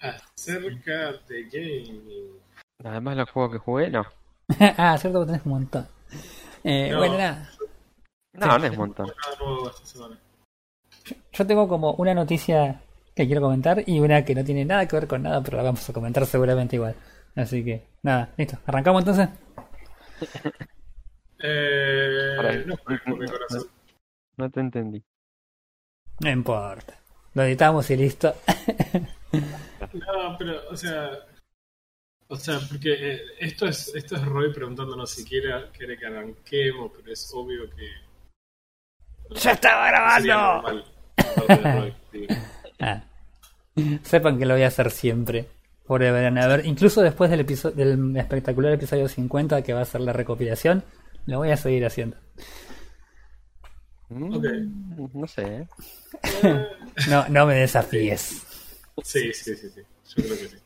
Acerca 0.00 1.12
de 1.28 1.44
gaming. 1.44 2.40
Además, 2.84 3.16
los 3.16 3.30
juegos 3.30 3.52
que 3.52 3.58
jugué, 3.58 3.90
no. 3.90 4.04
ah, 4.76 4.96
cierto 4.98 5.20
que 5.20 5.26
tenés 5.26 5.46
un 5.46 5.52
montón. 5.52 5.88
Eh, 6.64 6.90
No. 6.90 6.98
Bueno, 6.98 7.18
nada. 7.18 7.50
No, 8.34 8.58
no 8.58 8.64
es 8.64 8.70
un 8.72 8.76
montón. 8.76 9.12
Yo 11.32 11.46
tengo 11.46 11.68
como 11.68 11.92
una 11.94 12.12
noticia 12.14 12.82
que 13.14 13.26
quiero 13.26 13.40
comentar 13.40 13.82
y 13.86 13.98
una 14.00 14.24
que 14.24 14.34
no 14.34 14.44
tiene 14.44 14.64
nada 14.64 14.86
que 14.86 14.96
ver 14.96 15.06
con 15.06 15.22
nada, 15.22 15.42
pero 15.42 15.56
la 15.56 15.62
vamos 15.62 15.88
a 15.88 15.92
comentar 15.92 16.26
seguramente 16.26 16.76
igual. 16.76 16.94
Así 17.34 17.64
que, 17.64 17.86
nada, 18.02 18.30
listo. 18.36 18.58
¿Arrancamos 18.66 19.02
entonces? 19.02 19.28
Eh, 21.38 22.64
no 22.66 22.78
fue 22.78 22.98
por 23.00 23.18
mi 23.18 23.26
corazón. 23.28 23.66
No 24.38 24.50
te 24.50 24.60
entendí. 24.60 25.04
No 26.20 26.30
importa. 26.30 26.98
Lo 27.34 27.42
editamos 27.42 27.90
y 27.90 27.96
listo. 27.96 28.34
No, 29.32 30.36
pero, 30.38 30.60
o 30.70 30.76
sea. 30.76 31.10
O 32.28 32.36
sea, 32.36 32.58
porque 32.68 32.92
eh, 32.92 33.20
esto 33.38 33.66
es 33.66 33.94
esto 33.94 34.16
es 34.16 34.24
Roy 34.24 34.52
preguntándonos 34.52 35.08
si 35.10 35.24
quiere, 35.24 35.70
quiere 35.76 35.96
que 35.96 36.06
arranquemos, 36.06 36.90
pero 36.96 37.12
es 37.12 37.30
obvio 37.34 37.70
que. 37.70 37.88
¡Ya 39.40 39.52
estaba 39.52 39.86
grabando! 39.88 40.80
por 41.36 41.62
Roy. 41.62 41.94
Ah. 42.80 43.02
Sepan 44.02 44.38
que 44.38 44.46
lo 44.46 44.54
voy 44.54 44.62
a 44.64 44.68
hacer 44.68 44.90
siempre. 44.90 45.48
Forever 45.84 46.24
and 46.26 46.38
ever. 46.38 46.66
Incluso 46.66 47.00
después 47.02 47.30
del, 47.30 47.40
episo- 47.46 47.70
del 47.70 48.16
espectacular 48.16 48.72
episodio 48.72 49.08
50, 49.08 49.62
que 49.62 49.72
va 49.72 49.82
a 49.82 49.84
ser 49.84 50.00
la 50.00 50.12
recopilación, 50.12 50.82
lo 51.26 51.38
voy 51.38 51.50
a 51.52 51.56
seguir 51.56 51.86
haciendo. 51.86 52.16
Mm, 54.08 54.34
Ok. 54.34 54.44
No 55.14 55.26
sé. 55.28 55.68
No, 57.10 57.28
no 57.28 57.46
me 57.46 57.54
desafíes. 57.56 58.42
Sí, 59.02 59.32
sí, 59.32 59.54
sí, 59.54 59.70
sí. 59.70 59.80
Yo 59.80 60.24
creo 60.24 60.38
que 60.38 60.48
sí. 60.48 60.56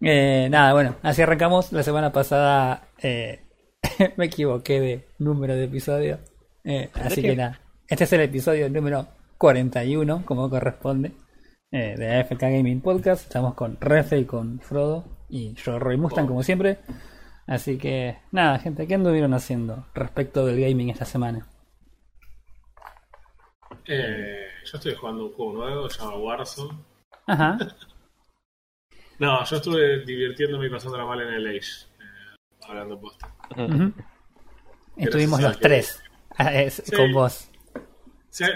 Eh, 0.00 0.48
nada, 0.50 0.72
bueno, 0.72 0.96
así 1.02 1.22
arrancamos. 1.22 1.72
La 1.72 1.82
semana 1.82 2.12
pasada 2.12 2.88
eh, 2.98 3.40
me 4.16 4.26
equivoqué 4.26 4.80
de 4.80 5.08
número 5.18 5.54
de 5.54 5.64
episodio. 5.64 6.18
Eh, 6.64 6.90
así 6.94 7.22
que 7.22 7.36
nada, 7.36 7.60
este 7.88 8.04
es 8.04 8.12
el 8.12 8.20
episodio 8.20 8.68
número 8.68 9.08
41, 9.38 10.24
como 10.24 10.50
corresponde, 10.50 11.12
eh, 11.70 11.94
de 11.96 12.16
AFK 12.16 12.40
Gaming 12.40 12.80
Podcast. 12.80 13.22
Estamos 13.22 13.54
con 13.54 13.80
Refe 13.80 14.18
y 14.18 14.24
con 14.24 14.60
Frodo 14.60 15.04
y 15.28 15.54
yo, 15.54 15.78
Roy 15.78 15.96
Mustang, 15.96 16.26
como 16.26 16.42
siempre. 16.42 16.78
Así 17.46 17.78
que 17.78 18.18
nada, 18.30 18.58
gente, 18.58 18.86
¿qué 18.86 18.94
anduvieron 18.94 19.32
haciendo 19.32 19.86
respecto 19.94 20.44
del 20.44 20.60
gaming 20.60 20.90
esta 20.90 21.06
semana? 21.06 21.46
Eh, 23.86 24.48
yo 24.64 24.76
estoy 24.76 24.94
jugando 24.94 25.26
un 25.26 25.32
juego 25.32 25.52
nuevo, 25.54 25.88
se 25.88 25.98
llama 26.00 26.16
Warzone. 26.18 26.78
Ajá, 27.28 27.58
No, 29.18 29.44
yo 29.44 29.56
estuve 29.56 30.04
divirtiéndome 30.04 30.66
y 30.66 30.70
pasándola 30.70 31.04
mal 31.04 31.20
en 31.20 31.34
el 31.34 31.46
Age. 31.48 31.58
eh, 32.00 32.36
hablando 32.68 33.00
posta. 33.00 33.34
estuvimos 34.96 35.40
los 35.40 35.56
que- 35.56 35.62
tres 35.62 36.02
ah, 36.36 36.54
es- 36.54 36.82
Sí. 36.86 36.94
con 36.96 37.12
vos. 37.12 37.50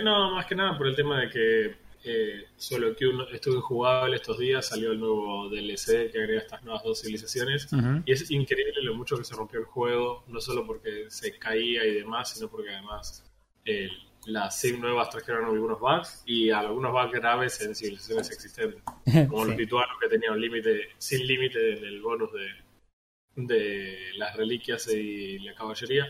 No, 0.05 0.35
más 0.35 0.47
que 0.47 0.55
nada 0.55 0.77
por 0.79 0.87
el 0.87 0.95
tema 0.97 1.21
de 1.21 1.29
que 1.31 1.83
eh, 2.05 2.47
solo 2.57 2.97
que 2.97 3.07
uno 3.07 3.29
estuvo 3.29 3.55
injugable 3.57 4.17
estos 4.17 4.37
días, 4.39 4.67
salió 4.67 4.91
el 4.91 4.99
nuevo 4.99 5.49
DLC 5.49 6.11
que 6.11 6.19
agrega 6.21 6.41
estas 6.43 6.63
nuevas 6.65 6.83
dos 6.83 7.01
civilizaciones. 7.01 7.69
Y 8.05 8.11
es 8.13 8.29
increíble 8.33 8.83
lo 8.83 8.95
mucho 8.97 9.17
que 9.17 9.23
se 9.25 9.37
rompió 9.37 9.61
el 9.61 9.67
juego, 9.67 10.25
no 10.27 10.41
solo 10.41 10.67
porque 10.67 11.07
se 11.11 11.39
caía 11.39 11.85
y 11.85 11.95
demás, 11.95 12.31
sino 12.31 12.49
porque 12.51 12.71
además 12.71 13.25
eh, 13.65 13.89
las 14.27 14.59
sim 14.59 14.81
nuevas 14.81 15.11
trajeron 15.11 15.47
algunos 15.47 15.81
bugs 15.81 16.23
y 16.27 16.51
algunos 16.51 16.93
bugs 16.93 17.13
graves 17.13 17.61
en 17.63 17.75
civilizaciones 17.75 18.31
existentes. 18.31 18.83
Como 19.29 19.45
los 19.45 19.57
lituanos 19.57 19.97
que 20.01 20.09
tenían 20.09 20.35
un 20.35 20.41
límite, 20.41 20.91
sin 20.99 21.27
límite 21.27 21.79
en 21.79 21.85
el 21.85 22.01
bonus 22.01 22.31
de, 22.33 23.45
de 23.45 23.97
las 24.17 24.37
reliquias 24.37 24.89
y 24.89 25.39
la 25.41 25.55
caballería. 25.55 26.07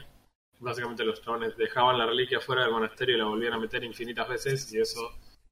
Básicamente 0.61 1.05
los 1.05 1.21
chabones 1.23 1.57
dejaban 1.57 1.99
la 1.99 2.07
reliquia 2.07 2.41
fuera 2.41 2.63
del 2.63 2.71
monasterio 2.71 3.17
y 3.17 3.19
la 3.19 3.25
volvían 3.25 3.55
a 3.55 3.59
meter 3.59 3.83
infinitas 3.83 4.29
veces 4.29 4.73
y 4.73 4.81
eso 4.81 5.01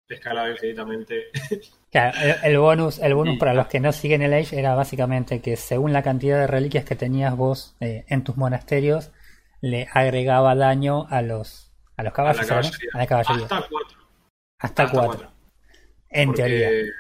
escalaba 0.09 0.51
infinitamente. 0.51 1.27
Claro, 1.91 2.17
el, 2.23 2.53
el 2.53 2.59
bonus, 2.59 3.01
el 3.01 3.15
bonus 3.15 3.37
para 3.37 3.53
los 3.53 3.67
que 3.67 3.81
no 3.81 3.91
siguen 3.91 4.23
el 4.23 4.33
Age 4.33 4.57
era 4.57 4.77
básicamente 4.77 5.41
que 5.43 5.57
según 5.57 5.93
la 5.93 6.05
cantidad 6.05 6.39
de 6.39 6.47
reliquias 6.47 6.85
que 6.85 6.95
tenías 6.95 7.37
vos 7.37 7.75
eh, 7.81 8.05
en 8.07 8.23
tus 8.23 8.37
monasterios, 8.37 9.11
le 9.61 9.89
agregaba 9.93 10.55
daño 10.55 11.09
a 11.11 11.21
los 11.21 11.70
a 12.01 12.05
los 12.05 12.13
a 12.13 12.15
caballos, 12.15 12.37
la 12.37 12.43
¿no? 12.43 12.49
caballería. 12.49 12.91
A 12.95 12.99
la 12.99 13.07
caballería. 13.07 13.43
Hasta 13.45 13.69
cuatro. 13.69 13.99
Hasta, 14.59 14.83
hasta 14.83 14.91
cuatro, 14.91 15.19
cuatro. 15.19 15.33
en 16.11 16.27
Porque, 16.29 16.43
teoría. 16.43 16.93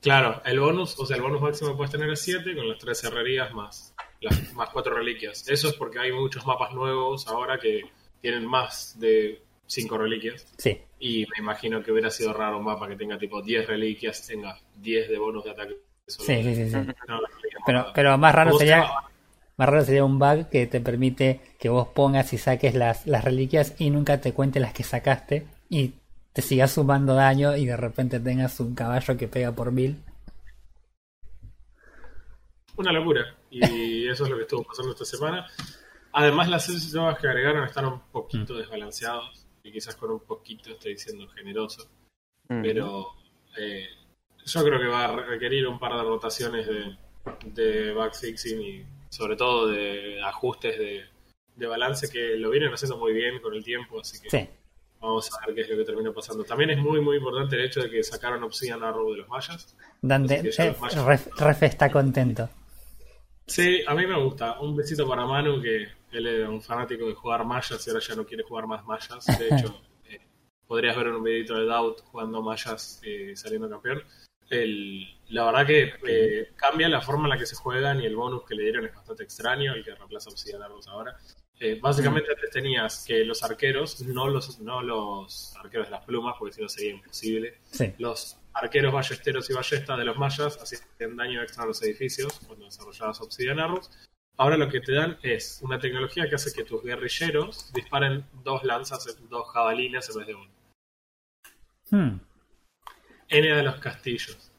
Claro, 0.00 0.42
el 0.44 0.60
bonus, 0.60 0.98
o 0.98 1.06
sea, 1.06 1.16
el 1.16 1.22
bonus 1.22 1.40
máximo 1.40 1.70
que 1.70 1.76
puedes 1.76 1.92
tener 1.92 2.10
es 2.10 2.20
7 2.20 2.56
con 2.56 2.68
las 2.68 2.78
tres 2.78 3.04
herrerías 3.04 3.52
más 3.52 3.94
las 4.22 4.54
más 4.54 4.70
cuatro 4.70 4.94
reliquias. 4.94 5.46
Eso 5.48 5.68
es 5.68 5.74
porque 5.74 5.98
hay 5.98 6.12
muchos 6.12 6.46
mapas 6.46 6.72
nuevos 6.72 7.26
ahora 7.28 7.58
que 7.58 7.82
tienen 8.20 8.46
más 8.46 8.98
de 8.98 9.42
5 9.66 9.98
reliquias. 9.98 10.46
Sí, 10.58 10.80
Y 10.98 11.26
me 11.26 11.38
imagino 11.38 11.82
que 11.82 11.92
hubiera 11.92 12.10
sido 12.10 12.32
raro 12.32 12.58
un 12.58 12.64
mapa 12.64 12.88
que 12.88 12.96
tenga 12.96 13.18
tipo 13.18 13.42
10 13.42 13.66
reliquias, 13.66 14.26
tenga 14.26 14.56
10 14.76 15.08
de 15.08 15.18
bonus 15.18 15.44
de 15.44 15.50
ataque. 15.50 15.76
solo. 16.06 16.26
sí, 16.26 16.42
sí, 16.54 16.70
sí. 16.70 16.76
No, 17.08 17.20
Pero, 17.66 17.86
pero 17.94 18.18
más 18.18 18.34
raro 18.34 18.50
¿Cómo 18.50 18.60
se 18.60 18.66
sería? 18.66 18.90
Más 19.56 19.68
raro 19.68 19.84
sería 19.84 20.04
un 20.04 20.18
bug 20.18 20.48
que 20.48 20.66
te 20.66 20.80
permite 20.80 21.40
que 21.58 21.68
vos 21.68 21.88
pongas 21.88 22.32
y 22.32 22.38
saques 22.38 22.74
las, 22.74 23.06
las 23.06 23.24
reliquias 23.24 23.74
y 23.78 23.90
nunca 23.90 24.20
te 24.20 24.32
cuente 24.32 24.60
las 24.60 24.72
que 24.72 24.82
sacaste 24.82 25.46
y 25.68 25.94
te 26.32 26.42
sigas 26.42 26.72
sumando 26.72 27.14
daño 27.14 27.56
y 27.56 27.66
de 27.66 27.76
repente 27.76 28.18
tengas 28.18 28.58
un 28.60 28.74
caballo 28.74 29.16
que 29.16 29.28
pega 29.28 29.52
por 29.52 29.70
mil. 29.70 30.02
Una 32.76 32.92
locura. 32.92 33.36
Y 33.50 33.60
eso 34.08 34.24
es 34.24 34.30
lo 34.30 34.36
que 34.36 34.42
estuvo 34.42 34.64
pasando 34.64 34.92
esta 34.92 35.04
semana. 35.04 35.46
Además, 36.12 36.48
las 36.48 36.92
nuevas 36.94 37.18
que 37.18 37.28
agregaron 37.28 37.64
están 37.64 37.86
un 37.86 38.00
poquito 38.10 38.56
desbalanceados. 38.56 39.46
Y 39.62 39.70
quizás 39.70 39.94
con 39.94 40.10
un 40.10 40.20
poquito 40.20 40.70
estoy 40.70 40.96
siendo 40.96 41.28
generoso. 41.28 41.88
Mm. 42.48 42.62
Pero 42.62 43.14
eh, 43.58 43.86
yo 44.44 44.64
creo 44.64 44.80
que 44.80 44.86
va 44.86 45.04
a 45.04 45.16
requerir 45.16 45.66
un 45.68 45.78
par 45.78 45.94
de 45.94 46.02
rotaciones 46.02 46.66
de, 46.66 46.96
de 47.46 47.92
backfixing 47.92 48.60
y 48.60 48.86
sobre 49.12 49.36
todo 49.36 49.66
de 49.68 50.22
ajustes 50.22 50.78
de, 50.78 51.04
de 51.56 51.66
balance 51.66 52.08
que 52.10 52.36
lo 52.38 52.48
vienen 52.50 52.72
haciendo 52.72 52.96
muy 52.96 53.12
bien 53.12 53.40
con 53.40 53.52
el 53.54 53.62
tiempo. 53.62 54.00
Así 54.00 54.18
que 54.22 54.30
Sí, 54.30 54.48
vamos 55.00 55.30
a 55.34 55.46
ver 55.46 55.54
qué 55.54 55.60
es 55.60 55.68
lo 55.68 55.76
que 55.76 55.84
termina 55.84 56.12
pasando. 56.12 56.44
También 56.44 56.70
es 56.70 56.78
muy, 56.78 57.00
muy 57.02 57.18
importante 57.18 57.56
el 57.56 57.64
hecho 57.66 57.82
de 57.82 57.90
que 57.90 58.02
sacaron 58.02 58.42
Obsidian 58.42 58.82
Arrow 58.82 59.10
de 59.12 59.18
los 59.18 59.28
mayas. 59.28 59.76
Dante, 60.00 60.36
eh, 60.40 60.74
mayas- 60.80 61.04
Ref, 61.04 61.26
Ref 61.38 61.62
está 61.64 61.92
contento. 61.92 62.48
Sí, 63.46 63.82
a 63.86 63.94
mí 63.94 64.06
me 64.06 64.18
gusta. 64.22 64.60
Un 64.60 64.74
besito 64.76 65.06
para 65.06 65.26
Manu, 65.26 65.60
que 65.60 65.86
él 66.12 66.26
era 66.26 66.48
un 66.48 66.62
fanático 66.62 67.06
de 67.06 67.14
jugar 67.14 67.44
mayas 67.44 67.86
y 67.86 67.90
ahora 67.90 68.00
ya 68.02 68.14
no 68.14 68.24
quiere 68.24 68.44
jugar 68.44 68.66
más 68.66 68.82
mayas. 68.86 69.26
De 69.38 69.48
hecho, 69.50 69.78
eh, 70.08 70.20
podrías 70.66 70.96
ver 70.96 71.08
un 71.08 71.22
videito 71.22 71.54
de 71.56 71.66
Doubt 71.66 72.00
jugando 72.04 72.40
mayas 72.40 73.00
eh, 73.04 73.32
saliendo 73.36 73.68
campeón. 73.68 74.02
El- 74.52 75.08
la 75.28 75.46
verdad 75.46 75.66
que 75.66 75.94
eh, 76.06 76.52
cambia 76.56 76.88
la 76.88 77.00
forma 77.00 77.24
en 77.24 77.30
la 77.30 77.38
que 77.38 77.46
se 77.46 77.56
juegan 77.56 78.00
y 78.02 78.06
el 78.06 78.14
bonus 78.16 78.44
que 78.44 78.54
le 78.54 78.64
dieron 78.64 78.84
es 78.84 78.94
bastante 78.94 79.22
extraño, 79.22 79.72
el 79.74 79.82
que 79.84 79.94
reemplaza 79.94 80.28
a 80.28 80.32
Obsidian 80.32 80.62
Arrows 80.62 80.86
ahora. 80.88 81.16
Eh, 81.58 81.78
básicamente 81.80 82.30
antes 82.34 82.50
tenías 82.50 83.04
que 83.06 83.24
los 83.24 83.42
arqueros, 83.42 84.00
no 84.02 84.28
los, 84.28 84.58
no 84.60 84.82
los 84.82 85.54
arqueros 85.56 85.86
de 85.86 85.92
las 85.92 86.04
plumas, 86.04 86.34
porque 86.38 86.54
si 86.54 86.60
no 86.62 86.68
sería 86.68 86.90
imposible, 86.90 87.60
Sí. 87.70 87.94
los 87.98 88.36
arqueros 88.52 88.92
ballesteros 88.92 89.48
y 89.48 89.54
ballestas 89.54 89.96
de 89.96 90.04
los 90.04 90.16
mayas 90.18 90.58
hacían 90.60 91.16
daño 91.16 91.40
extra 91.42 91.62
a 91.64 91.66
los 91.66 91.82
edificios 91.82 92.40
cuando 92.46 92.66
desarrollabas 92.66 93.20
Obsidian 93.22 93.58
Arrows. 93.60 93.90
Ahora 94.36 94.56
lo 94.56 94.68
que 94.68 94.80
te 94.80 94.92
dan 94.92 95.18
es 95.22 95.60
una 95.62 95.78
tecnología 95.78 96.28
que 96.28 96.34
hace 96.34 96.52
que 96.52 96.64
tus 96.64 96.82
guerrilleros 96.82 97.72
disparen 97.72 98.26
dos 98.42 98.64
lanzas, 98.64 99.06
dos 99.30 99.48
jabalinas 99.52 100.10
en 100.10 100.16
vez 100.18 100.26
de 100.26 100.34
uno. 100.34 100.50
Hmm, 101.90 102.18
N 103.32 103.48
de 103.56 103.62
los 103.62 103.76
castillos. 103.80 104.50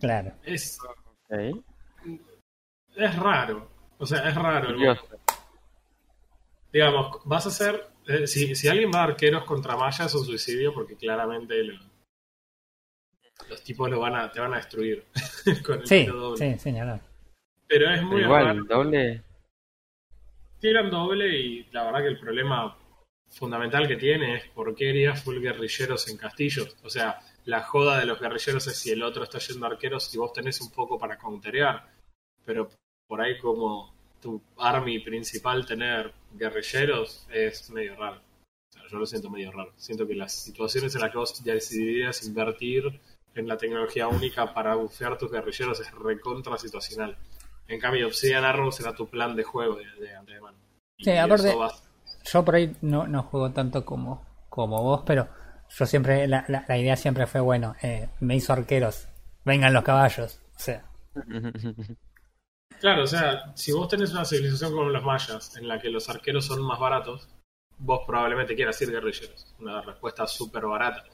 claro. 0.00 0.32
Es, 0.44 0.78
es 2.96 3.16
raro. 3.16 3.68
O 3.98 4.06
sea, 4.06 4.28
es 4.28 4.34
raro. 4.34 4.70
el. 4.70 4.98
Digamos, 6.72 7.18
vas 7.24 7.46
a 7.46 7.48
hacer. 7.50 7.86
eh, 8.06 8.26
si, 8.26 8.54
si 8.54 8.68
alguien 8.68 8.90
va 8.94 9.00
a 9.00 9.04
arqueros 9.04 9.44
contra 9.44 9.76
mayas 9.76 10.06
es 10.06 10.14
un 10.14 10.24
suicidio 10.24 10.72
porque 10.74 10.96
claramente 10.96 11.62
lo- 11.62 11.78
los 13.48 13.62
tipos 13.62 13.90
lo 13.90 14.00
van 14.00 14.14
a, 14.16 14.30
te 14.30 14.40
van 14.40 14.54
a 14.54 14.56
destruir 14.56 15.04
con 15.66 15.80
el 15.80 15.86
Sí, 15.86 16.00
tiro 16.04 16.16
doble. 16.16 16.52
sí, 16.54 16.58
señor. 16.58 17.00
Pero 17.66 17.86
es 17.90 17.96
Pero 17.98 18.06
muy 18.06 18.22
igual, 18.22 18.44
raro. 18.46 18.64
doble. 18.64 19.22
tiran 20.60 20.90
doble 20.90 21.28
y 21.38 21.64
la 21.72 21.84
verdad 21.84 22.00
que 22.00 22.08
el 22.08 22.20
problema 22.20 22.76
fundamental 23.28 23.86
que 23.88 23.96
tiene 23.96 24.36
es 24.36 24.48
por 24.50 24.74
qué 24.74 24.90
harías 24.90 25.22
full 25.22 25.40
guerrilleros 25.40 26.08
en 26.08 26.16
castillos. 26.18 26.76
O 26.82 26.90
sea, 26.90 27.18
la 27.44 27.62
joda 27.62 27.98
de 27.98 28.06
los 28.06 28.20
guerrilleros 28.20 28.66
es 28.66 28.76
si 28.78 28.90
el 28.90 29.02
otro 29.02 29.24
está 29.24 29.38
yendo 29.38 29.66
arqueros 29.66 30.14
y 30.14 30.18
vos 30.18 30.32
tenés 30.32 30.60
un 30.60 30.70
poco 30.70 30.98
para 30.98 31.18
counterear. 31.18 31.88
Pero 32.44 32.68
por 33.06 33.20
ahí 33.20 33.38
como 33.38 33.92
tu 34.20 34.40
army 34.58 35.00
principal 35.00 35.66
tener 35.66 36.12
guerrilleros 36.34 37.26
es 37.32 37.68
medio 37.70 37.96
raro. 37.96 38.20
O 38.70 38.72
sea, 38.72 38.82
yo 38.90 38.98
lo 38.98 39.06
siento 39.06 39.30
medio 39.30 39.50
raro. 39.52 39.72
Siento 39.76 40.06
que 40.06 40.14
las 40.14 40.32
situaciones 40.32 40.94
en 40.94 41.00
las 41.00 41.10
que 41.10 41.18
vos 41.18 41.42
decidirías 41.44 42.24
invertir 42.26 43.00
en 43.34 43.48
la 43.48 43.56
tecnología 43.56 44.08
única 44.08 44.52
para 44.54 44.74
bufear 44.74 45.18
tus 45.18 45.30
guerrilleros 45.32 45.80
es 45.80 45.90
recontra 45.92 46.56
situacional. 46.58 47.16
En 47.68 47.80
cambio, 47.80 48.06
Obsidian 48.06 48.44
Arrow 48.44 48.70
será 48.72 48.94
tu 48.94 49.08
plan 49.08 49.34
de 49.34 49.44
juego 49.44 49.76
de, 49.76 49.86
de 50.00 50.14
antemano. 50.14 50.58
Sí, 50.98 51.10
aparte- 51.10 51.54
Yo 52.30 52.44
por 52.44 52.54
ahí 52.54 52.76
no, 52.82 53.06
no 53.08 53.22
juego 53.24 53.50
tanto 53.50 53.84
como, 53.84 54.24
como 54.48 54.82
vos, 54.82 55.02
pero 55.06 55.28
yo 55.76 55.86
siempre, 55.86 56.28
la, 56.28 56.44
la, 56.48 56.64
la 56.68 56.78
idea 56.78 56.96
siempre 56.96 57.26
fue, 57.26 57.40
bueno, 57.40 57.74
eh, 57.82 58.08
me 58.20 58.36
hizo 58.36 58.52
arqueros, 58.52 59.08
vengan 59.44 59.72
los 59.72 59.84
caballos. 59.84 60.40
O 60.56 60.58
sea, 60.58 60.84
Claro, 62.82 63.04
o 63.04 63.06
sea, 63.06 63.54
si 63.54 63.70
vos 63.70 63.86
tenés 63.88 64.12
una 64.12 64.24
civilización 64.24 64.72
como 64.72 64.88
los 64.88 65.04
mayas, 65.04 65.56
en 65.56 65.68
la 65.68 65.80
que 65.80 65.88
los 65.88 66.08
arqueros 66.08 66.46
son 66.46 66.62
más 66.62 66.80
baratos, 66.80 67.28
vos 67.78 68.00
probablemente 68.06 68.56
quieras 68.56 68.80
ir 68.82 68.90
guerrilleros. 68.90 69.54
Una 69.60 69.82
respuesta 69.82 70.26
súper 70.26 70.66
barata. 70.66 71.04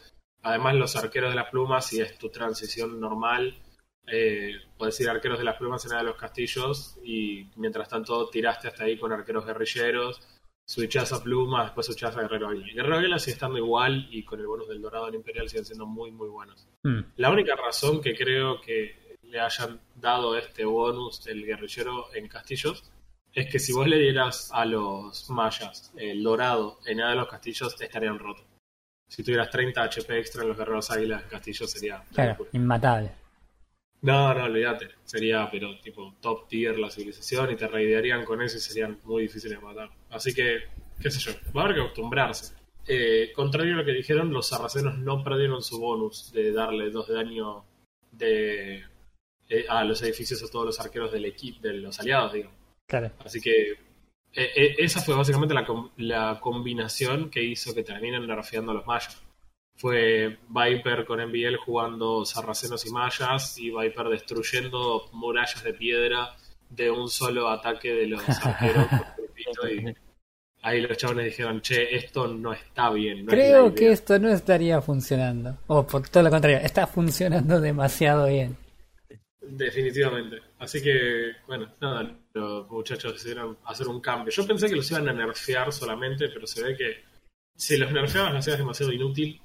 Además, 0.42 0.76
los 0.76 0.96
arqueros 0.96 1.30
de 1.30 1.36
las 1.36 1.50
plumas, 1.50 1.84
si 1.84 2.00
es 2.00 2.16
tu 2.18 2.30
transición 2.30 2.98
normal, 2.98 3.58
eh, 4.06 4.52
puedes 4.78 4.98
ir 5.00 5.10
arqueros 5.10 5.38
de 5.38 5.44
las 5.44 5.56
plumas 5.56 5.84
en 5.84 5.90
una 5.90 6.00
de 6.00 6.06
los 6.06 6.16
castillos 6.16 6.98
y 7.04 7.50
mientras 7.56 7.88
tanto 7.90 8.30
tiraste 8.30 8.68
hasta 8.68 8.84
ahí 8.84 8.98
con 8.98 9.12
arqueros 9.12 9.44
guerrilleros, 9.44 10.22
switchás 10.68 11.12
a 11.12 11.22
plumas, 11.22 11.64
después 11.64 11.86
switchás 11.86 12.14
a 12.16 12.22
guerrero 12.22 12.48
águila. 12.48 12.66
Guerrero 12.74 12.96
águila 12.98 13.18
sigue 13.18 13.32
estando 13.32 13.58
igual 13.58 14.06
y 14.10 14.22
con 14.22 14.38
el 14.38 14.46
bonus 14.46 14.68
del 14.68 14.82
dorado 14.82 15.08
en 15.08 15.14
imperial 15.14 15.48
siguen 15.48 15.64
siendo 15.64 15.86
muy, 15.86 16.10
muy 16.10 16.28
buenos. 16.28 16.68
mm, 16.82 17.00
La 17.16 17.30
única 17.30 17.56
razón 17.56 18.02
que 18.02 18.14
creo 18.14 18.60
que 18.60 19.16
le 19.22 19.40
hayan 19.40 19.80
dado 19.94 20.36
este 20.36 20.64
bonus 20.66 21.24
del 21.24 21.44
guerrillero 21.44 22.14
en 22.14 22.28
castillos 22.28 22.90
es 23.32 23.50
que 23.50 23.58
si 23.58 23.72
vos 23.72 23.86
le 23.88 23.98
dieras 23.98 24.50
a 24.52 24.64
los 24.66 25.30
mayas 25.30 25.92
el 25.96 26.22
dorado 26.22 26.80
en 26.84 26.98
nada 26.98 27.10
de 27.10 27.16
los 27.16 27.28
castillos, 27.28 27.80
estarían 27.80 28.18
rotos. 28.18 28.44
Si 29.08 29.22
tuvieras 29.22 29.48
30 29.50 29.82
HP 29.82 30.18
extra 30.18 30.42
en 30.42 30.48
los 30.48 30.58
guerreros 30.58 30.90
águilas 30.90 31.22
en 31.22 31.28
castillos 31.30 31.70
sería... 31.70 32.04
claro, 32.12 32.46
inmatable. 32.52 33.12
No, 34.02 34.32
no, 34.32 34.44
olvídate. 34.44 34.90
Sería, 35.04 35.48
pero 35.50 35.78
tipo, 35.80 36.14
top 36.20 36.48
tier 36.48 36.78
la 36.78 36.90
civilización 36.90 37.50
y 37.52 37.56
te 37.56 37.66
raidearían 37.66 38.24
con 38.24 38.40
eso 38.42 38.56
y 38.56 38.60
serían 38.60 39.00
muy 39.04 39.22
difíciles 39.22 39.58
de 39.58 39.64
matar. 39.64 39.90
Así 40.10 40.32
que, 40.34 40.60
qué 41.00 41.10
sé 41.10 41.18
yo, 41.18 41.32
va 41.56 41.62
a 41.62 41.64
haber 41.64 41.76
que 41.76 41.82
acostumbrarse. 41.82 42.54
Eh, 42.86 43.32
contrario 43.34 43.74
a 43.74 43.78
lo 43.78 43.84
que 43.84 43.92
dijeron, 43.92 44.32
los 44.32 44.48
sarracenos 44.48 44.98
no 44.98 45.22
perdieron 45.22 45.62
su 45.62 45.78
bonus 45.80 46.32
de 46.32 46.52
darle 46.52 46.90
dos 46.90 47.08
de 47.08 47.14
daño 47.14 47.64
de, 48.12 48.84
eh, 49.48 49.64
a 49.68 49.84
los 49.84 50.00
edificios 50.02 50.42
a 50.42 50.48
todos 50.50 50.64
los 50.66 50.80
arqueros 50.80 51.12
del 51.12 51.24
equipo, 51.26 51.60
de 51.60 51.74
los 51.74 51.98
aliados, 52.00 52.32
digo. 52.32 52.50
Claro. 52.86 53.10
Así 53.24 53.40
que 53.40 53.72
eh, 53.72 53.76
eh, 54.56 54.74
esa 54.78 55.00
fue 55.02 55.14
básicamente 55.14 55.54
la, 55.54 55.66
com- 55.66 55.90
la 55.96 56.38
combinación 56.40 57.28
que 57.30 57.42
hizo 57.42 57.74
que 57.74 57.82
terminen 57.82 58.26
nerfeando 58.26 58.72
a 58.72 58.76
los 58.76 58.86
mayas. 58.86 59.22
Fue 59.78 60.38
Viper 60.48 61.04
con 61.06 61.20
MBL 61.24 61.56
jugando 61.64 62.24
sarracenos 62.24 62.84
y 62.84 62.90
mayas 62.90 63.56
y 63.58 63.70
Viper 63.70 64.08
destruyendo 64.08 65.08
murallas 65.12 65.62
de 65.62 65.72
piedra 65.72 66.36
de 66.68 66.90
un 66.90 67.08
solo 67.08 67.48
ataque 67.48 67.94
de 67.94 68.08
los 68.08 68.22
arqueros 68.44 68.86
y 69.70 69.94
ahí 70.62 70.80
los 70.80 70.96
chavales 70.96 71.26
dijeron, 71.26 71.60
che, 71.60 71.94
esto 71.94 72.26
no 72.26 72.52
está 72.52 72.90
bien. 72.90 73.24
no 73.24 73.30
Creo 73.30 73.66
idea". 73.66 73.74
que 73.74 73.92
esto 73.92 74.18
no 74.18 74.28
estaría 74.28 74.80
funcionando. 74.82 75.58
O 75.68 75.86
por 75.86 76.08
todo 76.08 76.24
lo 76.24 76.30
contrario, 76.30 76.58
está 76.58 76.86
funcionando 76.86 77.60
demasiado 77.60 78.26
bien. 78.26 78.56
Definitivamente. 79.40 80.38
Así 80.58 80.82
que, 80.82 81.32
bueno, 81.46 81.72
nada, 81.80 82.18
los 82.34 82.68
muchachos 82.68 83.12
decidieron 83.14 83.56
hacer 83.64 83.86
un 83.88 84.00
cambio. 84.00 84.32
Yo 84.32 84.46
pensé 84.46 84.68
que 84.68 84.76
los 84.76 84.90
iban 84.90 85.08
a 85.08 85.12
nerfear 85.12 85.72
solamente, 85.72 86.28
pero 86.28 86.46
se 86.46 86.62
ve 86.62 86.76
que 86.76 87.04
si 87.56 87.76
los 87.76 87.90
nerfeaban 87.92 88.32
lo 88.32 88.40
hacías 88.40 88.58
demasiado 88.58 88.92
inútil 88.92 89.40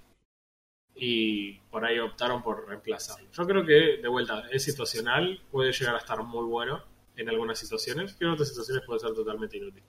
y 0.95 1.54
por 1.72 1.86
ahí 1.86 2.00
optaron 2.00 2.42
por 2.44 2.68
reemplazarlo. 2.68 3.28
Yo 3.31 3.45
creo 3.45 3.66
que, 3.66 4.01
de 4.01 4.07
vuelta, 4.07 4.44
es 4.51 4.63
situacional, 4.63 5.42
puede 5.51 5.72
llegar 5.72 5.95
a 5.95 6.00
estar 6.00 6.22
muy 6.24 6.45
bueno 6.45 6.81
en 7.16 7.30
algunas 7.30 7.60
situaciones, 7.60 8.13
que 8.13 8.25
en 8.25 8.31
otras 8.31 8.50
situaciones 8.50 8.84
puede 8.86 9.00
ser 9.00 9.13
totalmente 9.13 9.57
inútil. 9.57 9.84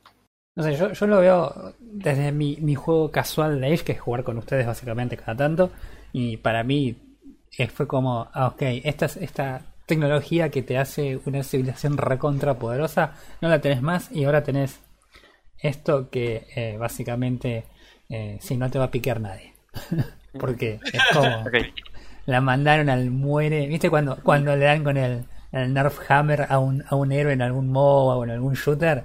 No 0.57 0.63
sé, 0.63 0.77
yo, 0.77 1.07
lo 1.07 1.21
veo 1.21 1.75
desde 1.81 2.31
mi, 2.31 2.57
mi 2.61 2.77
juego 2.77 3.11
casual 3.11 3.61
de 3.61 3.73
Age, 3.73 3.85
que 3.85 3.93
es 3.93 4.01
jugar 4.01 4.23
con 4.23 4.39
ustedes 4.39 4.67
básicamente 4.67 5.17
cada 5.17 5.37
tanto. 5.37 5.71
Y 6.13 6.37
para 6.37 6.63
mí 6.63 6.97
eh, 7.59 7.67
fue 7.67 7.89
como, 7.89 8.29
ah, 8.33 8.49
ok, 8.49 8.63
esta, 8.85 9.07
esta 9.07 9.63
tecnología 9.87 10.51
que 10.51 10.63
te 10.63 10.79
hace 10.79 11.21
una 11.25 11.43
civilización 11.43 11.97
recontra 11.97 12.59
poderosa, 12.59 13.15
no 13.41 13.49
la 13.49 13.61
tenés 13.61 13.83
más 13.83 14.11
y 14.13 14.25
ahora 14.25 14.43
tenés 14.43 14.81
esto 15.59 16.11
que 16.11 16.47
eh, 16.55 16.77
básicamente, 16.79 17.65
eh, 18.09 18.39
sí, 18.41 18.57
no 18.57 18.71
te 18.71 18.79
va 18.79 18.87
a 18.87 18.91
piquear 18.91 19.21
nadie. 19.21 19.55
Porque 20.39 20.81
es 20.93 21.03
como, 21.13 21.45
la 22.27 22.41
mandaron 22.41 22.89
al 22.89 23.11
muere. 23.11 23.67
¿Viste 23.67 23.91
cuando, 23.91 24.17
cuando 24.23 24.57
le 24.57 24.65
dan 24.65 24.85
con 24.85 24.97
el, 24.97 25.25
el 25.53 25.75
Nerf 25.75 26.11
Hammer 26.11 26.47
a 26.49 26.59
un, 26.59 26.85
a 26.89 26.95
un 26.95 27.13
héroe 27.13 27.33
en 27.33 27.43
algún 27.43 27.69
MOBA 27.69 28.17
o 28.17 28.25
en 28.25 28.31
algún 28.31 28.55
shooter? 28.55 29.05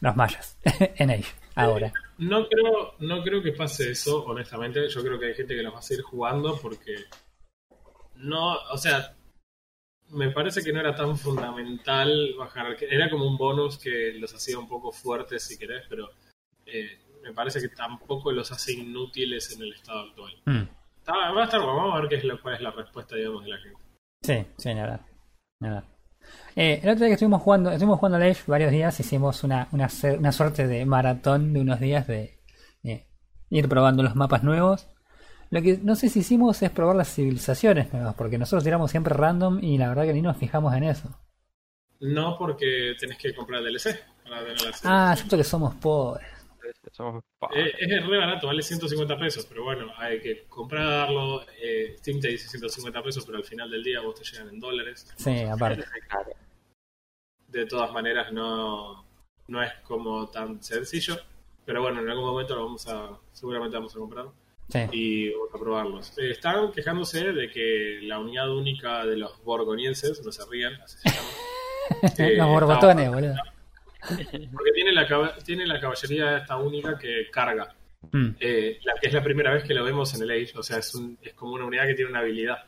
Los 0.00 0.14
mayas, 0.14 0.58
en 0.96 1.10
Age, 1.10 1.34
ahora. 1.54 1.92
No 2.18 2.48
creo, 2.48 2.94
no 3.00 3.22
creo 3.22 3.42
que 3.42 3.52
pase 3.52 3.90
eso, 3.90 4.24
honestamente. 4.24 4.88
Yo 4.88 5.02
creo 5.02 5.18
que 5.18 5.26
hay 5.26 5.34
gente 5.34 5.56
que 5.56 5.62
los 5.62 5.74
va 5.74 5.78
a 5.78 5.82
seguir 5.82 6.04
jugando 6.04 6.56
porque 6.60 6.96
no, 8.16 8.54
o 8.72 8.78
sea, 8.78 9.16
me 10.10 10.30
parece 10.30 10.62
que 10.62 10.72
no 10.72 10.80
era 10.80 10.94
tan 10.94 11.16
fundamental 11.16 12.34
bajar. 12.38 12.76
que 12.76 12.86
Era 12.86 13.10
como 13.10 13.26
un 13.26 13.36
bonus 13.36 13.78
que 13.78 14.14
los 14.14 14.34
hacía 14.34 14.58
un 14.58 14.68
poco 14.68 14.92
fuertes 14.92 15.44
si 15.44 15.58
querés, 15.58 15.84
pero 15.88 16.10
eh, 16.66 16.98
me 17.28 17.34
parece 17.34 17.60
que 17.60 17.68
tampoco 17.68 18.32
los 18.32 18.50
hace 18.52 18.72
inútiles 18.72 19.54
en 19.54 19.62
el 19.62 19.72
estado 19.72 20.00
actual. 20.00 20.32
Mm, 20.46 20.68
Está- 20.98 21.30
va 21.32 21.42
a 21.42 21.44
estar 21.44 21.60
bueno, 21.60 21.76
vamos 21.76 21.94
a 21.96 22.00
ver 22.00 22.08
qué 22.08 22.16
es 22.16 22.24
lo, 22.24 22.40
cuál 22.42 22.54
es 22.54 22.60
la 22.60 22.70
respuesta, 22.70 23.16
digamos, 23.16 23.44
de 23.44 23.50
la 23.50 23.58
gente. 23.58 23.78
Sí, 24.22 24.46
sí, 24.58 24.74
nada. 24.74 25.06
nada. 25.60 25.84
Eh, 26.56 26.80
el 26.82 26.88
otro 26.90 27.00
día 27.00 27.08
que 27.08 27.14
estuvimos 27.14 27.40
jugando, 27.42 27.70
estuvimos 27.70 27.98
jugando 27.98 28.18
a 28.18 28.20
Age 28.28 28.42
varios 28.46 28.70
días, 28.70 28.98
hicimos 29.00 29.42
una, 29.44 29.68
una, 29.72 29.88
una 30.18 30.32
suerte 30.32 30.66
de 30.66 30.84
maratón 30.84 31.52
de 31.54 31.60
unos 31.60 31.80
días 31.80 32.06
de 32.06 32.38
eh, 32.82 33.06
ir 33.50 33.68
probando 33.68 34.02
los 34.02 34.14
mapas 34.16 34.42
nuevos. 34.42 34.88
Lo 35.50 35.62
que 35.62 35.78
no 35.82 35.96
sé 35.96 36.10
si 36.10 36.18
hicimos 36.18 36.60
es 36.62 36.70
probar 36.70 36.96
las 36.96 37.14
civilizaciones 37.14 37.90
nuevas, 37.92 38.14
porque 38.16 38.36
nosotros 38.36 38.64
tiramos 38.64 38.90
siempre 38.90 39.14
random 39.14 39.62
y 39.64 39.78
la 39.78 39.88
verdad 39.88 40.04
que 40.04 40.12
ni 40.12 40.20
nos 40.20 40.36
fijamos 40.36 40.74
en 40.74 40.84
eso. 40.84 41.08
No 42.00 42.36
porque 42.38 42.94
tenés 43.00 43.16
que 43.18 43.34
comprar 43.34 43.62
DLC 43.62 43.98
para 44.24 44.40
tener 44.44 44.60
la 44.62 44.70
Ah, 44.84 45.16
siento 45.16 45.36
que 45.38 45.44
somos 45.44 45.74
pobres. 45.76 46.28
Somos 46.98 47.22
Eh, 47.54 47.72
es 47.78 48.06
re 48.06 48.18
barato, 48.18 48.48
vale 48.48 48.60
150 48.60 49.16
pesos, 49.16 49.46
pero 49.46 49.62
bueno, 49.62 49.92
hay 49.96 50.20
que 50.20 50.46
comprarlo. 50.48 51.42
Eh, 51.62 51.94
Steam 51.98 52.18
te 52.18 52.26
dice 52.28 52.48
150 52.48 53.02
pesos, 53.04 53.24
pero 53.24 53.38
al 53.38 53.44
final 53.44 53.70
del 53.70 53.84
día 53.84 54.00
vos 54.00 54.16
te 54.16 54.24
llegan 54.24 54.48
en 54.48 54.58
dólares. 54.58 55.06
Sí, 55.16 55.42
aparte. 55.44 55.84
De 57.46 57.64
todas 57.66 57.92
maneras, 57.92 58.32
no, 58.32 59.06
no 59.46 59.62
es 59.62 59.72
como 59.84 60.28
tan 60.28 60.60
sencillo. 60.60 61.16
Pero 61.64 61.82
bueno, 61.82 62.00
en 62.00 62.08
algún 62.10 62.24
momento 62.26 62.56
lo 62.56 62.64
vamos 62.64 62.86
a. 62.88 63.16
Seguramente 63.32 63.76
vamos 63.76 63.94
a 63.94 63.98
comprar 64.00 64.26
Sí. 64.68 64.80
y 64.92 65.30
vamos 65.30 65.54
a 65.54 65.58
probarlos. 65.58 66.18
Eh, 66.18 66.32
están 66.32 66.72
quejándose 66.72 67.32
de 67.32 67.48
que 67.50 68.00
la 68.02 68.18
unidad 68.18 68.50
única 68.50 69.06
de 69.06 69.16
los 69.18 69.42
borgonienses, 69.44 70.20
no 70.24 70.32
se 70.32 70.44
rían, 70.50 70.74
así 70.82 70.98
se 70.98 71.10
llama. 71.10 71.28
eh, 72.18 72.36
Los 72.36 72.48
borbotones, 72.48 73.08
boludo. 73.08 73.34
Porque 74.00 74.72
tiene 74.74 74.92
la, 74.92 75.34
tiene 75.44 75.66
la 75.66 75.80
caballería 75.80 76.38
esta 76.38 76.56
única 76.56 76.98
que 76.98 77.28
carga. 77.30 77.74
Mm, 78.12 78.28
Eh, 78.38 78.78
la 78.84 78.94
es 79.02 79.12
la 79.12 79.22
primera 79.22 79.52
vez 79.52 79.64
que 79.64 79.74
lo 79.74 79.84
vemos 79.84 80.14
en 80.14 80.22
el 80.22 80.30
Age, 80.30 80.52
o 80.56 80.62
sea, 80.62 80.78
es, 80.78 80.94
un- 80.94 81.18
es 81.20 81.34
como 81.34 81.54
una 81.54 81.64
unidad 81.64 81.86
que 81.86 81.94
tiene 81.94 82.10
una 82.10 82.20
habilidad. 82.20 82.58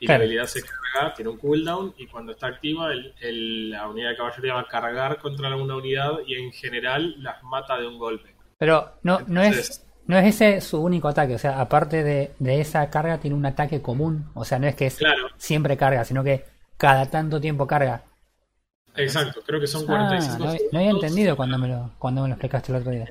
Y 0.00 0.06
Claro. 0.06 0.20
la 0.20 0.24
habilidad 0.24 0.46
se 0.46 0.60
carga, 0.62 1.14
tiene 1.14 1.30
un 1.30 1.38
cooldown, 1.38 1.94
y 1.98 2.06
cuando 2.06 2.32
está 2.32 2.48
activa, 2.48 2.92
el- 2.92 3.14
el- 3.20 3.70
la 3.70 3.88
unidad 3.88 4.10
de 4.10 4.16
caballería 4.16 4.54
va 4.54 4.60
a 4.60 4.66
cargar 4.68 5.18
contra 5.18 5.54
una 5.54 5.76
unidad 5.76 6.12
y 6.26 6.34
en 6.34 6.50
general 6.52 7.14
las 7.22 7.42
mata 7.44 7.78
de 7.78 7.86
un 7.86 7.98
golpe. 7.98 8.34
Pero 8.58 8.94
no, 9.02 9.20
no 9.26 9.42
es 9.42 9.48
Entonces- 9.48 9.86
no 10.06 10.18
es 10.18 10.26
ese 10.34 10.60
su 10.60 10.80
único 10.82 11.08
ataque, 11.08 11.34
o 11.34 11.38
sea, 11.38 11.60
aparte 11.60 12.02
de, 12.02 12.32
de 12.38 12.60
esa 12.60 12.88
carga 12.90 13.18
tiene 13.18 13.36
un 13.36 13.46
ataque 13.46 13.80
común, 13.82 14.30
o 14.34 14.44
sea, 14.44 14.58
no 14.58 14.66
es 14.66 14.74
que 14.74 14.86
es 14.86 14.96
Claro, 14.96 15.28
siempre 15.36 15.76
carga, 15.76 16.04
sino 16.04 16.24
que 16.24 16.44
cada 16.76 17.08
tanto 17.10 17.40
tiempo 17.40 17.66
carga. 17.66 18.02
Exacto, 18.96 19.42
creo 19.44 19.60
que 19.60 19.66
son 19.66 19.82
Ah, 19.84 19.86
45 19.86 20.38
no, 20.38 20.44
había- 20.44 20.58
segundos. 20.58 20.72
no 20.72 20.78
había 20.78 20.90
entendido 20.90 21.36
cuando 21.36 21.58
me 21.58 21.68
lo 21.68 21.90
cuando 21.98 22.22
me 22.22 22.28
lo 22.28 22.34
explicaste 22.34 22.72
el 22.72 22.78
otro 22.78 22.90
día. 22.92 23.06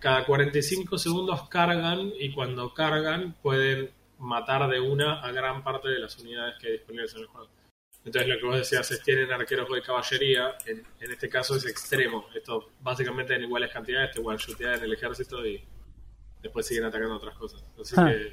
Cada 0.00 0.24
45 0.26 0.98
segundos 0.98 1.48
cargan 1.48 2.10
y 2.18 2.32
cuando 2.32 2.74
cargan 2.74 3.34
pueden 3.42 3.90
matar 4.18 4.68
de 4.68 4.80
una 4.80 5.20
a 5.20 5.30
gran 5.32 5.62
parte 5.62 5.88
de 5.88 5.98
las 6.00 6.18
unidades 6.18 6.54
que 6.60 6.66
hay 6.68 6.72
disponibles 6.74 7.14
en 7.14 7.20
el 7.20 7.26
juego. 7.26 7.48
Entonces 8.04 8.28
lo 8.28 8.38
que 8.38 8.46
vos 8.46 8.56
decías 8.56 8.90
es 8.90 9.00
tienen 9.04 9.30
arqueros 9.32 9.68
de 9.72 9.80
caballería, 9.82 10.56
en, 10.66 10.84
en 11.00 11.10
este 11.12 11.28
caso 11.28 11.54
es 11.54 11.64
extremo. 11.66 12.26
Esto 12.34 12.70
básicamente 12.80 13.34
en 13.36 13.44
iguales 13.44 13.70
cantidades 13.72 14.10
te 14.10 14.20
one 14.20 14.36
en 14.58 14.82
el 14.82 14.92
ejército 14.92 15.46
y 15.46 15.64
después 16.42 16.66
siguen 16.66 16.84
atacando 16.84 17.14
otras 17.16 17.36
cosas. 17.36 17.64
Así 17.80 17.94
Ah. 17.96 18.06
que 18.08 18.32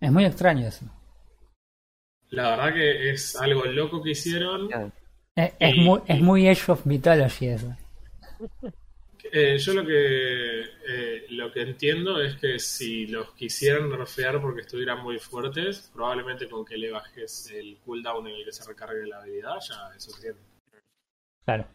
Es 0.00 0.10
muy 0.12 0.24
extraño 0.24 0.66
eso. 0.66 0.84
La 2.42 2.50
verdad 2.56 2.74
que 2.74 3.10
es 3.10 3.36
algo 3.36 3.64
loco 3.64 4.02
que 4.02 4.10
hicieron. 4.10 4.68
Ya. 4.68 4.90
Es, 5.34 5.52
es 5.58 5.74
Y- 5.76 5.80
muy, 5.80 6.00
es 6.06 6.20
muy 6.20 6.48
Age 6.48 6.72
of 6.72 6.86
Mythology 6.86 7.46
eso. 7.48 7.76
Eh, 9.30 9.58
yo 9.58 9.74
lo 9.74 9.84
que 9.84 10.60
eh, 10.88 11.26
lo 11.30 11.52
que 11.52 11.60
entiendo 11.62 12.20
es 12.22 12.36
que 12.36 12.58
si 12.58 13.06
los 13.08 13.32
quisieran 13.34 13.90
nerfear 13.90 14.40
porque 14.40 14.62
estuvieran 14.62 15.02
muy 15.02 15.18
fuertes, 15.18 15.90
probablemente 15.92 16.48
con 16.48 16.64
que 16.64 16.78
le 16.78 16.90
bajes 16.90 17.50
el 17.50 17.76
cooldown 17.84 18.26
en 18.28 18.36
el 18.36 18.44
que 18.44 18.52
se 18.52 18.66
recargue 18.66 19.06
la 19.06 19.18
habilidad 19.20 19.56
ya 19.68 19.90
es 19.96 20.02
suficiente. 20.04 20.40
Claro. 21.44 21.66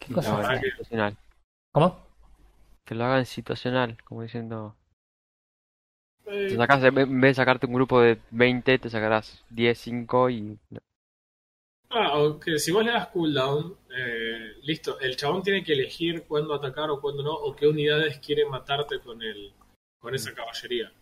¿Qué 0.00 0.12
cosa 0.14 0.34
verdad 0.36 0.50
hagan 0.52 0.62
que- 0.62 0.70
situacional. 0.70 1.16
¿Cómo? 1.72 2.06
Que 2.84 2.94
lo 2.94 3.04
hagan 3.04 3.26
situacional, 3.26 3.96
como 4.02 4.22
diciendo. 4.22 4.76
Te 6.30 6.54
en 6.54 7.20
vez 7.20 7.30
de 7.30 7.34
sacarte 7.34 7.66
un 7.66 7.74
grupo 7.74 8.00
de 8.00 8.18
20, 8.30 8.78
te 8.78 8.90
sacarás 8.90 9.44
10, 9.50 9.78
5 9.78 10.30
y. 10.30 10.58
Ah, 11.90 12.18
o 12.18 12.38
que 12.38 12.58
si 12.58 12.70
vos 12.70 12.84
le 12.84 12.92
das 12.92 13.08
cooldown, 13.08 13.76
eh, 13.96 14.52
listo, 14.62 15.00
el 15.00 15.16
chabón 15.16 15.42
tiene 15.42 15.64
que 15.64 15.72
elegir 15.72 16.22
cuándo 16.22 16.54
atacar 16.54 16.88
o 16.90 17.00
cuándo 17.00 17.24
no, 17.24 17.32
o 17.34 17.56
qué 17.56 17.66
unidades 17.66 18.20
quiere 18.20 18.46
matarte 18.46 19.00
con 19.00 19.20
el, 19.22 19.52
con 19.98 20.14
esa 20.14 20.32
caballería. 20.32 20.92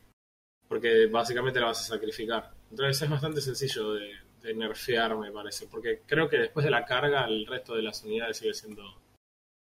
Porque 0.66 1.06
básicamente 1.06 1.60
la 1.60 1.66
vas 1.66 1.80
a 1.82 1.94
sacrificar. 1.94 2.52
Entonces 2.70 3.02
es 3.02 3.10
bastante 3.10 3.42
sencillo 3.42 3.92
de, 3.94 4.14
de 4.42 4.54
nerfear, 4.54 5.16
me 5.16 5.30
parece. 5.30 5.66
Porque 5.66 6.02
creo 6.06 6.28
que 6.28 6.38
después 6.38 6.64
de 6.64 6.70
la 6.70 6.84
carga, 6.86 7.26
el 7.26 7.46
resto 7.46 7.74
de 7.74 7.82
las 7.82 8.02
unidades 8.04 8.38
sigue 8.38 8.54
siendo. 8.54 8.82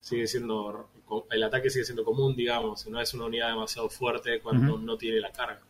Sigue 0.00 0.26
siendo. 0.26 0.90
El 1.30 1.42
ataque 1.42 1.70
sigue 1.70 1.84
siendo 1.84 2.04
común, 2.04 2.34
digamos. 2.34 2.86
No 2.86 3.00
es 3.00 3.12
una 3.14 3.26
unidad 3.26 3.48
demasiado 3.50 3.88
fuerte 3.88 4.40
cuando 4.40 4.74
Ujú. 4.74 4.82
no 4.82 4.96
tiene 4.96 5.20
la 5.20 5.30
carga. 5.32 5.60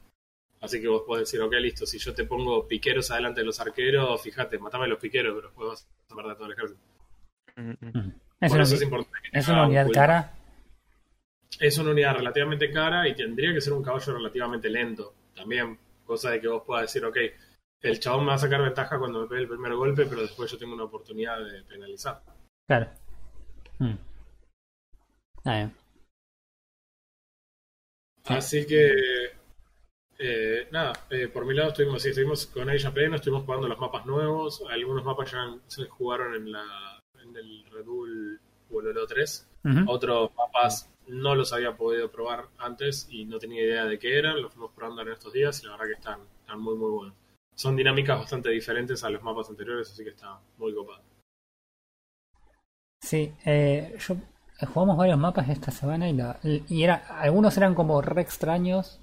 Así 0.61 0.81
que 0.81 0.88
vos 0.88 1.03
podés 1.07 1.29
decir, 1.29 1.41
ok, 1.43 1.53
listo, 1.61 1.85
si 1.85 1.99
yo 1.99 2.14
te 2.14 2.25
pongo 2.25 2.67
piqueros 2.67 3.11
adelante 3.11 3.41
de 3.41 3.47
los 3.47 3.61
arqueros, 3.61 4.23
fíjate, 4.23 4.59
matame 4.59 4.85
a 4.85 4.88
los 4.88 4.99
piqueros, 4.99 5.35
pero 5.35 5.49
después 5.49 5.69
vas 5.69 5.88
a 6.11 6.14
perder 6.14 6.37
todo 6.37 6.47
el 6.47 6.53
ejército. 6.53 6.81
Es, 8.41 8.50
Por 8.50 8.57
una, 8.57 8.62
eso 8.64 8.75
es 8.75 8.83
importante. 8.83 9.19
que 9.31 9.38
es 9.38 9.49
una 9.49 9.62
un 9.62 9.67
unidad 9.69 9.91
cara. 9.93 10.35
Es 11.61 11.79
una 11.79 11.91
unidad 11.91 12.17
relativamente 12.17 12.71
cara 12.71 13.07
y 13.09 13.14
tendría 13.14 13.53
que 13.53 13.61
ser 13.61 13.73
un 13.75 13.83
caballo 13.83 14.14
relativamente 14.14 14.69
lento. 14.71 15.14
También, 15.37 15.79
cosa 16.05 16.31
de 16.31 16.41
que 16.41 16.49
vos 16.49 16.62
puedas 16.67 16.83
decir, 16.85 17.05
ok, 17.05 17.17
el 17.83 18.00
chabón 18.00 18.25
me 18.25 18.29
va 18.31 18.35
a 18.35 18.38
sacar 18.38 18.62
ventaja 18.62 18.99
cuando 18.99 19.21
me 19.23 19.29
pegue 19.29 19.43
el 19.43 19.49
primer 19.49 19.75
golpe, 19.75 20.07
pero 20.07 20.23
después 20.23 20.50
yo 20.50 20.59
tengo 20.59 20.75
una 20.75 20.85
oportunidad 20.85 21.45
de 21.45 21.62
penalizar. 21.64 22.23
Claro. 22.67 22.88
Mm. 23.79 23.95
Ah. 25.45 25.71
Así 28.25 28.67
que, 28.67 28.91
eh, 30.19 30.69
nada, 30.73 30.93
eh, 31.11 31.29
por 31.29 31.45
mi 31.45 31.55
lado 31.55 31.71
estuvimos, 31.71 32.03
sí, 32.03 32.09
estuvimos 32.09 32.47
con 32.47 32.71
ella 32.71 32.93
pleno, 32.93 33.17
estuvimos 33.17 33.45
jugando 33.45 33.69
los 33.69 33.79
mapas 33.79 34.07
nuevos, 34.07 34.63
algunos 34.71 35.05
mapas 35.05 35.33
ya 35.33 35.55
se 35.67 35.85
jugaron 35.87 36.35
en, 36.35 36.53
la, 36.53 36.99
en 37.23 37.37
el 37.37 37.65
Red 37.71 37.85
Bull 37.85 38.41
Wololo 38.71 39.07
3, 39.07 39.47
Ujú. 39.65 39.91
otros 39.91 40.31
mapas 40.37 40.91
no 41.07 41.35
los 41.35 41.53
había 41.53 41.77
podido 41.77 42.11
probar 42.11 42.49
antes 42.57 43.07
y 43.11 43.27
no 43.27 43.39
tenía 43.39 43.63
idea 43.63 43.85
de 43.85 43.99
qué 43.99 44.19
eran, 44.19 44.41
los 44.41 44.55
fuimos 44.55 44.73
probando 44.73 45.03
en 45.03 45.09
estos 45.09 45.35
días 45.35 45.63
y 45.63 45.67
la 45.67 45.73
verdad 45.73 45.87
que 45.87 45.93
están, 45.93 46.21
están 46.41 46.61
muy 46.61 46.77
muy 46.77 46.91
buenos. 46.91 47.15
Son 47.55 47.77
dinámicas 47.77 48.19
bastante 48.19 48.49
diferentes 48.49 49.05
a 49.05 49.11
los 49.11 49.23
mapas 49.23 49.51
anteriores, 49.51 49.91
así 49.91 50.03
que 50.03 50.11
está 50.11 50.41
muy 50.57 50.75
copado. 50.75 51.03
Sí, 53.01 53.35
eh, 53.45 53.95
yo 53.99 54.17
jugamos 54.73 54.96
varios 54.96 55.18
mapas 55.18 55.49
esta 55.49 55.70
semana 55.70 56.08
y, 56.08 56.12
la- 56.14 56.38
y 56.42 56.82
era, 56.82 56.96
algunos 57.20 57.56
eran 57.56 57.75
como 57.75 58.00
re 58.02 58.23
extraños. 58.23 59.00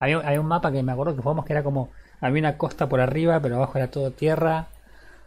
Había, 0.00 0.40
un 0.40 0.46
mapa 0.46 0.72
que 0.72 0.82
me 0.82 0.92
acuerdo 0.92 1.16
que 1.16 1.22
jugamos 1.22 1.44
que 1.44 1.52
era 1.52 1.62
como, 1.62 1.90
había 2.20 2.40
una 2.40 2.58
costa 2.58 2.88
por 2.88 3.00
arriba, 3.00 3.40
pero 3.40 3.56
abajo 3.56 3.78
era 3.78 3.90
todo 3.90 4.10
tierra. 4.10 4.68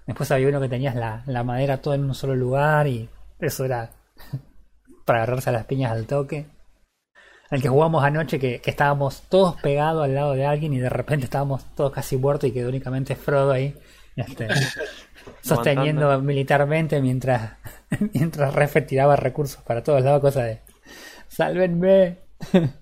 Después 0.08 0.32
había 0.32 0.50
uno 0.50 0.62
que 0.62 0.70
tenías 0.70 0.96
la, 0.96 1.24
la 1.28 1.44
madera 1.44 1.82
todo 1.82 1.94
en 1.96 2.06
un 2.06 2.16
solo 2.16 2.36
lugar 2.36 2.88
y 2.88 3.10
eso 3.40 3.66
era 3.66 3.92
para 5.06 5.20
agarrarse 5.24 5.50
a 5.50 5.54
las 5.54 5.66
piñas 5.66 5.92
al 5.92 6.08
toque. 6.08 6.48
El 7.52 7.62
que 7.62 7.70
jugamos 7.70 8.04
anoche 8.04 8.40
que, 8.40 8.60
que 8.62 8.70
estábamos 8.70 9.22
todos 9.30 9.56
pegados 9.62 10.04
al 10.04 10.14
lado 10.16 10.34
de 10.34 10.46
alguien 10.46 10.74
y 10.74 10.80
de 10.80 10.90
repente 10.90 11.26
estábamos 11.26 11.64
todos 11.76 11.92
casi 11.92 12.16
muertos 12.18 12.50
y 12.50 12.54
quedó 12.54 12.70
únicamente 12.70 13.16
Frodo 13.16 13.52
ahí. 13.52 13.76
Este, 14.16 14.48
sosteniendo 15.42 16.20
militarmente 16.22 17.02
mientras 17.02 17.58
mientras 18.14 18.54
Refe 18.54 18.82
tiraba 18.82 19.16
recursos 19.16 19.62
para 19.64 19.84
todos 19.84 20.04
lados, 20.04 20.22
cosa 20.22 20.44
de 20.44 20.62
¡Sálvenme! 21.28 22.18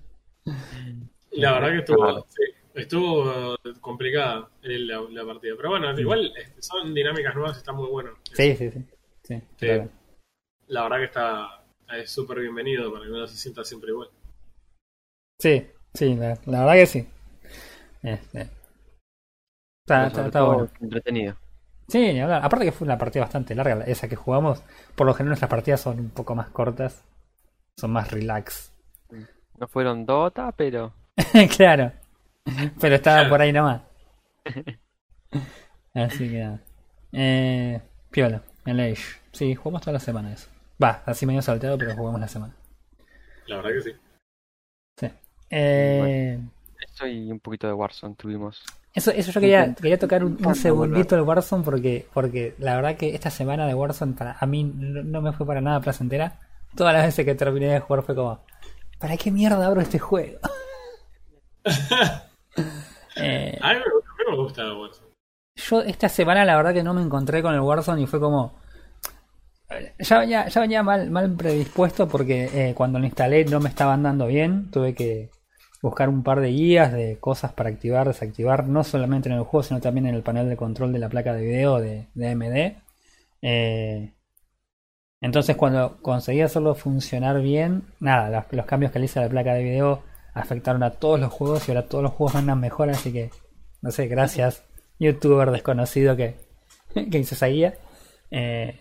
La 1.32 1.52
verdad 1.52 1.68
que 1.70 1.78
estuvo, 1.78 2.26
sí, 2.28 2.42
estuvo 2.74 3.56
complicada 3.80 4.48
eh, 4.62 4.78
la, 4.78 5.00
la 5.10 5.24
partida. 5.24 5.54
Pero 5.56 5.70
bueno, 5.70 5.98
igual 6.00 6.26
eh, 6.36 6.52
son 6.58 6.94
dinámicas 6.94 7.34
nuevas, 7.34 7.56
está 7.58 7.72
muy 7.72 7.88
bueno. 7.88 8.10
Sí, 8.32 8.56
sí, 8.56 8.70
sí. 8.70 8.84
sí, 9.22 9.34
Sí. 9.34 9.66
claro. 9.66 9.88
La 10.68 10.82
verdad 10.84 10.98
que 10.98 11.04
está 11.04 11.64
es 11.96 12.10
súper 12.10 12.40
bienvenido 12.40 12.92
para 12.92 13.04
que 13.04 13.10
uno 13.10 13.26
se 13.26 13.36
sienta 13.36 13.64
siempre 13.64 13.90
igual. 13.90 14.08
sí, 15.38 15.66
sí, 15.94 16.14
la, 16.16 16.38
la 16.46 16.60
verdad 16.60 16.74
que 16.74 16.86
sí. 16.86 17.08
Este, 18.02 18.48
está, 20.06 20.26
está- 20.26 20.42
bueno. 20.42 20.68
entretenido. 20.80 21.36
Sí, 21.88 22.18
hablar. 22.20 22.44
Aparte 22.44 22.66
que 22.66 22.72
fue 22.72 22.84
una 22.84 22.98
partida 22.98 23.22
bastante 23.24 23.54
larga 23.54 23.82
esa 23.86 24.08
que 24.08 24.16
jugamos. 24.16 24.62
Por 24.94 25.06
lo 25.06 25.14
general 25.14 25.30
nuestras 25.30 25.50
partidas 25.50 25.80
son 25.80 25.98
un 25.98 26.10
poco 26.10 26.34
más 26.34 26.48
cortas. 26.48 27.02
Son 27.76 27.90
más 27.92 28.10
relax. 28.10 28.72
No 29.58 29.66
fueron 29.68 30.04
Dota, 30.04 30.52
pero. 30.52 30.92
claro. 31.56 31.92
Pero 32.80 32.94
estaba 32.94 33.18
Claro. 33.18 33.30
por 33.30 33.40
ahí 33.40 33.52
nomás. 33.52 33.82
Así 35.94 36.28
que 36.30 36.38
nada. 36.40 36.60
Eh, 37.12 37.80
piola, 38.10 38.42
en 38.66 38.80
Age. 38.80 39.02
Sí, 39.32 39.54
jugamos 39.54 39.82
toda 39.82 39.94
la 39.94 40.00
semana 40.00 40.32
eso. 40.32 40.48
Va, 40.82 41.02
así 41.06 41.26
medio 41.26 41.42
salteado, 41.42 41.76
pero 41.78 41.94
jugamos 41.96 42.20
la 42.20 42.28
semana. 42.28 42.54
La 43.46 43.56
verdad 43.56 43.70
que 43.72 43.80
sí. 43.82 43.92
Sí. 44.98 45.10
Eh, 45.50 46.38
Eso 46.94 47.06
y 47.06 47.32
un 47.32 47.40
poquito 47.40 47.66
de 47.66 47.72
Warzone 47.72 48.14
tuvimos. 48.14 48.62
Eso, 48.94 49.10
eso 49.10 49.30
yo 49.32 49.40
quería, 49.40 49.74
quería 49.74 49.98
tocar 49.98 50.24
un, 50.24 50.54
segundito 50.54 51.14
el 51.14 51.22
Warzone 51.22 51.62
porque, 51.62 52.06
porque 52.12 52.54
la 52.58 52.74
verdad 52.74 52.96
que 52.96 53.14
esta 53.14 53.30
semana 53.30 53.66
de 53.66 53.74
Warzone 53.74 54.14
para 54.14 54.36
a 54.40 54.46
mí 54.46 54.64
no, 54.64 55.02
no 55.02 55.20
me 55.20 55.32
fue 55.32 55.46
para 55.46 55.60
nada 55.60 55.80
placentera. 55.80 56.38
Todas 56.74 56.94
las 56.94 57.04
veces 57.04 57.24
que 57.24 57.34
terminé 57.34 57.66
de 57.66 57.80
jugar 57.80 58.02
fue 58.02 58.14
como, 58.14 58.44
¿para 58.98 59.16
qué 59.16 59.30
mierda 59.30 59.66
abro 59.66 59.80
este 59.80 59.98
juego? 59.98 60.38
Eh, 63.20 63.58
A 63.60 63.74
mí 63.74 63.80
me, 64.30 64.36
gusta 64.36 64.62
Warzone. 64.62 65.08
Yo 65.56 65.82
esta 65.82 66.08
semana 66.08 66.44
la 66.44 66.56
verdad 66.56 66.72
que 66.72 66.84
no 66.84 66.94
me 66.94 67.02
encontré 67.02 67.42
con 67.42 67.52
el 67.52 67.58
Warzone 67.58 68.02
y 68.02 68.06
fue 68.06 68.20
como... 68.20 68.54
Ya 69.98 70.20
venía, 70.20 70.46
ya 70.46 70.60
venía 70.60 70.84
mal, 70.84 71.10
mal 71.10 71.34
predispuesto 71.34 72.06
porque 72.06 72.44
eh, 72.54 72.74
cuando 72.76 73.00
lo 73.00 73.06
instalé 73.06 73.44
no 73.44 73.58
me 73.58 73.70
estaba 73.70 73.94
andando 73.94 74.28
bien. 74.28 74.70
Tuve 74.70 74.94
que 74.94 75.30
buscar 75.82 76.08
un 76.08 76.22
par 76.22 76.40
de 76.40 76.48
guías 76.48 76.92
de 76.92 77.18
cosas 77.18 77.52
para 77.52 77.70
activar, 77.70 78.06
desactivar, 78.06 78.66
no 78.66 78.84
solamente 78.84 79.28
en 79.28 79.36
el 79.36 79.42
juego, 79.42 79.62
sino 79.62 79.80
también 79.80 80.06
en 80.06 80.14
el 80.14 80.22
panel 80.22 80.48
de 80.48 80.56
control 80.56 80.92
de 80.92 80.98
la 80.98 81.08
placa 81.08 81.34
de 81.34 81.44
video 81.44 81.80
de, 81.80 82.08
de 82.14 82.28
AMD. 82.28 82.82
Eh, 83.42 84.12
entonces 85.20 85.56
cuando 85.56 85.98
conseguí 86.02 86.40
hacerlo 86.42 86.74
funcionar 86.74 87.40
bien, 87.40 87.84
nada, 88.00 88.46
los, 88.50 88.66
cambios 88.66 88.92
que 88.92 88.98
le 88.98 89.06
hice 89.06 89.18
a 89.18 89.22
la 89.22 89.28
placa 89.28 89.54
de 89.54 89.64
video 89.64 90.02
afectaron 90.34 90.82
a 90.82 90.90
todos 90.90 91.18
los 91.18 91.32
juegos 91.32 91.68
y 91.68 91.72
ahora 91.72 91.86
todos 91.86 92.04
los 92.04 92.12
juegos 92.12 92.36
andan 92.36 92.60
mejor, 92.60 92.90
así 92.90 93.12
que 93.12 93.30
no 93.82 93.90
sé, 93.90 94.06
gracias 94.08 94.64
youtuber 94.98 95.50
desconocido 95.50 96.16
que, 96.16 96.36
que 97.10 97.18
hizo 97.18 97.34
esa 97.34 97.46
guía. 97.46 97.74
Eh, 98.30 98.80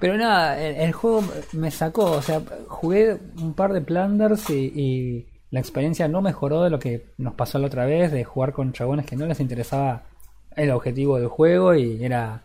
pero 0.00 0.16
nada, 0.16 0.58
el, 0.60 0.92
juego 0.92 1.22
me 1.52 1.70
sacó, 1.70 2.12
o 2.12 2.22
sea, 2.22 2.42
jugué 2.68 3.18
un 3.36 3.54
par 3.54 3.72
de 3.72 3.82
plunders 3.82 4.48
y, 4.48 4.72
y 4.74 5.33
la 5.54 5.60
experiencia 5.60 6.08
no 6.08 6.20
mejoró 6.20 6.64
de 6.64 6.70
lo 6.70 6.80
que 6.80 7.12
nos 7.16 7.34
pasó 7.34 7.60
la 7.60 7.68
otra 7.68 7.86
vez, 7.86 8.10
de 8.10 8.24
jugar 8.24 8.52
con 8.52 8.72
chabones 8.72 9.06
que 9.06 9.14
no 9.14 9.24
les 9.24 9.38
interesaba 9.38 10.02
el 10.56 10.72
objetivo 10.72 11.16
del 11.16 11.28
juego 11.28 11.76
y 11.76 12.04
era 12.04 12.42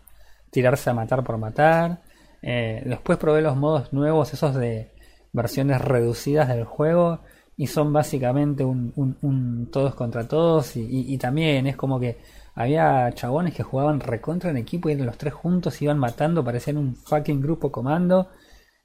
tirarse 0.50 0.90
a 0.90 0.94
matar 0.94 1.24
por 1.24 1.36
matar. 1.36 2.02
Eh, 2.40 2.84
después 2.86 3.18
probé 3.18 3.42
los 3.42 3.56
modos 3.56 3.92
nuevos, 3.92 4.32
esos 4.32 4.54
de 4.54 4.92
versiones 5.32 5.80
reducidas 5.80 6.46
del 6.46 6.62
juego, 6.62 7.18
y 7.56 7.66
son 7.66 7.92
básicamente 7.92 8.64
un, 8.64 9.68
todos 9.72 9.96
contra 9.96 10.28
todos, 10.28 10.76
y, 10.76 11.18
también 11.18 11.66
es 11.66 11.76
como 11.76 11.98
que 11.98 12.18
había 12.54 13.10
chabones 13.12 13.54
que 13.54 13.64
jugaban 13.64 13.98
recontra 13.98 14.50
en 14.50 14.56
equipo 14.56 14.88
y 14.88 14.94
los 14.94 15.18
tres 15.18 15.34
juntos, 15.34 15.82
iban 15.82 15.98
matando, 15.98 16.44
parecían 16.44 16.76
un 16.76 16.94
fucking 16.94 17.40
grupo 17.40 17.72
comando. 17.72 18.28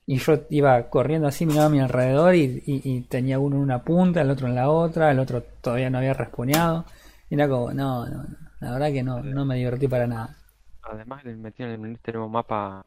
Y 0.07 0.17
yo 0.17 0.33
iba 0.49 0.89
corriendo 0.89 1.27
así, 1.27 1.45
miraba 1.45 1.65
a 1.67 1.69
mi 1.69 1.79
alrededor 1.79 2.35
y, 2.35 2.63
y- 2.65 2.81
y 2.83 3.01
tenía 3.01 3.39
uno 3.39 3.57
en 3.57 3.61
una 3.63 3.83
punta, 3.83 4.21
el 4.21 4.29
otro 4.31 4.47
en 4.47 4.55
la 4.55 4.69
otra, 4.69 5.11
el 5.11 5.19
otro 5.19 5.43
todavía 5.61 5.89
no 5.89 5.97
había 5.99 6.13
responeado. 6.13 6.85
Y 7.29 7.35
era 7.35 7.47
como, 7.49 7.71
no, 7.73 8.07
no, 8.07 8.25
la 8.61 8.71
verdad 8.73 8.91
que 8.91 9.03
no, 9.03 9.21
no 9.23 9.45
me 9.45 9.55
divertí 9.57 9.87
para 9.87 10.07
nada. 10.07 10.37
Además, 10.83 11.25
le 11.25 11.35
metieron 11.35 11.83
en 11.85 11.95
este 11.95 12.13
nuevo 12.13 12.29
mapa 12.29 12.85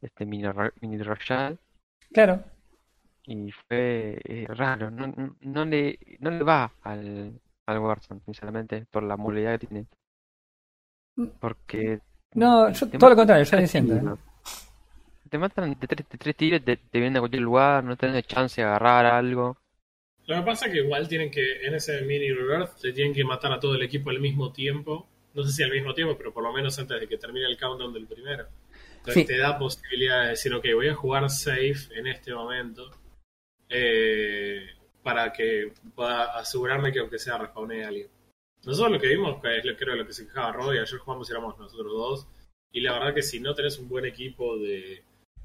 este 0.00 0.24
mini, 0.24 0.44
mini 0.82 1.02
royal 1.02 1.58
Claro, 2.14 2.44
y 3.26 3.50
fue 3.52 4.20
eh, 4.24 4.46
raro. 4.48 4.90
No, 4.90 5.06
no, 5.40 5.64
le, 5.64 5.98
no 6.20 6.30
le 6.30 6.42
va 6.44 6.72
al, 6.82 7.40
al 7.66 7.78
Warzone, 7.78 8.20
sinceramente, 8.24 8.86
por 8.90 9.02
la 9.02 9.16
movilidad 9.16 9.58
que 9.58 9.66
tiene. 9.66 9.86
Porque 11.38 12.00
no, 12.34 12.70
yo 12.70 12.88
todo 12.88 13.10
lo 13.10 13.16
contrario, 13.16 13.44
yo 13.44 13.56
diciendo. 13.58 13.94
¿eh? 13.96 14.02
Te 15.34 15.38
matan 15.38 15.70
de 15.78 15.86
tres, 15.86 16.08
de 16.08 16.18
tres 16.18 16.36
tiros, 16.36 16.64
te, 16.64 16.76
te 16.76 16.98
vienen 16.98 17.14
de 17.14 17.20
cualquier 17.20 17.42
lugar, 17.42 17.84
no 17.84 17.96
tenés 17.96 18.26
chance 18.26 18.60
de 18.60 18.66
agarrar 18.66 19.06
algo. 19.06 19.56
Lo 20.26 20.36
que 20.36 20.42
pasa 20.42 20.66
es 20.66 20.72
que 20.72 20.78
igual 20.78 21.06
tienen 21.08 21.30
que, 21.30 21.66
en 21.66 21.74
ese 21.74 22.00
mini 22.02 22.30
rebirth, 22.32 22.80
te 22.80 22.92
tienen 22.92 23.12
que 23.14 23.24
matar 23.24 23.52
a 23.52 23.60
todo 23.60 23.74
el 23.74 23.82
equipo 23.82 24.10
al 24.10 24.20
mismo 24.20 24.52
tiempo. 24.52 25.06
No 25.34 25.42
sé 25.44 25.52
si 25.52 25.62
al 25.62 25.70
mismo 25.72 25.92
tiempo, 25.94 26.16
pero 26.16 26.32
por 26.32 26.42
lo 26.42 26.52
menos 26.52 26.78
antes 26.78 27.00
de 27.00 27.08
que 27.08 27.18
termine 27.18 27.46
el 27.46 27.58
countdown 27.58 27.92
del 27.92 28.06
primero. 28.06 28.46
Entonces 28.98 29.22
Sí. 29.22 29.26
te 29.26 29.36
da 29.38 29.58
posibilidad 29.58 30.22
de 30.24 30.30
decir, 30.30 30.54
ok, 30.54 30.64
voy 30.74 30.88
a 30.88 30.94
jugar 30.94 31.28
safe 31.30 31.88
en 31.94 32.06
este 32.06 32.34
momento. 32.34 32.90
eh, 33.70 34.66
para 35.02 35.32
que 35.32 35.72
pueda 35.94 36.38
asegurarme 36.38 36.92
que 36.92 37.00
aunque 37.00 37.18
sea 37.18 37.38
respawnee 37.38 37.82
a 37.82 37.88
alguien. 37.88 38.08
Nosotros 38.64 38.92
lo 38.92 39.00
que 39.00 39.08
vimos, 39.08 39.40
que 39.42 39.58
es 39.58 39.64
lo, 39.64 39.76
creo 39.76 39.96
lo 39.96 40.06
que 40.06 40.12
se 40.14 40.26
quejaba 40.26 40.52
Rod, 40.52 40.74
y 40.74 40.78
ayer 40.78 40.98
jugamos 40.98 41.28
y 41.28 41.32
éramos 41.32 41.58
nosotros 41.58 41.92
dos. 41.92 42.28
Y 42.72 42.80
la 42.82 42.92
verdad 42.94 43.14
que 43.14 43.22
si 43.22 43.40
no 43.40 43.54
tenés 43.54 43.78
un 43.78 43.88
buen 43.88 44.04
equipo 44.06 44.56
de, 44.58 45.02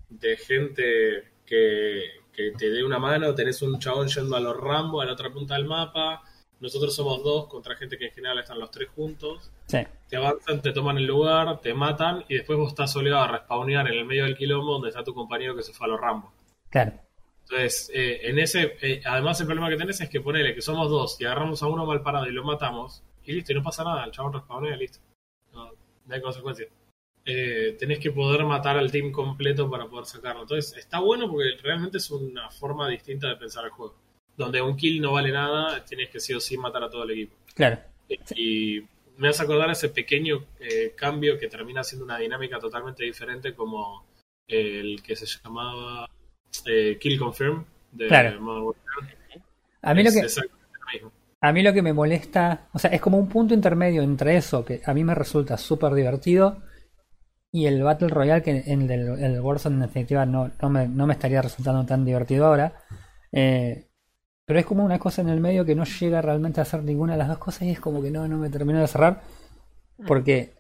de 0.10 0.38
gente 0.38 1.24
que, 1.46 2.04
que 2.32 2.52
te 2.58 2.70
dé 2.70 2.84
una 2.84 3.00
mano, 3.00 3.34
tenés 3.36 3.62
un 3.62 3.80
chabón 3.80 4.08
yendo 4.08 4.36
a 4.36 4.40
los 4.40 4.58
Rambo 4.58 5.02
a 5.02 5.06
la 5.06 5.14
otra 5.14 5.32
punta 5.32 5.56
del 5.56 5.66
mapa. 5.66 6.22
Nosotros 6.60 6.94
somos 6.94 7.24
dos 7.24 7.48
contra 7.48 7.76
gente 7.76 7.98
que 7.98 8.08
en 8.08 8.12
general 8.12 8.40
están 8.40 8.60
los 8.60 8.70
tres 8.70 8.90
juntos. 8.90 9.52
Sí, 9.66 9.80
Te 10.10 10.18
avanzan, 10.18 10.62
te 10.62 10.74
toman 10.74 10.98
el 10.98 11.06
lugar, 11.06 11.62
te 11.62 11.74
matan 11.74 12.26
y 12.28 12.36
después 12.36 12.60
vos 12.60 12.70
estás 12.70 12.94
obligado 12.96 13.24
a 13.24 13.28
respawnear 13.28 13.88
en 13.88 13.94
el 13.94 14.06
medio 14.06 14.26
del 14.26 14.36
quilombo 14.36 14.74
donde 14.74 14.90
está 14.90 15.04
tu 15.04 15.14
compañero 15.14 15.56
que 15.56 15.64
se 15.64 15.74
fue 15.74 15.88
a 15.88 15.90
los 15.90 16.00
Rambo. 16.00 16.32
claro. 16.70 16.94
Entonces, 17.44 17.90
eh, 17.96 18.30
en 18.30 18.38
ese, 18.38 18.78
eh, 18.80 19.02
además 19.04 19.42
el 19.42 19.48
problema 19.48 19.70
que 19.70 19.76
tenés 19.76 20.00
es 20.02 20.08
que 20.08 20.22
ponele 20.22 20.54
que 20.54 20.62
somos 20.62 20.88
dos 20.88 21.20
y 21.20 21.26
agarramos 21.26 21.64
a 21.64 21.66
uno 21.66 21.84
mal 21.84 22.04
parado 22.04 22.28
y 22.28 22.32
lo 22.32 22.44
matamos 22.44 23.02
y 23.24 23.34
listo, 23.34 23.52
y 23.52 23.56
no 23.56 23.64
pasa 23.64 23.84
nada, 23.84 24.06
el 24.06 24.12
chabón 24.12 24.34
respawnea, 24.34 24.76
listo. 24.76 25.00
No, 25.52 25.72
no 26.06 26.14
hay 26.14 26.22
consecuencias. 26.22 26.70
Eh, 27.32 27.76
tenés 27.78 28.00
que 28.00 28.10
poder 28.10 28.44
matar 28.44 28.76
al 28.76 28.92
team 28.92 29.12
completo 29.12 29.70
para 29.70 29.86
poder 29.86 30.08
sacarlo. 30.08 30.42
Entonces, 30.42 30.76
está 30.78 31.00
bueno 31.00 31.30
porque 31.30 31.50
realmente 31.62 32.00
es 32.00 32.10
una 32.10 32.50
forma 32.50 32.90
distinta 32.90 33.28
de 33.28 33.36
pensar 33.36 33.66
el 33.66 33.70
juego. 33.70 33.94
Donde 34.36 34.62
un 34.64 34.76
kill 34.76 35.00
no 35.00 35.12
vale 35.12 35.32
nada, 35.32 35.86
tienes 35.86 36.10
que 36.10 36.20
sí 36.20 36.34
o 36.34 36.40
sí 36.40 36.58
matar 36.58 36.84
a 36.84 36.90
todo 36.90 37.04
el 37.04 37.12
equipo. 37.12 37.36
Claro. 37.54 37.78
Y 38.36 38.82
me 39.18 39.28
hace 39.28 39.44
acordar 39.44 39.70
ese 39.70 39.90
pequeño 39.90 40.44
eh, 40.60 40.94
cambio 40.96 41.38
que 41.38 41.48
termina 41.48 41.84
siendo 41.84 42.06
una 42.06 42.18
dinámica 42.18 42.58
totalmente 42.58 43.04
diferente 43.04 43.54
como 43.54 44.08
el 44.48 45.04
que 45.04 45.16
se 45.16 45.28
llamaba 45.28 46.10
eh, 46.66 46.98
Kill 47.00 47.20
Confirm 47.20 47.64
de 47.92 48.08
Claro. 48.08 48.42
Modern 48.42 48.64
Warfare. 48.66 49.18
A 49.84 49.94
mí 49.94 50.04
lo 50.04 50.12
que, 50.12 50.22
lo 50.24 51.12
a 51.42 51.54
mí 51.54 51.62
lo 51.62 51.74
que 51.74 51.84
me 51.84 51.94
molesta, 51.94 52.70
o 52.74 52.80
sea, 52.80 52.90
es 52.90 53.00
como 53.00 53.20
un 53.20 53.30
punto 53.30 53.54
intermedio 53.54 54.02
entre 54.02 54.36
eso, 54.36 54.66
que 54.66 54.82
a 54.84 54.94
mí 54.96 55.04
me 55.04 55.14
resulta 55.14 55.58
súper 55.58 55.94
divertido, 55.94 56.64
y 57.52 57.66
el 57.66 57.82
Battle 57.84 58.10
Royale, 58.10 58.42
que 58.44 58.64
en 58.68 58.82
el, 58.84 58.88
del- 58.88 59.24
el 59.24 59.42
Warzone 59.42 59.76
en 59.76 59.82
definitiva 59.82 60.26
no, 60.26 60.52
no, 60.62 60.70
me, 60.70 60.88
no 60.88 61.08
me 61.08 61.14
estaría 61.14 61.42
resultando 61.42 61.86
tan 61.86 62.06
divertido 62.06 62.46
ahora. 62.48 62.74
Eh, 63.32 63.88
pero 64.46 64.60
es 64.60 64.66
como 64.66 64.86
una 64.86 65.00
cosa 65.00 65.22
en 65.22 65.30
el 65.30 65.40
medio 65.42 65.66
que 65.66 65.76
no 65.76 65.86
llega 65.86 66.22
realmente 66.22 66.60
a 66.62 66.64
hacer 66.64 66.84
ninguna 66.84 67.14
de 67.14 67.20
las 67.20 67.30
dos 67.30 67.38
cosas 67.40 67.64
y 67.64 67.72
es 67.72 67.80
como 67.80 68.02
que 68.02 68.12
no, 68.12 68.28
no 68.28 68.38
me 68.38 68.50
termino 68.50 68.80
de 68.82 68.88
cerrar. 68.88 69.22
Porque 70.08 70.56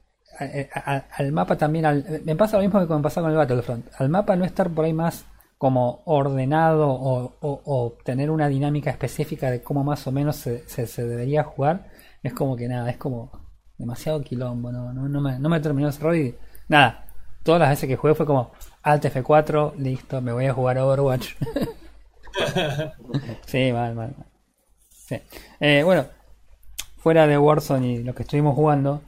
al 1.18 1.32
mapa 1.32 1.58
también, 1.58 1.86
al- 1.86 2.22
me 2.26 2.36
pasa 2.36 2.58
lo 2.58 2.64
mismo 2.64 2.86
que 2.88 2.94
me 2.94 3.02
pasa 3.02 3.22
con 3.22 3.32
el 3.32 3.38
Battlefront. 3.38 3.86
Al 3.98 4.10
mapa 4.10 4.36
no 4.36 4.46
estar 4.46 4.70
por 4.70 4.86
ahí 4.86 4.94
más 4.94 5.26
como 5.58 6.02
ordenado 6.06 6.90
o, 6.90 7.34
o- 7.42 7.62
o 7.66 7.98
tener 8.06 8.30
una 8.32 8.48
dinámica 8.48 8.90
específica 8.92 9.52
de 9.52 9.62
cómo 9.62 9.84
más 9.84 10.08
o 10.08 10.12
menos 10.12 10.36
se, 10.38 10.68
se- 10.70 10.88
se 10.88 11.06
debería 11.08 11.44
jugar, 11.44 11.90
es 12.24 12.34
como 12.34 12.56
que 12.56 12.68
nada, 12.70 12.90
es 12.90 12.98
como 12.98 13.32
demasiado 13.78 14.22
quilombo, 14.22 14.72
no, 14.72 14.94
no, 14.94 15.08
no 15.10 15.22
me, 15.22 15.40
no 15.40 15.50
me 15.50 15.60
terminó 15.60 15.88
de 15.88 15.94
cerrar 15.94 16.16
y 16.16 16.36
nada. 16.70 17.06
Todas 17.44 17.60
las 17.60 17.70
veces 17.70 17.88
que 17.88 17.98
jugué 17.98 18.16
fue 18.16 18.26
como 18.26 18.52
Alt 18.84 19.06
F4, 19.06 19.76
listo, 19.76 20.22
me 20.22 20.32
voy 20.32 20.46
a 20.46 20.54
jugar 20.54 20.78
Overwatch. 20.78 21.36
sí, 23.46 23.72
mal, 23.74 23.96
mal. 23.96 24.14
mal. 24.18 24.26
Sí. 24.90 25.20
Eh, 25.60 25.84
bueno, 25.84 26.06
fuera 26.98 27.28
de 27.28 27.38
Warzone 27.38 27.88
y 27.88 28.04
lo 28.04 28.14
que 28.14 28.24
estuvimos 28.24 28.56
jugando, 28.56 29.02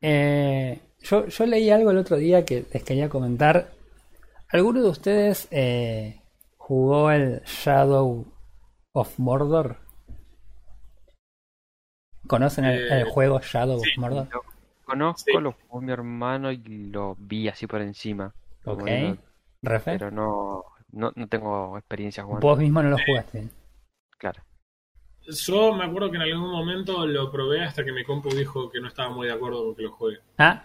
eh, 0.00 0.80
yo, 1.00 1.26
yo 1.26 1.46
leí 1.46 1.70
algo 1.70 1.90
el 1.90 1.98
otro 1.98 2.16
día 2.16 2.44
que 2.44 2.64
les 2.72 2.82
quería 2.82 3.08
comentar. 3.08 3.70
¿Alguno 4.48 4.82
de 4.82 4.88
ustedes 4.88 5.48
eh, 5.50 6.20
jugó 6.56 7.10
el 7.10 7.42
Shadow 7.44 8.26
of 8.92 9.18
Mordor? 9.18 9.78
¿Conocen 12.26 12.64
el, 12.64 12.92
el 12.92 13.04
juego 13.04 13.40
Shadow 13.40 13.80
sí. 13.80 13.90
of 13.90 13.98
Mordor? 13.98 14.28
Conozco, 14.90 15.22
Sí. 15.26 15.38
lo 15.40 15.52
jugó 15.52 15.80
mi 15.80 15.92
hermano 15.92 16.50
y 16.52 16.58
lo 16.90 17.16
vi 17.18 17.48
así 17.48 17.66
por 17.66 17.80
encima. 17.80 18.32
Ok. 18.64 18.80
Bueno, 18.80 19.16
Refe, 19.62 19.92
pero 19.92 20.10
no, 20.10 20.64
no, 20.92 21.12
no 21.14 21.28
tengo 21.28 21.76
experiencia 21.78 22.22
jugando. 22.24 22.46
vos 22.46 22.58
mismo 22.58 22.82
no 22.82 22.90
lo 22.90 22.96
jugaste. 23.06 23.48
Claro. 24.18 24.42
Yo 25.26 25.74
me 25.74 25.84
acuerdo 25.84 26.10
que 26.10 26.16
en 26.16 26.22
algún 26.22 26.50
momento 26.50 27.06
lo 27.06 27.30
probé 27.30 27.62
hasta 27.62 27.84
que 27.84 27.92
mi 27.92 28.04
compu 28.04 28.30
dijo 28.30 28.70
que 28.70 28.80
no 28.80 28.88
estaba 28.88 29.10
muy 29.10 29.26
de 29.26 29.32
acuerdo 29.34 29.64
con 29.64 29.74
que 29.76 29.82
lo 29.82 29.92
juegue. 29.92 30.18
Ah, 30.38 30.62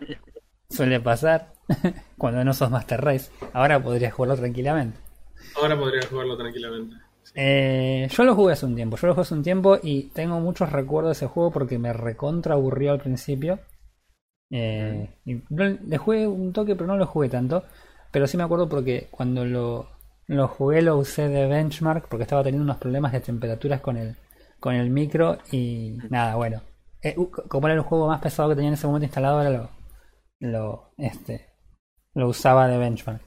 suele 0.69 0.99
pasar 0.99 1.53
cuando 2.17 2.43
no 2.43 2.53
sos 2.53 2.71
Master 2.71 3.01
Race. 3.01 3.31
Ahora 3.53 3.81
podrías 3.83 4.13
jugarlo 4.13 4.35
tranquilamente. 4.37 4.97
Ahora 5.61 5.77
podría 5.77 6.01
jugarlo 6.09 6.35
tranquilamente. 6.37 6.95
Eh, 7.35 8.07
yo 8.09 8.23
lo 8.23 8.33
jugué 8.35 8.53
hace 8.53 8.65
un 8.65 8.75
tiempo, 8.75 8.95
yo 8.97 9.07
lo 9.07 9.13
jugué 9.13 9.21
hace 9.23 9.33
un 9.33 9.43
tiempo 9.43 9.77
y 9.83 10.03
tengo 10.13 10.39
muchos 10.39 10.71
recuerdos 10.71 11.09
de 11.09 11.25
ese 11.25 11.27
juego 11.27 11.51
porque 11.51 11.77
me 11.77 11.91
recontra 11.91 12.53
aburrió 12.53 12.91
al 12.93 12.99
principio. 12.99 13.59
Eh, 14.51 15.09
y 15.25 15.41
le 15.49 15.97
jugué 15.97 16.27
un 16.27 16.53
toque, 16.53 16.75
pero 16.75 16.87
no 16.87 16.97
lo 16.97 17.07
jugué 17.07 17.29
tanto. 17.29 17.63
Pero 18.11 18.27
sí 18.27 18.37
me 18.37 18.43
acuerdo 18.43 18.69
porque 18.69 19.07
cuando 19.11 19.45
lo, 19.45 19.89
lo 20.27 20.47
jugué 20.47 20.81
lo 20.81 20.97
usé 20.97 21.27
de 21.27 21.47
benchmark 21.47 22.07
porque 22.07 22.23
estaba 22.23 22.43
teniendo 22.43 22.63
unos 22.63 22.77
problemas 22.77 23.11
de 23.11 23.19
temperaturas 23.19 23.81
con 23.81 23.97
el, 23.97 24.15
con 24.59 24.75
el 24.75 24.89
micro 24.89 25.37
y 25.51 25.97
nada, 26.09 26.35
bueno. 26.35 26.61
Eh, 27.01 27.15
como 27.47 27.67
era 27.67 27.75
el 27.75 27.81
juego 27.81 28.07
más 28.07 28.21
pesado 28.21 28.49
que 28.49 28.55
tenía 28.55 28.69
en 28.69 28.75
ese 28.75 28.87
momento 28.87 29.05
instalado, 29.05 29.37
ahora 29.37 29.49
lo, 29.49 29.69
lo, 30.39 30.93
este, 30.97 31.49
lo 32.13 32.29
usaba 32.29 32.67
de 32.67 32.77
benchmark. 32.77 33.21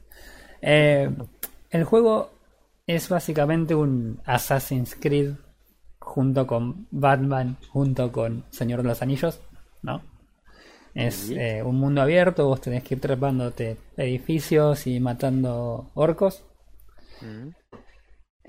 Eh, 0.63 1.11
el 1.71 1.85
juego 1.85 2.31
es 2.87 3.09
básicamente 3.09 3.75
un 3.75 4.21
Assassin's 4.25 4.97
Creed 4.97 5.35
junto 6.01 6.47
con 6.47 6.89
Batman, 6.91 7.59
junto 7.69 8.11
con 8.11 8.45
Señor 8.51 8.83
de 8.83 8.89
los 8.89 9.03
Anillos, 9.03 9.41
¿no? 9.83 10.03
Es 10.95 11.31
eh, 11.31 11.63
un 11.65 11.77
mundo 11.77 12.03
abierto, 12.03 12.47
vos 12.49 12.61
tenés 12.61 12.83
que 12.83 12.95
ir 12.95 13.01
trepándote 13.01 13.77
edificios 13.97 14.87
y 14.87 15.01
matando 15.01 15.91
orcos. 15.95 16.43
Mm. 17.21 17.49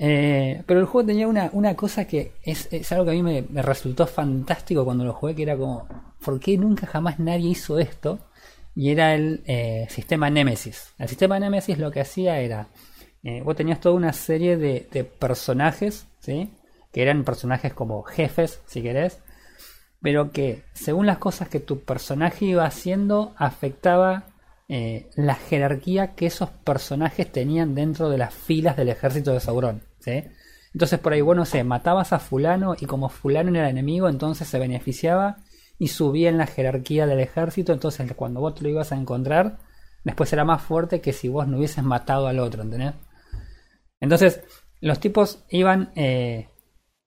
Eh, 0.01 0.63
pero 0.65 0.79
el 0.79 0.85
juego 0.85 1.07
tenía 1.07 1.27
una, 1.27 1.49
una 1.51 1.75
cosa 1.75 2.05
que 2.05 2.31
es, 2.41 2.69
es 2.71 2.89
algo 2.93 3.03
que 3.05 3.11
a 3.11 3.13
mí 3.13 3.21
me, 3.21 3.41
me 3.49 3.61
resultó 3.61 4.07
fantástico 4.07 4.85
cuando 4.85 5.03
lo 5.03 5.13
jugué, 5.13 5.35
que 5.35 5.43
era 5.43 5.57
como, 5.57 5.87
¿por 6.23 6.39
qué 6.39 6.57
nunca 6.57 6.87
jamás 6.87 7.19
nadie 7.19 7.49
hizo 7.49 7.77
esto? 7.79 8.19
Y 8.75 8.91
era 8.91 9.13
el 9.13 9.43
eh, 9.45 9.87
sistema 9.89 10.29
Nemesis. 10.29 10.93
El 10.97 11.09
sistema 11.09 11.37
Nemesis 11.37 11.77
lo 11.77 11.91
que 11.91 11.99
hacía 11.99 12.39
era, 12.39 12.69
eh, 13.23 13.41
vos 13.43 13.57
tenías 13.57 13.81
toda 13.81 13.95
una 13.95 14.13
serie 14.13 14.55
de, 14.55 14.87
de 14.89 15.03
personajes, 15.03 16.07
¿sí? 16.19 16.53
Que 16.93 17.01
eran 17.01 17.25
personajes 17.25 17.73
como 17.73 18.03
jefes, 18.03 18.61
si 18.67 18.81
querés, 18.81 19.19
pero 20.01 20.31
que 20.31 20.63
según 20.73 21.05
las 21.05 21.17
cosas 21.17 21.49
que 21.49 21.59
tu 21.59 21.81
personaje 21.81 22.45
iba 22.45 22.65
haciendo, 22.65 23.33
afectaba 23.37 24.25
eh, 24.67 25.09
la 25.15 25.35
jerarquía 25.35 26.15
que 26.15 26.27
esos 26.27 26.49
personajes 26.49 27.31
tenían 27.31 27.75
dentro 27.75 28.09
de 28.09 28.17
las 28.17 28.33
filas 28.33 28.77
del 28.77 28.89
ejército 28.89 29.33
de 29.33 29.39
Sauron. 29.39 29.81
¿sí? 29.99 30.23
Entonces 30.73 30.99
por 30.99 31.13
ahí, 31.13 31.21
bueno, 31.21 31.45
sé, 31.45 31.63
matabas 31.63 32.13
a 32.13 32.19
fulano 32.19 32.75
y 32.79 32.85
como 32.85 33.09
fulano 33.09 33.49
era 33.49 33.69
enemigo, 33.69 34.07
entonces 34.07 34.47
se 34.47 34.59
beneficiaba 34.59 35.37
y 35.77 35.87
subía 35.87 36.29
en 36.29 36.37
la 36.37 36.45
jerarquía 36.45 37.07
del 37.07 37.19
ejército, 37.19 37.73
entonces 37.73 38.11
cuando 38.13 38.41
vos 38.41 38.61
lo 38.61 38.69
ibas 38.69 38.91
a 38.91 38.97
encontrar, 38.97 39.59
después 40.03 40.31
era 40.33 40.45
más 40.45 40.61
fuerte 40.61 41.01
que 41.01 41.13
si 41.13 41.29
vos 41.29 41.47
no 41.47 41.57
hubieses 41.57 41.83
matado 41.83 42.27
al 42.27 42.39
otro, 42.39 42.63
¿entendés? 42.63 42.93
Entonces, 44.01 44.41
los 44.81 44.99
tipos 44.99 45.43
iban 45.49 45.91
eh, 45.95 46.49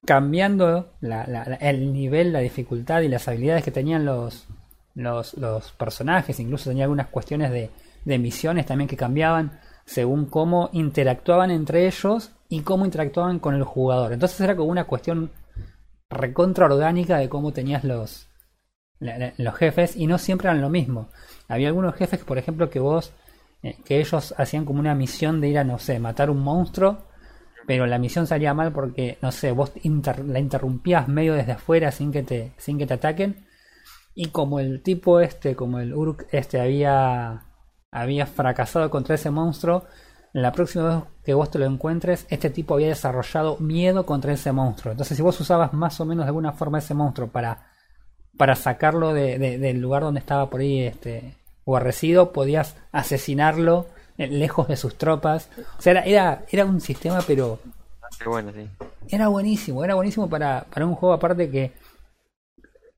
cambiando 0.05 0.93
la- 1.01 1.27
la- 1.27 1.43
el 1.61 1.93
nivel, 1.93 2.33
la 2.33 2.41
dificultad 2.41 3.03
y 3.03 3.09
las 3.09 3.29
habilidades 3.29 3.65
que 3.65 3.71
tenían 3.71 4.05
los, 4.05 4.47
los, 4.95 5.35
los 5.35 5.73
personajes, 5.73 6.41
incluso 6.41 6.71
tenía 6.71 6.85
algunas 6.85 7.09
cuestiones 7.09 7.51
de, 7.51 7.71
de 8.05 8.19
misiones 8.19 8.67
también 8.67 8.88
que 8.88 8.97
cambiaban 8.97 9.61
según 9.85 10.27
cómo 10.27 10.71
interactuaban 10.73 11.51
entre 11.51 11.87
ellos 11.87 12.33
y 12.49 12.61
cómo 12.61 12.85
interactuaban 12.85 13.38
con 13.38 13.55
el 13.55 13.65
jugador. 13.65 14.12
Entonces 14.12 14.41
era 14.41 14.57
como 14.57 14.71
una 14.71 14.85
cuestión 14.85 15.31
recontra 16.11 16.67
orgánica 16.67 17.19
de 17.19 17.29
cómo 17.29 17.53
tenías 17.53 17.85
los, 17.85 18.29
los 19.01 19.55
jefes 19.55 19.97
y 19.97 20.07
no 20.07 20.19
siempre 20.19 20.49
eran 20.49 20.61
lo 20.61 20.69
mismo. 20.71 21.09
Había 21.49 21.69
algunos 21.69 21.95
jefes, 21.95 22.21
por 22.21 22.38
ejemplo, 22.38 22.71
que 22.71 22.79
vos, 22.81 23.12
eh, 23.62 23.77
que 23.85 24.01
ellos 24.01 24.35
hacían 24.37 24.65
como 24.65 24.81
una 24.81 24.95
misión 24.95 25.41
de 25.41 25.49
ir 25.49 25.59
a, 25.59 25.65
no 25.65 25.79
sé, 25.79 25.99
matar 25.99 26.31
un 26.31 26.41
monstruo, 26.41 26.99
pero 27.66 27.87
la 27.87 27.98
misión 27.98 28.27
salía 28.27 28.55
mal 28.55 28.72
porque, 28.72 29.18
no 29.22 29.33
sé, 29.33 29.53
vos 29.53 29.72
la 30.27 30.38
interrumpías 30.38 31.09
medio 31.09 31.35
desde 31.35 31.53
afuera 31.53 31.92
sin 31.92 32.12
que 32.12 32.22
te, 32.22 32.53
sin 32.59 32.79
que 32.79 32.87
te 32.87 32.94
ataquen. 32.94 33.46
Y 34.14 34.27
como 34.29 34.61
el 34.61 34.83
tipo 34.83 35.20
este, 35.20 35.57
como 35.57 35.81
el 35.81 35.94
Uruk 35.94 36.25
este 36.33 36.61
había 36.61 37.44
había 37.90 38.27
fracasado 38.27 38.90
contra 38.90 39.14
ese 39.16 39.31
monstruo, 39.31 39.85
la 40.33 40.53
próxima 40.53 40.96
vez 40.96 41.05
que 41.25 41.35
vos 41.35 41.51
te 41.51 41.59
lo 41.59 41.66
encuentres, 41.66 42.27
este 42.31 42.48
tipo 42.51 42.75
había 42.75 42.88
desarrollado 42.88 43.59
miedo 43.59 44.07
contra 44.07 44.33
ese 44.33 44.51
monstruo. 44.53 44.92
Entonces, 44.92 45.16
si 45.16 45.22
vos 45.22 45.38
usabas 45.40 45.72
más 45.75 46.01
o 46.01 46.07
menos 46.07 46.25
de 46.25 46.29
alguna 46.29 46.53
forma 46.53 46.79
ese 46.79 46.94
monstruo 46.94 47.29
para, 47.29 47.66
para 48.38 48.55
sacarlo 48.55 49.12
de, 49.12 49.38
de- 49.38 49.59
del 49.59 49.81
lugar 49.81 50.03
donde 50.03 50.20
estaba 50.20 50.48
por 50.51 50.61
ahí 50.61 50.81
este, 50.83 51.37
guarrecido, 51.66 52.33
podías 52.33 52.77
asesinarlo 52.92 53.87
lejos 54.16 54.68
de 54.68 54.77
sus 54.77 54.96
tropas. 54.96 55.48
O 55.79 55.83
sea, 55.83 55.92
era, 55.92 56.03
era, 56.03 56.44
era 56.51 56.64
un 56.64 56.81
sistema, 56.81 57.20
pero 57.27 57.59
Qué 58.18 58.29
bueno, 58.29 58.53
sí. 58.53 58.68
era 59.09 59.29
buenísimo, 59.29 59.85
era 59.85 59.94
buenísimo 59.94 60.29
para, 60.29 60.64
para 60.72 60.87
un 60.87 60.94
juego 60.94 61.14
aparte 61.14 61.51
que 61.51 61.72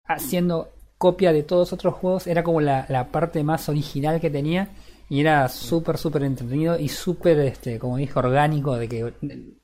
haciendo 0.07 0.71
copia 0.99 1.33
de 1.33 1.43
todos 1.43 1.73
otros 1.73 1.95
juegos 1.95 2.27
era 2.27 2.43
como 2.43 2.61
la, 2.61 2.87
la 2.89 3.09
parte 3.09 3.43
más 3.43 3.69
original 3.69 4.21
que 4.21 4.31
tenía 4.31 4.69
y 5.09 5.21
era 5.21 5.49
súper 5.49 5.99
súper 5.99 6.23
entretenido 6.25 6.79
y 6.79 6.89
súper 6.89 7.39
este 7.41 7.79
como 7.79 7.97
dije 7.97 8.19
orgánico 8.19 8.77
de 8.77 8.89
que 8.89 9.13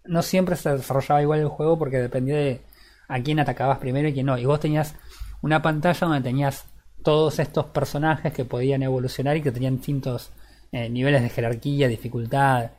no 0.04 0.22
siempre 0.22 0.56
se 0.56 0.70
desarrollaba 0.70 1.22
igual 1.22 1.40
el 1.40 1.48
juego 1.48 1.78
porque 1.78 1.98
dependía 1.98 2.36
de 2.36 2.60
a 3.08 3.20
quién 3.20 3.40
atacabas 3.40 3.78
primero 3.78 4.08
y 4.08 4.12
quién 4.12 4.26
no 4.26 4.38
y 4.38 4.44
vos 4.44 4.60
tenías 4.60 4.94
una 5.42 5.62
pantalla 5.62 6.06
donde 6.06 6.22
tenías 6.22 6.64
todos 7.02 7.38
estos 7.38 7.66
personajes 7.66 8.32
que 8.32 8.44
podían 8.44 8.82
evolucionar 8.82 9.36
y 9.36 9.42
que 9.42 9.52
tenían 9.52 9.76
distintos 9.76 10.30
eh, 10.72 10.88
niveles 10.90 11.22
de 11.22 11.28
jerarquía 11.30 11.88
dificultad 11.88 12.70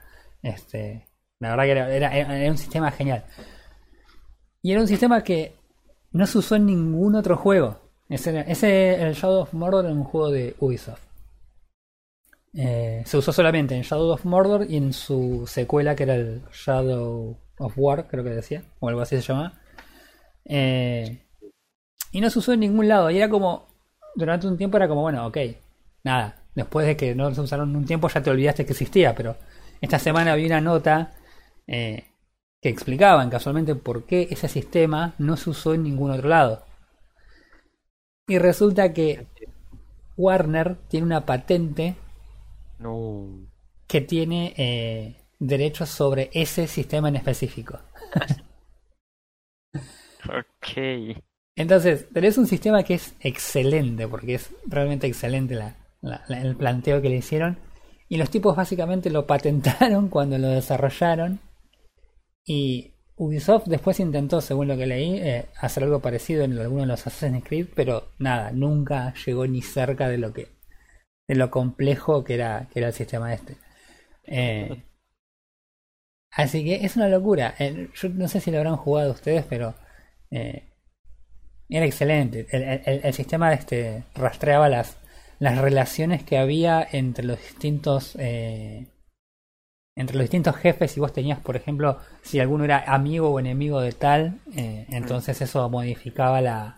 este 0.43 1.07
la 1.39 1.49
verdad 1.55 1.63
que 1.65 1.71
era, 1.97 2.13
era- 2.17 2.51
un 2.51 2.57
sistema 2.57 2.91
genial 2.91 3.23
y 4.61 4.71
era 4.71 4.81
un 4.81 4.87
sistema 4.87 5.23
que 5.23 5.55
no 6.11 6.25
se 6.27 6.37
usó 6.39 6.55
en 6.55 6.65
ningún 6.65 7.15
otro 7.15 7.37
juego. 7.37 7.79
Ese, 8.09 9.01
el 9.01 9.13
Shadow 9.13 9.41
of 9.43 9.53
Mordor 9.53 9.85
era 9.85 9.93
un 9.93 10.03
juego 10.03 10.29
de 10.31 10.55
Ubisoft. 10.59 11.01
Eh, 12.53 13.03
se 13.05 13.17
usó 13.17 13.31
solamente 13.31 13.75
en 13.75 13.81
Shadow 13.83 14.09
of 14.11 14.25
Mordor 14.25 14.69
y 14.69 14.75
en 14.77 14.91
su 14.93 15.45
secuela 15.47 15.95
que 15.95 16.03
era 16.03 16.15
el 16.15 16.41
Shadow 16.51 17.37
of 17.59 17.73
War, 17.77 18.07
creo 18.07 18.23
que 18.23 18.29
decía, 18.31 18.63
o 18.79 18.89
algo 18.89 19.01
así 19.01 19.15
se 19.15 19.21
llama. 19.21 19.59
Eh, 20.45 21.19
y 22.13 22.21
no 22.21 22.29
se 22.29 22.39
usó 22.39 22.53
en 22.53 22.61
ningún 22.61 22.87
lado. 22.89 23.11
Y 23.11 23.17
era 23.17 23.29
como, 23.29 23.67
durante 24.15 24.47
un 24.47 24.57
tiempo 24.57 24.77
era 24.77 24.87
como, 24.89 25.01
bueno, 25.03 25.27
ok, 25.27 25.37
nada. 26.03 26.40
Después 26.55 26.85
de 26.87 26.97
que 26.97 27.15
no 27.15 27.33
se 27.33 27.41
usaron 27.41 27.75
un 27.75 27.85
tiempo 27.85 28.09
ya 28.09 28.21
te 28.21 28.29
olvidaste 28.29 28.65
que 28.65 28.73
existía, 28.73 29.15
pero 29.15 29.37
esta 29.81 29.99
semana 29.99 30.35
vi 30.35 30.45
una 30.45 30.61
nota 30.61 31.13
eh, 31.67 32.05
que 32.61 32.69
explicaban 32.69 33.29
casualmente 33.29 33.75
por 33.75 34.05
qué 34.05 34.27
ese 34.31 34.47
sistema 34.49 35.15
no 35.17 35.37
se 35.37 35.49
usó 35.51 35.73
en 35.73 35.83
ningún 35.83 36.11
otro 36.11 36.29
lado. 36.29 36.65
Y 38.27 38.39
resulta 38.39 38.93
que 38.93 39.27
Warner 40.17 40.77
tiene 40.89 41.05
una 41.07 41.25
patente 41.25 41.95
No. 42.79 43.47
que 43.87 44.01
tiene 44.01 44.53
eh, 44.57 45.17
derechos 45.39 45.89
sobre 45.89 46.29
ese 46.33 46.67
sistema 46.67 47.09
en 47.09 47.17
específico. 47.17 47.79
Ok. 50.27 51.21
Entonces, 51.55 52.07
tenés 52.13 52.37
un 52.37 52.47
sistema 52.47 52.83
que 52.83 52.95
es 52.95 53.13
excelente, 53.21 54.07
porque 54.07 54.35
es 54.35 54.49
realmente 54.67 55.07
excelente 55.07 55.55
la- 55.55 55.75
el 56.29 56.55
planteo 56.55 57.01
que 57.01 57.09
le 57.09 57.17
hicieron. 57.17 57.57
Y 58.09 58.17
los 58.17 58.29
tipos 58.29 58.55
básicamente 58.55 59.09
lo 59.09 59.25
patentaron 59.27 60.09
cuando 60.09 60.37
lo 60.37 60.49
desarrollaron. 60.49 61.39
Y 62.45 62.93
Ubisoft 63.15 63.65
después 63.67 63.99
intentó, 63.99 64.41
según 64.41 64.67
lo 64.67 64.77
que 64.77 64.85
leí, 64.87 65.17
eh, 65.19 65.45
hacer 65.59 65.83
algo 65.83 66.01
parecido 66.01 66.43
en 66.43 66.57
alguno 66.57 66.81
de 66.81 66.87
los 66.87 67.05
Assassin's 67.07 67.43
Creed, 67.43 67.67
pero 67.75 68.09
nada, 68.19 68.51
nunca 68.51 69.13
llegó 69.25 69.45
ni 69.47 69.61
cerca 69.61 70.07
de 70.09 70.17
lo 70.17 70.33
que 70.33 70.47
de 71.27 71.35
lo 71.35 71.51
complejo 71.51 72.23
que 72.23 72.35
era, 72.35 72.67
que 72.73 72.79
era 72.79 72.89
el 72.89 72.93
sistema 72.95 73.33
este. 73.33 73.57
Eh, 74.25 74.83
así 76.31 76.63
que 76.63 76.85
es 76.85 76.95
una 76.95 77.07
locura. 77.09 77.55
Eh, 77.59 77.89
yo 77.93 78.09
no 78.09 78.27
sé 78.27 78.39
si 78.39 78.51
lo 78.51 78.57
habrán 78.57 78.77
jugado 78.77 79.11
ustedes, 79.11 79.45
pero 79.49 79.75
eh, 80.31 80.63
era 81.69 81.85
excelente. 81.85 82.47
El, 82.51 82.63
el- 82.63 83.01
el 83.05 83.13
sistema 83.13 83.53
este 83.53 84.03
rastreaba 84.15 84.69
las, 84.69 84.97
las 85.41 85.57
relaciones 85.57 86.23
que 86.23 86.37
había 86.37 86.87
entre 86.91 87.25
los 87.25 87.39
distintos 87.39 88.15
eh, 88.19 88.87
entre 89.95 90.15
los 90.15 90.23
distintos 90.25 90.55
jefes. 90.55 90.91
Si 90.91 90.99
vos 90.99 91.11
tenías, 91.13 91.39
por 91.39 91.55
ejemplo, 91.55 91.97
si 92.21 92.39
alguno 92.39 92.63
era 92.63 92.83
amigo 92.93 93.29
o 93.31 93.39
enemigo 93.39 93.81
de 93.81 93.91
tal, 93.91 94.39
eh, 94.55 94.85
entonces 94.89 95.41
eso 95.41 95.67
modificaba 95.69 96.41
la 96.41 96.77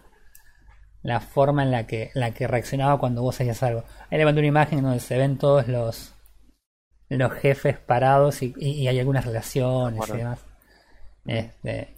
la 1.01 1.19
forma 1.19 1.63
en 1.63 1.71
la 1.71 1.85
que 1.85 2.11
la 2.13 2.31
que 2.31 2.47
reaccionaba 2.47 2.97
cuando 2.97 3.21
vos 3.21 3.35
hacías 3.41 3.61
algo. 3.63 3.83
Ahí 4.09 4.17
le 4.17 4.23
mandé 4.25 4.39
una 4.39 4.47
imagen 4.47 4.81
donde 4.81 5.01
se 5.01 5.17
ven 5.17 5.37
todos 5.37 5.67
los 5.67 6.13
los 7.09 7.33
jefes 7.33 7.77
parados 7.77 8.41
y, 8.41 8.53
y- 8.57 8.71
y 8.83 8.87
hay 8.87 8.97
algunas 8.99 9.25
relaciones 9.25 9.99
y 10.15 10.17
demás. 10.17 10.39
Este, 11.25 11.95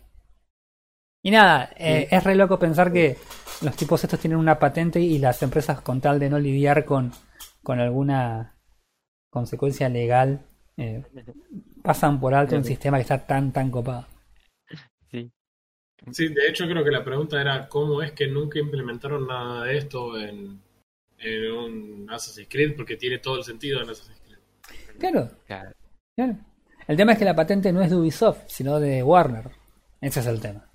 y 1.26 1.32
nada, 1.32 1.72
eh, 1.76 2.08
es 2.12 2.24
re 2.24 2.36
loco 2.36 2.60
pensar 2.60 2.94
que 2.94 3.18
los 3.64 3.76
tipos 3.76 4.04
estos 4.04 4.20
tienen 4.20 4.38
una 4.38 4.60
patente 4.60 5.00
y 5.00 5.18
las 5.18 5.42
empresas 5.42 5.82
con 5.82 6.00
tal 6.00 6.20
de 6.20 6.30
no 6.30 6.38
lidiar 6.38 6.86
con, 6.86 7.12
con 7.64 7.80
alguna 7.80 8.54
consecuencia 9.32 9.90
legal 9.90 10.46
eh, 10.78 11.04
pasan 11.82 12.20
por 12.20 12.36
alto 12.36 12.56
un 12.56 12.64
sistema 12.64 12.98
que 12.98 13.02
está 13.02 13.26
tan 13.26 13.52
tan 13.52 13.72
copado. 13.72 14.06
Sí. 15.10 15.32
Sí, 16.12 16.28
de 16.28 16.48
hecho 16.48 16.68
creo 16.68 16.84
que 16.84 16.92
la 16.92 17.04
pregunta 17.04 17.42
era 17.42 17.68
cómo 17.70 18.04
es 18.04 18.12
que 18.12 18.28
nunca 18.28 18.60
implementaron 18.60 19.26
nada 19.26 19.64
de 19.64 19.78
esto 19.80 20.20
en, 20.20 20.62
en 21.18 21.52
un 21.52 22.08
Assassin's 22.08 22.48
Creed, 22.48 22.76
porque 22.76 22.98
tiene 22.98 23.18
todo 23.18 23.38
el 23.38 23.44
sentido 23.44 23.82
en 23.82 23.90
Assassin's 23.90 24.22
Creed. 24.28 25.00
Claro, 25.00 25.32
Claro. 25.48 25.72
claro. 26.16 26.38
El 26.88 26.98
tema 26.98 27.14
es 27.14 27.18
que 27.18 27.26
la 27.26 27.36
patente 27.36 27.74
no 27.74 27.82
es 27.82 27.90
de 27.90 27.96
Ubisoft, 27.96 28.44
sino 28.46 28.80
de 28.80 29.02
Warner. 29.02 29.50
Ese 30.00 30.20
es 30.20 30.28
el 30.28 30.40
tema. 30.40 30.70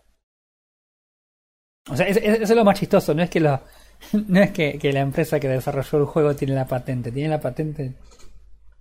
O 1.89 1.97
sea, 1.97 2.07
es- 2.07 2.17
es- 2.17 2.41
eso 2.41 2.53
es 2.53 2.57
lo 2.57 2.65
más 2.65 2.79
chistoso, 2.79 3.15
no 3.15 3.23
es 3.23 3.31
que 3.31 3.41
lo, 3.41 3.61
no 4.29 4.41
es 4.41 4.51
que, 4.53 4.79
que 4.79 4.93
la 4.93 5.01
empresa 5.01 5.39
que 5.41 5.49
desarrolló 5.49 5.99
el 5.99 6.05
juego 6.07 6.35
tiene 6.37 6.55
la 6.55 6.67
patente, 6.67 7.13
tiene 7.13 7.29
la 7.31 7.41
patente 7.41 7.95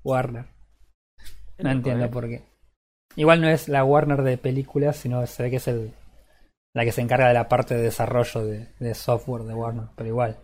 Warner. 0.03 0.45
No 1.59 1.71
entiendo 1.71 2.09
por 2.09 2.27
qué. 2.27 2.43
Igual 3.15 3.41
no 3.41 3.49
es 3.49 3.69
la 3.69 3.83
Warner 3.85 4.23
de 4.23 4.37
películas, 4.37 4.97
sino 4.97 5.25
se 5.27 5.43
ve 5.43 5.49
que 5.51 5.57
es 5.57 5.67
el 5.69 5.93
la 6.73 6.85
que 6.85 6.91
se 6.93 7.01
encarga 7.01 7.27
de 7.29 7.33
la 7.35 7.49
parte 7.49 7.75
de 7.75 7.83
desarrollo 7.83 8.45
de, 8.45 8.67
de 8.79 8.95
software 8.95 9.43
de 9.43 9.53
Warner, 9.55 9.87
pero 9.95 10.09
igual 10.09 10.37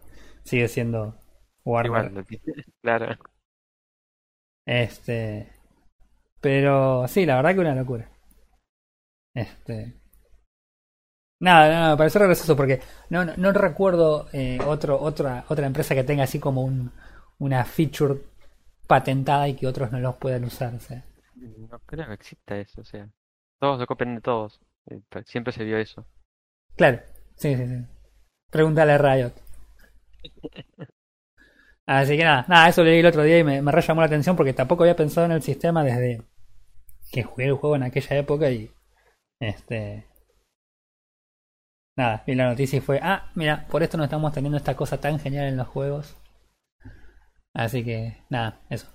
sigue 0.43 0.67
siendo 0.69 1.15
Warner. 1.65 2.11
Igual. 2.11 2.25
Claro. 2.81 3.17
Este, 4.67 5.49
pero 6.41 7.07
sí, 7.07 7.25
la 7.25 7.37
verdad 7.37 7.53
que 7.55 7.61
una 7.61 7.75
locura. 7.75 8.09
Este, 9.35 9.93
nada, 11.39 11.69
nada, 11.69 11.91
me 11.91 11.97
pareció 11.97 12.19
re 12.19 12.27
gracioso 12.27 12.55
porque 12.55 12.81
no, 13.09 13.25
no, 13.25 13.33
no 13.37 13.51
recuerdo 13.51 14.27
eh, 14.33 14.59
otro, 14.65 14.99
otra, 15.01 15.45
otra 15.49 15.67
empresa 15.67 15.95
que 15.95 16.03
tenga 16.03 16.23
así 16.23 16.39
como 16.39 16.63
un, 16.63 16.91
una 17.39 17.63
feature 17.65 18.19
patentada 18.87 19.47
y 19.47 19.55
que 19.55 19.67
otros 19.67 19.91
no 19.91 19.99
los 19.99 20.15
puedan 20.17 20.43
usar. 20.45 20.73
O 20.75 20.79
sea, 20.79 21.03
No 21.35 21.79
creo 21.85 22.07
que 22.07 22.13
exista 22.13 22.57
eso, 22.57 22.81
o 22.81 22.83
sea. 22.83 23.09
Todos 23.59 23.79
se 23.79 23.87
copian 23.87 24.15
de 24.15 24.21
todos. 24.21 24.59
Eh, 24.89 25.01
Siempre 25.25 25.53
se 25.53 25.63
vio 25.63 25.77
eso. 25.77 26.05
claro, 26.75 27.01
sí, 27.35 27.55
sí, 27.55 27.67
sí. 27.67 27.85
Pregúntale 28.51 28.93
a 28.93 28.97
Riot. 28.97 29.33
Así 31.87 32.17
que 32.17 32.23
nada, 32.23 32.45
nada, 32.47 32.69
eso 32.69 32.83
leí 32.83 32.99
el 32.99 33.05
otro 33.05 33.23
día 33.23 33.39
y 33.39 33.43
me, 33.43 33.61
me 33.61 33.71
re 33.71 33.81
llamó 33.81 34.01
la 34.01 34.07
atención 34.07 34.35
porque 34.35 34.53
tampoco 34.53 34.83
había 34.83 34.95
pensado 34.95 35.25
en 35.25 35.33
el 35.33 35.41
sistema 35.43 35.83
desde 35.83 36.21
que 37.11 37.23
jugué 37.23 37.45
el 37.47 37.53
juego 37.55 37.75
en 37.77 37.83
aquella 37.83 38.17
época 38.17 38.49
y 38.51 38.71
este 39.39 40.05
nada, 41.95 42.23
vi 42.25 42.35
la 42.35 42.49
noticia 42.49 42.77
y 42.77 42.81
fue, 42.81 42.99
ah, 43.01 43.31
mira, 43.35 43.65
por 43.67 43.83
esto 43.83 43.97
no 43.97 44.03
estamos 44.03 44.33
teniendo 44.33 44.57
esta 44.57 44.75
cosa 44.75 44.99
tan 44.99 45.19
genial 45.19 45.47
en 45.47 45.57
los 45.57 45.67
juegos. 45.67 46.17
Así 47.53 47.83
que 47.83 48.23
nada, 48.29 48.61
eso. 48.69 48.87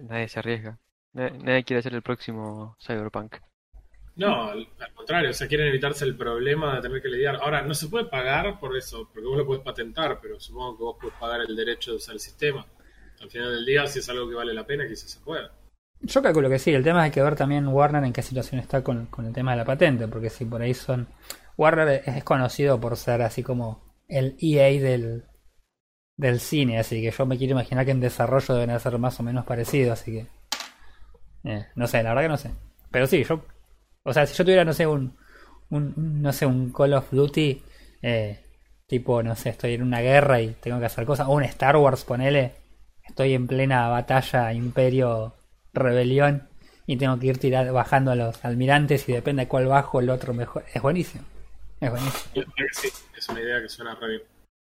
Nadie 0.00 0.28
se 0.28 0.38
arriesga. 0.38 0.78
Nadie, 1.12 1.38
nadie 1.38 1.64
quiere 1.64 1.82
ser 1.82 1.94
el 1.94 2.02
próximo 2.02 2.76
Cyberpunk. 2.84 3.36
No, 4.16 4.44
al, 4.44 4.68
al 4.78 4.94
contrario, 4.94 5.30
o 5.30 5.32
sea, 5.32 5.48
quieren 5.48 5.66
evitarse 5.68 6.04
el 6.04 6.16
problema 6.16 6.76
de 6.76 6.82
tener 6.82 7.02
que 7.02 7.08
lidiar. 7.08 7.36
Ahora, 7.36 7.62
no 7.62 7.74
se 7.74 7.88
puede 7.88 8.04
pagar 8.04 8.60
por 8.60 8.76
eso, 8.76 9.08
porque 9.12 9.26
vos 9.26 9.36
lo 9.36 9.46
podés 9.46 9.62
patentar, 9.62 10.20
pero 10.22 10.38
supongo 10.38 10.76
que 10.76 10.82
vos 10.84 10.96
podés 11.00 11.16
pagar 11.16 11.40
el 11.40 11.56
derecho 11.56 11.90
de 11.90 11.96
usar 11.96 12.14
el 12.14 12.20
sistema. 12.20 12.64
Al 13.20 13.30
final 13.30 13.50
del 13.50 13.66
día, 13.66 13.86
si 13.86 13.98
es 13.98 14.08
algo 14.08 14.28
que 14.28 14.36
vale 14.36 14.54
la 14.54 14.66
pena, 14.66 14.86
quizás 14.86 15.10
se 15.10 15.20
pueda. 15.20 15.50
Yo 16.00 16.22
calculo 16.22 16.48
que 16.48 16.58
sí, 16.58 16.72
el 16.72 16.84
tema 16.84 17.06
es 17.06 17.12
que 17.12 17.22
ver 17.22 17.34
también 17.34 17.66
Warner 17.66 18.04
en 18.04 18.12
qué 18.12 18.22
situación 18.22 18.60
está 18.60 18.84
con, 18.84 19.06
con 19.06 19.26
el 19.26 19.32
tema 19.32 19.52
de 19.52 19.56
la 19.58 19.64
patente, 19.64 20.06
porque 20.06 20.30
si 20.30 20.44
por 20.44 20.60
ahí 20.60 20.74
son... 20.74 21.08
Warner 21.56 22.02
es 22.06 22.24
conocido 22.24 22.80
por 22.80 22.96
ser 22.96 23.22
así 23.22 23.42
como 23.42 23.82
el 24.08 24.36
EA 24.40 24.80
del, 24.82 25.24
del 26.16 26.40
cine, 26.40 26.78
así 26.78 27.00
que 27.02 27.10
yo 27.10 27.26
me 27.26 27.38
quiero 27.38 27.52
imaginar 27.52 27.84
que 27.84 27.92
en 27.92 28.00
desarrollo 28.00 28.54
deben 28.54 28.78
ser 28.80 28.98
más 28.98 29.18
o 29.20 29.22
menos 29.22 29.44
parecidos, 29.44 30.00
así 30.00 30.12
que... 30.12 30.26
eh, 31.44 31.66
no 31.74 31.86
sé, 31.86 32.02
la 32.02 32.10
verdad 32.10 32.22
que 32.22 32.28
no 32.28 32.36
sé. 32.36 32.50
Pero 32.90 33.06
sí, 33.06 33.24
yo... 33.24 33.42
O 34.02 34.12
sea, 34.12 34.26
si 34.26 34.34
yo 34.36 34.44
tuviera, 34.44 34.64
no 34.64 34.72
sé, 34.72 34.86
un... 34.86 35.16
un 35.70 36.22
no 36.22 36.32
sé, 36.32 36.46
un 36.46 36.72
Call 36.72 36.94
of 36.94 37.10
Duty, 37.10 37.62
eh, 38.02 38.40
tipo, 38.86 39.22
no 39.22 39.34
sé, 39.34 39.50
estoy 39.50 39.74
en 39.74 39.82
una 39.82 40.00
guerra 40.00 40.40
y 40.40 40.48
tengo 40.60 40.78
que 40.78 40.86
hacer 40.86 41.06
cosas, 41.06 41.28
o 41.28 41.32
un 41.32 41.44
Star 41.44 41.76
Wars, 41.76 42.04
ponele, 42.04 42.52
estoy 43.02 43.34
en 43.34 43.46
plena 43.46 43.88
batalla 43.88 44.52
imperio 44.52 45.34
rebelión 45.72 46.48
y 46.86 46.96
tengo 46.96 47.18
que 47.18 47.28
ir 47.28 47.38
tirar, 47.38 47.72
bajando 47.72 48.10
a 48.10 48.14
los 48.16 48.44
almirantes 48.44 49.08
y 49.08 49.12
depende 49.12 49.44
de 49.44 49.48
cuál 49.48 49.66
bajo 49.66 50.00
el 50.00 50.10
otro 50.10 50.34
mejor. 50.34 50.64
Es 50.72 50.82
buenísimo. 50.82 51.24
Es 51.80 51.90
buenísimo. 51.90 52.44
Sí, 52.72 52.90
una 53.30 53.40
idea 53.40 53.60
que 53.60 53.68
suena 53.68 53.94
re 53.94 54.08
bien. 54.08 54.22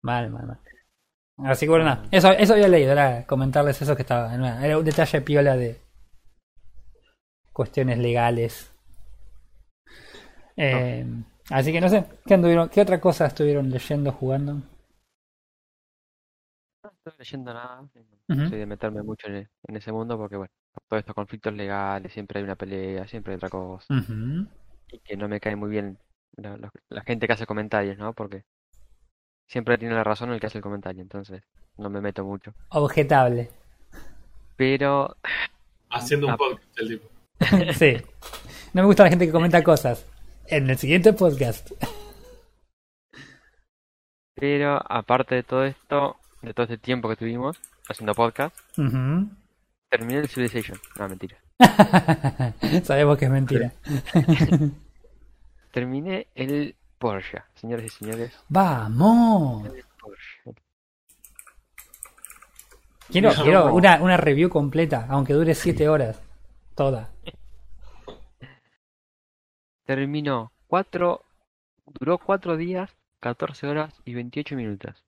Mal, 0.03 0.31
mal, 0.31 0.47
mal. 0.47 0.59
Así 1.51 1.67
que 1.67 1.71
bueno, 1.71 1.85
nada. 1.85 2.05
Eso, 2.11 2.31
eso 2.33 2.55
había 2.55 2.69
leído, 2.69 2.93
era 2.93 3.27
comentarles 3.27 3.81
eso 3.83 3.95
que 3.97 4.03
estaba. 4.03 4.35
Era 4.65 4.79
un 4.79 4.85
detalle 4.85 5.21
piola 5.21 5.57
de 5.57 5.81
cuestiones 7.53 7.99
legales. 7.99 8.73
Eh, 10.57 11.05
Así 11.51 11.71
que 11.71 11.81
no 11.81 11.89
sé, 11.89 12.05
¿qué, 12.27 12.35
anduvieron, 12.35 12.69
¿qué 12.71 12.81
otra 12.81 13.01
cosa 13.01 13.27
estuvieron 13.27 13.71
leyendo, 13.71 14.11
jugando? 14.11 14.55
No 16.83 16.91
estoy 16.91 17.13
leyendo 17.19 17.55
nada, 17.55 17.81
Ujú. 17.83 17.91
no 18.29 18.49
soy 18.49 18.59
de 18.59 18.67
meterme 18.67 19.03
mucho 19.03 19.29
en, 19.29 19.37
e- 19.37 19.49
en 19.69 19.77
ese 19.77 19.93
mundo 19.93 20.17
porque, 20.19 20.37
bueno, 20.37 20.51
todos 20.89 21.01
estos 21.01 21.15
conflictos 21.15 21.53
legales, 21.55 22.13
siempre 22.13 22.39
hay 22.41 22.45
una 22.45 22.57
pelea, 22.57 23.07
siempre 23.07 23.33
hay 23.33 23.37
otra 23.37 23.49
cosa. 23.51 23.87
Y 24.89 24.99
que 25.01 25.17
no 25.17 25.29
me 25.29 25.39
cae 25.41 25.55
muy 25.57 25.71
bien 25.71 25.99
la, 26.37 26.57
la- 26.57 26.71
la 26.89 27.01
gente 27.03 27.27
que 27.27 27.33
hace 27.33 27.47
comentarios, 27.47 27.99
¿no? 27.99 28.13
Porque 28.13 28.45
siempre 29.49 29.79
tiene 29.79 29.95
la 29.95 30.05
razón 30.05 30.31
el 30.33 30.41
que 30.41 30.47
hace 30.47 30.59
el 30.59 30.63
comentario, 30.63 31.03
entonces 31.03 31.43
no 31.79 31.91
me 31.91 32.01
meto 32.01 32.25
mucho. 32.25 32.53
Objetable. 32.71 33.51
Pero 34.57 35.17
Haciendo 35.91 36.27
un 36.27 36.33
Ah. 36.33 36.37
podcast 36.37 36.79
el 36.79 36.89
tipo. 36.89 37.09
sí. 37.75 37.97
No 38.73 38.83
me 38.83 38.87
gusta 38.87 39.05
la 39.05 39.11
gente 39.11 39.27
que 39.27 39.33
comenta 39.33 39.63
cosas. 39.63 40.07
En 40.49 40.69
el 40.71 40.77
siguiente 40.79 41.13
podcast. 41.13 41.71
Pero 44.35 44.81
aparte 44.93 45.35
de 45.37 45.43
todo 45.43 45.65
esto, 45.65 46.17
de 46.43 46.53
todo 46.53 46.65
este 46.65 46.79
tiempo 46.79 47.09
que 47.09 47.17
tuvimos 47.17 47.59
haciendo 47.89 48.15
podcast, 48.15 48.55
Ujú. 48.79 49.29
terminé 49.91 50.19
el 50.21 50.29
Civilization. 50.29 50.79
No, 50.99 51.09
mentira. 51.09 51.37
Sabemos 52.85 53.17
que 53.19 53.25
es 53.27 53.31
mentira. 53.31 53.73
Terminé 55.77 56.27
el 56.35 56.75
Porsche, 56.97 57.43
señores 57.55 57.85
y 57.85 57.89
señores. 57.91 58.33
¡Vamos! 58.49 59.67
El 59.67 59.85
Porsche. 60.01 60.55
Quiero, 63.11 63.35
No. 63.35 63.43
quiero 63.43 63.75
una, 63.75 64.01
una 64.01 64.17
review 64.17 64.49
completa, 64.49 65.07
aunque 65.11 65.35
dure 65.35 65.55
7 65.55 65.87
horas. 65.91 66.19
Toda. 66.75 67.11
Terminó 69.85 70.51
cuatro, 70.67 71.27
duró 71.85 72.17
cuatro 72.17 72.57
días, 72.57 72.97
14 73.21 73.67
horas 73.67 74.01
y 74.07 74.15
28 74.15 74.57
minutos. 74.57 75.05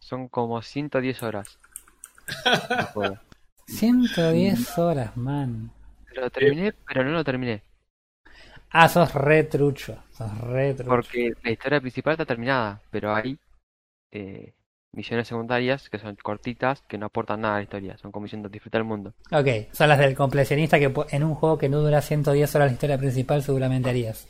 Son 0.00 0.26
como 0.26 0.60
110 0.60 1.22
horas. 1.22 1.60
de 2.68 2.82
juego. 2.92 3.18
110 3.68 4.76
horas, 4.76 5.16
man. 5.16 5.70
Lo 6.16 6.28
terminé, 6.30 6.72
pero 6.72 7.04
no 7.04 7.12
lo 7.12 7.22
terminé. 7.22 7.62
Ah, 8.76 8.88
sos 8.88 9.14
re 9.14 9.44
trucho. 9.44 10.02
Sos 10.10 10.36
re 10.40 10.74
trucho. 10.74 10.90
Porque 10.90 11.32
la 11.44 11.52
historia 11.52 11.80
principal 11.80 12.14
está 12.14 12.26
terminada, 12.26 12.82
pero 12.90 13.14
hay 13.14 13.38
eh, 14.10 14.52
misiones 14.90 15.28
secundarias 15.28 15.88
que 15.88 16.00
son 16.00 16.16
cortitas, 16.16 16.82
que 16.82 16.98
no 16.98 17.06
aportan 17.06 17.42
nada 17.42 17.54
a 17.54 17.58
la 17.58 17.62
historia. 17.62 17.96
Son 17.98 18.10
como 18.10 18.24
diciendo 18.24 18.48
disfrutar 18.48 18.80
el 18.80 18.88
mundo. 18.88 19.14
Ok, 19.30 19.70
son 19.70 19.88
las 19.88 20.00
del 20.00 20.16
completionista 20.16 20.80
que 20.80 20.92
en 21.10 21.22
un 21.22 21.36
juego 21.36 21.56
que 21.56 21.68
no 21.68 21.78
dura 21.82 22.02
110 22.02 22.52
horas 22.56 22.66
la 22.66 22.72
historia 22.72 22.98
principal 22.98 23.44
seguramente 23.44 23.90
harías. 23.90 24.26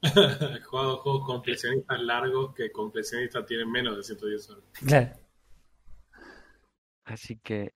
He 0.02 0.60
jugado 0.62 0.96
juegos 1.02 1.26
completionistas 1.26 2.00
largos 2.00 2.54
que 2.54 2.72
completionistas 2.72 3.44
tienen 3.44 3.70
menos 3.70 3.98
de 3.98 4.02
110 4.02 4.48
horas. 4.48 4.64
Claro. 4.72 5.10
Así 7.04 7.36
que 7.36 7.74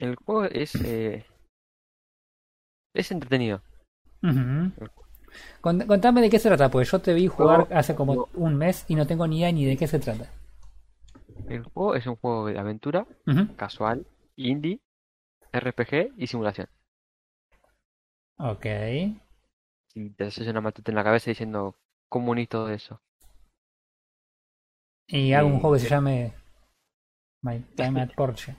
el 0.00 0.16
juego 0.16 0.46
es 0.46 0.74
eh, 0.74 1.24
es 2.92 3.12
entretenido. 3.12 3.62
Ujú. 4.20 4.72
Cont- 5.60 5.86
Contame 5.86 6.20
de 6.20 6.30
qué 6.30 6.38
se 6.38 6.48
trata, 6.48 6.70
pues 6.70 6.90
yo 6.90 6.98
te 7.00 7.14
vi 7.14 7.26
jugar 7.26 7.66
hace 7.72 7.94
como 7.94 8.28
un 8.34 8.56
mes 8.56 8.84
y 8.88 8.94
no 8.94 9.06
tengo 9.06 9.26
ni 9.26 9.38
idea 9.38 9.52
ni 9.52 9.64
de 9.64 9.76
qué 9.76 9.86
se 9.86 9.98
trata. 9.98 10.26
El 11.48 11.62
juego 11.64 11.94
es 11.94 12.06
un 12.06 12.16
juego 12.16 12.46
de 12.46 12.58
aventura, 12.58 13.06
casual, 13.56 14.06
indie, 14.36 14.80
RPG 15.52 16.12
y 16.16 16.26
simulación. 16.26 16.68
Ok. 18.38 18.66
Si 19.92 20.10
te 20.10 20.24
haces 20.24 20.48
una 20.48 20.60
matute 20.62 20.90
en 20.90 20.94
la 20.96 21.04
cabeza 21.04 21.30
diciendo 21.30 21.74
cómo 22.08 22.30
unís 22.32 22.48
todo 22.48 22.70
eso. 22.70 23.00
Y 25.06 25.32
hago 25.32 25.48
un 25.48 25.60
juego 25.60 25.74
que 25.74 25.80
se 25.80 25.88
llame 25.88 26.32
My 27.42 27.60
Time 27.76 28.00
at 28.02 28.10
Porsche. 28.14 28.54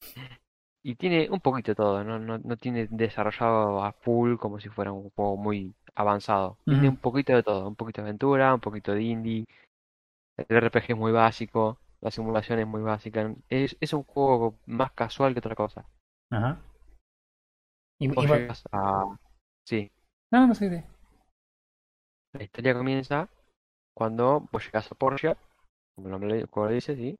Y 0.84 0.96
tiene 0.96 1.30
un 1.30 1.38
poquito 1.40 1.76
todo, 1.76 2.02
no, 2.02 2.18
no, 2.18 2.38
no 2.38 2.56
tiene 2.56 2.88
desarrollado 2.90 3.84
a 3.84 3.92
full 3.92 4.36
como 4.36 4.58
si 4.58 4.68
fuera 4.68 4.90
un 4.90 5.10
juego 5.10 5.36
muy 5.36 5.72
avanzado. 5.94 6.58
Tiene 6.68 6.88
un 6.88 6.96
poquito 6.96 7.34
de 7.34 7.42
todo, 7.42 7.68
un 7.68 7.76
poquito 7.76 8.02
de 8.02 8.08
aventura, 8.08 8.54
un 8.54 8.60
poquito 8.60 8.92
de 8.92 9.02
indie. 9.02 9.46
El 10.36 10.56
RPG 10.58 10.92
es 10.92 10.96
muy 10.96 11.12
básico, 11.12 11.78
la 12.00 12.10
simulación 12.10 12.58
es 12.60 12.66
muy 12.66 12.82
básica. 12.82 13.34
Es, 13.48 13.76
es 13.80 13.92
un 13.92 14.04
juego 14.04 14.56
más 14.66 14.92
casual 14.92 15.32
que 15.34 15.40
otra 15.40 15.54
cosa. 15.56 15.86
Ajá. 16.30 16.58
Y, 17.98 18.06
y 18.06 18.26
llegas 18.26 18.64
a... 18.72 19.16
Sí, 19.64 19.90
No, 20.32 20.46
no 20.46 20.54
sé 20.54 20.68
de. 20.68 20.84
la 22.34 22.42
historia 22.44 22.74
comienza 22.74 23.28
cuando 23.96 24.48
vos 24.52 24.64
llegas 24.64 24.90
a 24.92 24.94
Porsche, 24.96 25.36
como 25.94 26.08
el 26.08 26.12
nombre 26.12 26.46
como 26.48 26.66
lo 26.66 26.72
dice, 26.72 26.96
sí. 26.96 27.16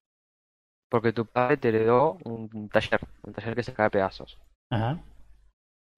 Porque 0.91 1.13
tu 1.13 1.27
padre 1.27 1.57
te 1.59 1.69
heredó 1.71 2.19
un 2.25 2.69
taller, 2.71 3.01
un 3.25 3.33
taller 3.35 3.55
que 3.57 3.63
se 3.65 3.75
cae 3.75 3.87
a 3.87 3.91
pedazos. 3.91 4.39
Ajá. 4.71 5.03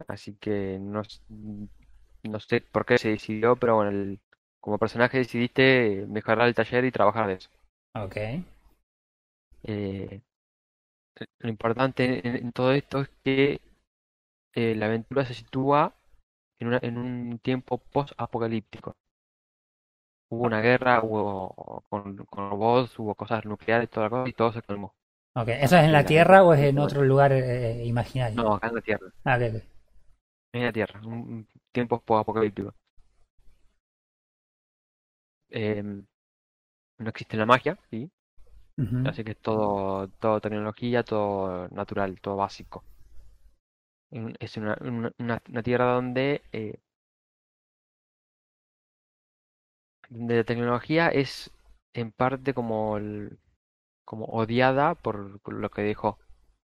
Así 0.08 0.34
que 0.36 0.78
no, 0.80 1.02
no 2.28 2.40
sé 2.40 2.60
por 2.60 2.86
qué 2.86 2.98
se 2.98 3.10
decidió, 3.10 3.56
pero 3.56 3.76
bueno, 3.76 3.90
el- 3.90 4.20
como 4.60 4.78
personaje 4.78 5.18
decidiste 5.18 6.06
mejorar 6.08 6.48
el 6.48 6.54
taller 6.54 6.84
y 6.84 6.92
trabajar 6.92 7.26
de 7.28 7.34
eso. 7.34 7.50
Ok. 7.94 8.44
Eh, 9.64 10.22
lo 11.38 11.48
importante 11.48 12.26
en, 12.26 12.36
en 12.36 12.52
todo 12.52 12.72
esto 12.72 13.00
es 13.02 13.08
que 13.22 13.60
eh, 14.54 14.74
la 14.76 14.86
aventura 14.86 15.24
se 15.26 15.34
sitúa 15.34 15.94
en, 16.60 16.68
una- 16.68 16.80
en 16.82 16.98
un 16.98 17.38
tiempo 17.40 17.78
post-apocalíptico. 17.78 18.96
Hubo 20.30 20.44
una 20.44 20.60
guerra, 20.60 21.02
hubo 21.02 21.82
con, 21.88 22.16
con 22.26 22.50
robots, 22.50 22.98
hubo 22.98 23.14
cosas 23.14 23.46
nucleares, 23.46 23.88
toda 23.88 24.04
la 24.06 24.10
cosa, 24.10 24.28
y 24.28 24.32
todo 24.34 24.52
se 24.52 24.60
calmó. 24.60 24.94
Ok. 25.34 25.48
¿Eso 25.48 25.76
es 25.76 25.84
en 25.84 25.92
la 25.92 26.04
Tierra 26.04 26.42
o 26.44 26.52
es 26.54 26.60
en 26.60 26.78
otro 26.78 27.04
lugar 27.04 27.32
eh, 27.32 27.84
imaginario? 27.84 28.42
No, 28.42 28.54
acá 28.54 28.68
en 28.68 28.74
la 28.74 28.80
Tierra, 28.82 29.06
Ah, 29.24 29.36
ok, 29.36 29.54
ok. 29.56 29.62
En 30.58 30.64
la 30.66 30.72
Tierra, 30.72 31.00
un, 31.04 31.46
tiempo 31.72 32.00
post-apocalíptico. 32.02 32.74
Em, 35.50 36.06
no 36.98 37.10
existe 37.10 37.36
la 37.38 37.46
magia, 37.46 37.78
¿sí? 37.90 38.10
Así 39.04 39.24
que 39.24 39.32
es 39.32 39.40
todo, 39.42 40.08
todo 40.20 40.40
tecnología, 40.40 41.04
todo 41.04 41.68
natural, 41.70 42.20
todo 42.20 42.36
básico. 42.36 42.84
Es 44.40 44.56
una, 44.56 44.78
una, 44.80 45.12
una- 45.18 45.42
una 45.50 45.62
tierra 45.62 45.92
donde, 45.92 46.40
eh, 46.52 46.78
donde 50.08 50.36
la 50.36 50.44
tecnología 50.44 51.08
es 51.08 51.50
en 51.92 52.10
parte 52.12 52.54
como, 52.54 52.96
el- 52.96 53.38
como 54.04 54.26
odiada 54.26 54.94
por, 54.96 55.40
por 55.40 55.54
lo 55.54 55.70
que 55.70 55.82
dejó. 55.82 56.18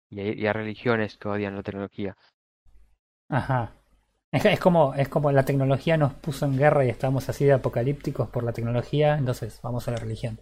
Y 0.10 0.22
hay, 0.22 0.34
y 0.42 0.48
hay 0.48 0.54
religiones 0.54 1.18
que 1.18 1.28
odian 1.30 1.56
la 1.56 1.64
tecnología. 1.64 2.18
Ajá. 3.34 3.74
Es, 4.32 4.46
es 4.46 4.60
como, 4.62 4.94
es 4.96 5.10
como 5.10 5.32
la 5.32 5.46
tecnología 5.46 5.98
nos 5.98 6.14
puso 6.14 6.46
en 6.46 6.58
guerra 6.58 6.86
y 6.86 6.90
estamos 6.90 7.30
así 7.30 7.46
de 7.46 7.54
apocalípticos 7.54 8.30
por 8.30 8.44
la 8.44 8.54
tecnología, 8.54 9.18
entonces 9.18 9.60
vamos 9.64 9.88
a 9.88 9.92
la 9.92 9.98
religión. 9.98 10.40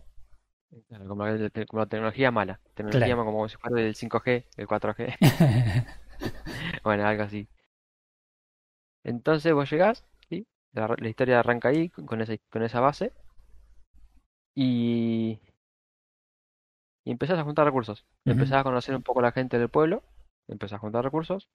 Claro, 0.87 1.07
Como 1.07 1.25
la, 1.25 1.49
como 1.67 1.87
tecnología 1.87 2.31
mala. 2.31 2.59
Tecnología 2.73 3.15
Claro. 3.15 3.25
como 3.25 3.47
si 3.49 3.57
fuera 3.57 3.75
del 3.81 3.95
5G, 3.95 4.45
el 4.57 4.67
4G. 4.67 5.17
Bueno, 6.83 7.05
algo 7.07 7.23
así. 7.23 7.47
Entonces 9.03 9.53
vos 9.53 9.69
llegás, 9.69 10.03
¿sí? 10.27 10.47
La, 10.73 10.95
la 10.97 11.07
historia 11.07 11.39
arranca 11.39 11.69
ahí, 11.69 11.89
con 11.89 12.19
esa, 12.19 12.33
con 12.49 12.63
esa 12.63 12.79
base. 12.79 13.13
Y, 14.55 15.39
y 17.03 17.11
empezás 17.11 17.37
a 17.39 17.43
juntar 17.43 17.65
recursos. 17.65 18.05
Ujú. 18.25 18.31
Empezás 18.31 18.59
a 18.59 18.63
conocer 18.63 18.95
un 18.95 19.03
poco 19.03 19.19
a 19.19 19.23
la 19.23 19.31
gente 19.31 19.59
del 19.59 19.69
pueblo. 19.69 20.03
Empezás 20.47 20.77
a 20.77 20.79
juntar 20.79 21.03
recursos. 21.03 21.47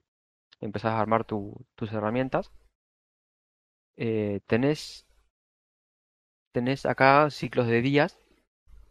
Empezás 0.61 0.93
a 0.93 1.01
armar 1.01 1.25
tu- 1.25 1.67
tus 1.77 1.93
herramientas. 1.93 2.51
Eh, 3.97 4.41
tenés, 4.47 5.05
tenés 6.53 6.87
acá 6.87 7.31
ciclos 7.31 7.67
de 7.69 7.83
días 7.83 8.19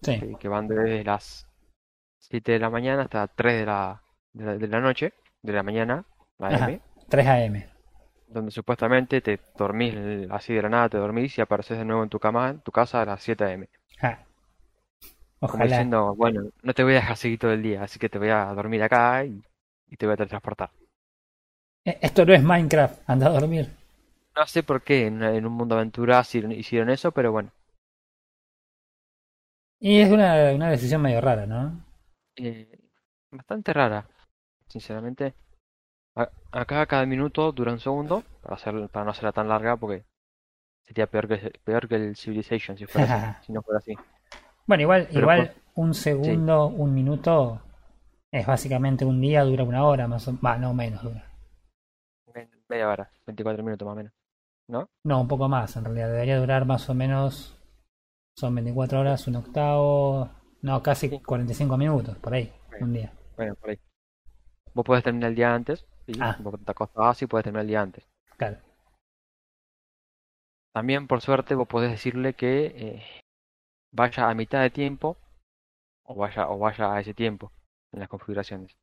Sí. 0.01 0.19
que, 0.19 0.37
que 0.37 0.47
van 0.49 0.67
desde 0.67 1.03
las 1.03 1.47
7 2.19 2.53
de 2.53 2.59
la 2.59 2.69
mañana 2.71 3.03
hasta 3.03 3.27
3 3.27 3.59
de 3.61 3.65
la, 3.67 4.01
de 4.33 4.45
la, 4.45 4.57
de 4.57 4.67
la 4.69 4.81
noche, 4.81 5.13
de 5.43 5.53
la 5.53 5.63
mañana, 5.63 6.05
Ajá. 6.49 6.65
AM, 6.65 6.81
3 7.09 7.27
AM. 7.27 7.65
donde 8.27 8.51
supuestamente 8.51 9.19
te 9.21 9.39
dormís 9.57 9.93
eh, 9.95 10.27
así 10.29 10.53
de 10.53 10.61
la 10.61 10.69
nada, 10.69 10.89
te 10.89 10.97
dormís 10.97 11.37
y 11.37 11.41
apareces 11.41 11.77
de 11.79 11.85
nuevo 11.85 12.03
en 12.03 12.09
tu 12.09 12.19
cama, 12.19 12.49
en 12.51 12.59
tu 12.61 12.71
casa 12.71 13.01
a 13.01 13.05
las 13.05 13.23
7 13.23 13.45
AM. 13.45 13.67
Como 15.47 15.63
Ojalá. 15.63 15.65
diciendo, 15.65 16.13
bueno, 16.15 16.49
no 16.61 16.73
te 16.75 16.83
voy 16.83 16.93
a 16.93 16.97
dejar 16.97 17.17
seguir 17.17 17.39
todo 17.39 17.51
el 17.51 17.63
día, 17.63 17.81
así 17.83 17.97
que 17.99 18.09
te 18.09 18.19
voy 18.19 18.29
a 18.29 18.45
dormir 18.53 18.83
acá 18.83 19.23
y, 19.25 19.41
y 19.87 19.97
te 19.97 20.05
voy 20.05 20.13
a 20.13 20.17
teletransportar. 20.17 20.69
Eh, 21.85 21.97
Esto 22.01 22.25
no 22.25 22.33
es 22.33 22.43
Minecraft, 22.43 22.99
anda 23.07 23.27
a 23.27 23.29
dormir. 23.29 23.69
No 24.35 24.45
sé 24.45 24.61
por 24.61 24.83
qué 24.83 25.07
en, 25.07 25.23
en 25.23 25.47
un 25.47 25.53
mundo 25.53 25.73
aventura 25.75 26.19
hicieron, 26.21 26.89
eso, 26.91 27.11
pero 27.11 27.31
bueno. 27.31 27.49
Y 29.79 29.99
es 29.99 30.11
una, 30.11 30.51
una 30.53 30.69
decisión 30.69 31.01
medio 31.01 31.21
rara, 31.21 31.45
¿no? 31.45 31.81
Eh, 32.37 32.79
bastante 33.31 33.73
rara, 33.73 34.07
sinceramente. 34.69 35.33
A- 36.15 36.31
acá 36.61 36.85
cada 36.87 37.05
minuto 37.07 37.51
dura 37.53 37.73
un 37.73 37.79
segundo, 37.81 38.23
para 38.41 38.55
hacer, 38.57 38.89
para 38.89 39.05
no 39.05 39.11
hacerla 39.11 39.33
tan 39.33 39.49
larga, 39.49 39.77
porque 39.77 40.05
sería 40.83 41.07
peor 41.07 41.27
que, 41.29 41.37
peor 41.65 41.87
que 41.89 41.95
el 41.97 42.17
Civilization 42.17 42.77
si 42.77 42.87
fuera 42.87 43.05
así, 43.07 43.21
si 43.41 43.53
no 43.53 43.61
fuera 43.63 43.79
así. 43.79 43.99
Bueno, 44.67 44.81
igual, 44.83 45.07
Pero 45.13 45.29
igual 45.33 45.53
un 45.75 45.93
segundo, 45.95 46.67
un 46.67 46.93
minuto 46.93 47.61
es 48.31 48.45
básicamente 48.47 49.05
un 49.05 49.21
día, 49.21 49.43
dura 49.43 49.63
una 49.63 49.85
hora 49.85 50.07
más 50.07 50.27
o 50.27 50.33
menos. 50.33 50.59
no 50.61 50.73
menos 50.73 51.03
dura. 51.03 51.23
Me- 52.69 52.75
Media 52.75 52.89
hora, 52.89 53.11
24 53.25 53.63
minutos 53.63 53.85
más 53.85 53.93
o 53.93 53.95
menos. 53.95 54.13
¿No? 54.67 54.87
No, 55.05 55.21
un 55.21 55.27
poco 55.27 55.47
más, 55.47 55.75
en 55.75 55.85
realidad. 55.85 56.07
Debería 56.11 56.39
durar 56.39 56.65
más 56.65 56.89
o 56.89 56.93
menos. 56.93 57.55
Son 58.37 58.53
24 58.55 58.99
horas, 58.99 59.27
un 59.27 59.35
octavo. 59.37 60.29
No, 60.61 60.81
casi 60.81 61.19
45 61.19 61.77
minutos, 61.77 62.17
por 62.17 62.33
ahí, 62.33 62.51
un 62.81 62.93
día. 62.93 63.13
Bueno, 63.37 63.55
por 63.55 63.69
ahí. 63.69 63.79
Vos 64.73 64.83
podés 64.85 65.03
terminar 65.03 65.29
el 65.29 65.35
día 65.35 65.53
antes, 65.53 65.85
¿sí? 66.07 66.13
Ah. 66.19 66.35
Vos 66.39 66.59
te 66.63 66.71
acostás 66.71 67.21
y 67.21 67.27
podés 67.27 67.43
terminar 67.43 67.61
el 67.61 67.67
día 67.67 67.81
antes. 67.81 68.03
Claro. 68.37 68.57
También, 70.73 71.07
por 71.07 71.21
suerte, 71.21 71.55
vos 71.55 71.67
podés 71.67 71.91
decirle 71.91 72.33
que 72.33 72.65
eh, 72.75 73.03
vaya 73.93 74.29
a 74.29 74.33
mitad 74.33 74.61
de 74.61 74.69
tiempo 74.71 75.17
o 76.03 76.15
vaya, 76.15 76.49
o 76.49 76.57
vaya 76.59 76.93
a 76.93 76.99
ese 76.99 77.13
tiempo 77.13 77.51
en 77.93 77.99
las 77.99 78.09
configuraciones. 78.09 78.75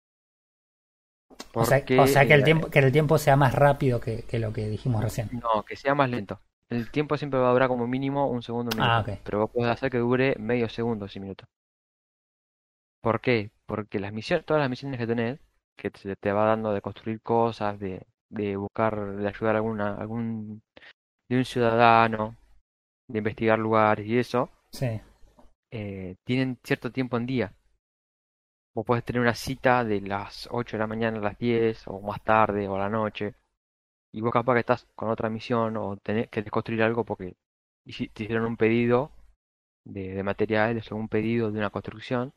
O 1.54 1.64
sea, 1.64 1.78
Porque, 1.78 2.00
o 2.00 2.06
sea 2.06 2.26
que 2.26 2.34
el 2.34 2.44
tiempo, 2.44 2.70
que 2.70 2.78
el 2.78 2.92
tiempo 2.92 3.18
sea 3.18 3.36
más 3.36 3.54
rápido 3.54 4.00
que, 4.00 4.22
que 4.22 4.38
lo 4.38 4.52
que 4.52 4.68
dijimos 4.68 5.02
recién. 5.02 5.28
No, 5.32 5.62
que 5.64 5.76
sea 5.76 5.94
más 5.94 6.08
lento. 6.10 6.40
El 6.70 6.90
tiempo 6.90 7.16
siempre 7.18 7.38
va 7.38 7.50
a 7.50 7.52
durar 7.52 7.68
como 7.68 7.86
mínimo 7.86 8.26
un 8.28 8.42
segundo, 8.42 8.70
un 8.74 8.80
minuto. 8.82 8.92
Ah, 8.92 9.00
ok. 9.00 9.18
Pero 9.24 9.40
vos 9.40 9.50
podés 9.50 9.70
hacer 9.70 9.90
que 9.90 9.98
dure 9.98 10.34
medio 10.38 10.68
segundo 10.68 11.04
ese 11.06 11.20
minuto. 11.20 11.44
¿Por 13.00 13.20
qué? 13.20 13.50
Porque 13.66 14.00
las 14.00 14.12
misiones, 14.12 14.46
todas 14.46 14.60
las 14.62 14.70
misiones 14.70 14.98
que 14.98 15.06
tenés, 15.06 15.40
que 15.76 15.90
te, 15.90 16.16
te 16.16 16.32
va 16.32 16.46
dando 16.46 16.72
de 16.72 16.80
construir 16.80 17.20
cosas, 17.20 17.78
de, 17.78 18.06
de 18.30 18.56
buscar, 18.56 19.16
de 19.16 19.28
ayudar 19.28 19.56
a 19.56 19.58
alguna, 19.58 19.94
algún, 19.96 20.62
de 21.28 21.38
un 21.38 21.44
ciudadano, 21.44 22.36
de 23.08 23.18
investigar 23.18 23.58
lugares 23.58 24.06
y 24.06 24.18
eso, 24.18 24.50
Sí. 24.72 25.00
eh, 25.70 26.16
tienen 26.24 26.58
cierto 26.62 26.92
tiempo 26.92 27.16
en 27.16 27.26
día. 27.26 27.52
Vos 28.74 28.84
podés 28.86 29.04
tener 29.04 29.22
una 29.22 29.34
cita 29.34 29.84
de 29.84 30.00
las 30.02 30.48
8 30.50 30.76
de 30.76 30.80
la 30.80 30.86
mañana 30.86 31.18
a 31.18 31.22
las 31.22 31.38
10 31.38 31.84
o 31.88 32.00
más 32.02 32.22
tarde 32.22 32.68
o 32.68 32.76
a 32.76 32.80
la 32.80 32.90
noche. 32.90 33.34
Y 34.12 34.20
vos 34.22 34.32
capaz 34.32 34.54
que 34.54 34.60
estás 34.60 34.86
con 34.96 35.10
otra 35.10 35.30
misión 35.30 35.76
o 35.78 35.96
tenés, 35.98 36.28
querés 36.30 36.50
construir 36.52 36.82
algo 36.84 37.04
porque 37.04 37.36
te 37.84 38.24
hicieron 38.24 38.46
un 38.46 38.56
pedido 38.58 39.12
de, 39.84 40.14
de 40.14 40.22
materiales 40.24 40.92
o 40.92 40.96
un 40.96 41.08
pedido 41.08 41.52
de 41.52 41.58
una 41.58 41.70
construcción 41.70 42.32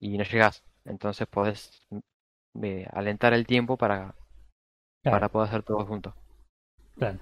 y 0.00 0.18
no 0.18 0.24
llegás. 0.24 0.62
Entonces 0.84 1.26
podés 1.26 1.86
mm, 1.90 2.64
eh, 2.64 2.86
alentar 2.92 3.32
el 3.34 3.46
tiempo 3.46 3.76
para, 3.78 4.14
Claro, 5.02 5.22
para 5.22 5.30
poder 5.30 5.48
hacer 5.50 5.62
todo 5.64 5.86
junto. 5.86 6.14
claro. 6.96 7.20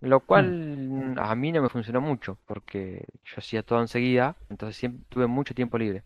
Lo 0.00 0.20
cual 0.20 1.16
a 1.18 1.34
mí 1.34 1.52
no 1.52 1.60
me 1.60 1.68
funcionó 1.68 2.00
mucho 2.00 2.38
porque 2.46 3.04
yo 3.24 3.34
hacía 3.36 3.62
todo 3.62 3.80
enseguida, 3.82 4.34
entonces 4.48 4.76
siempre 4.78 5.04
tuve 5.10 5.26
mucho 5.26 5.54
tiempo 5.54 5.76
libre. 5.76 6.02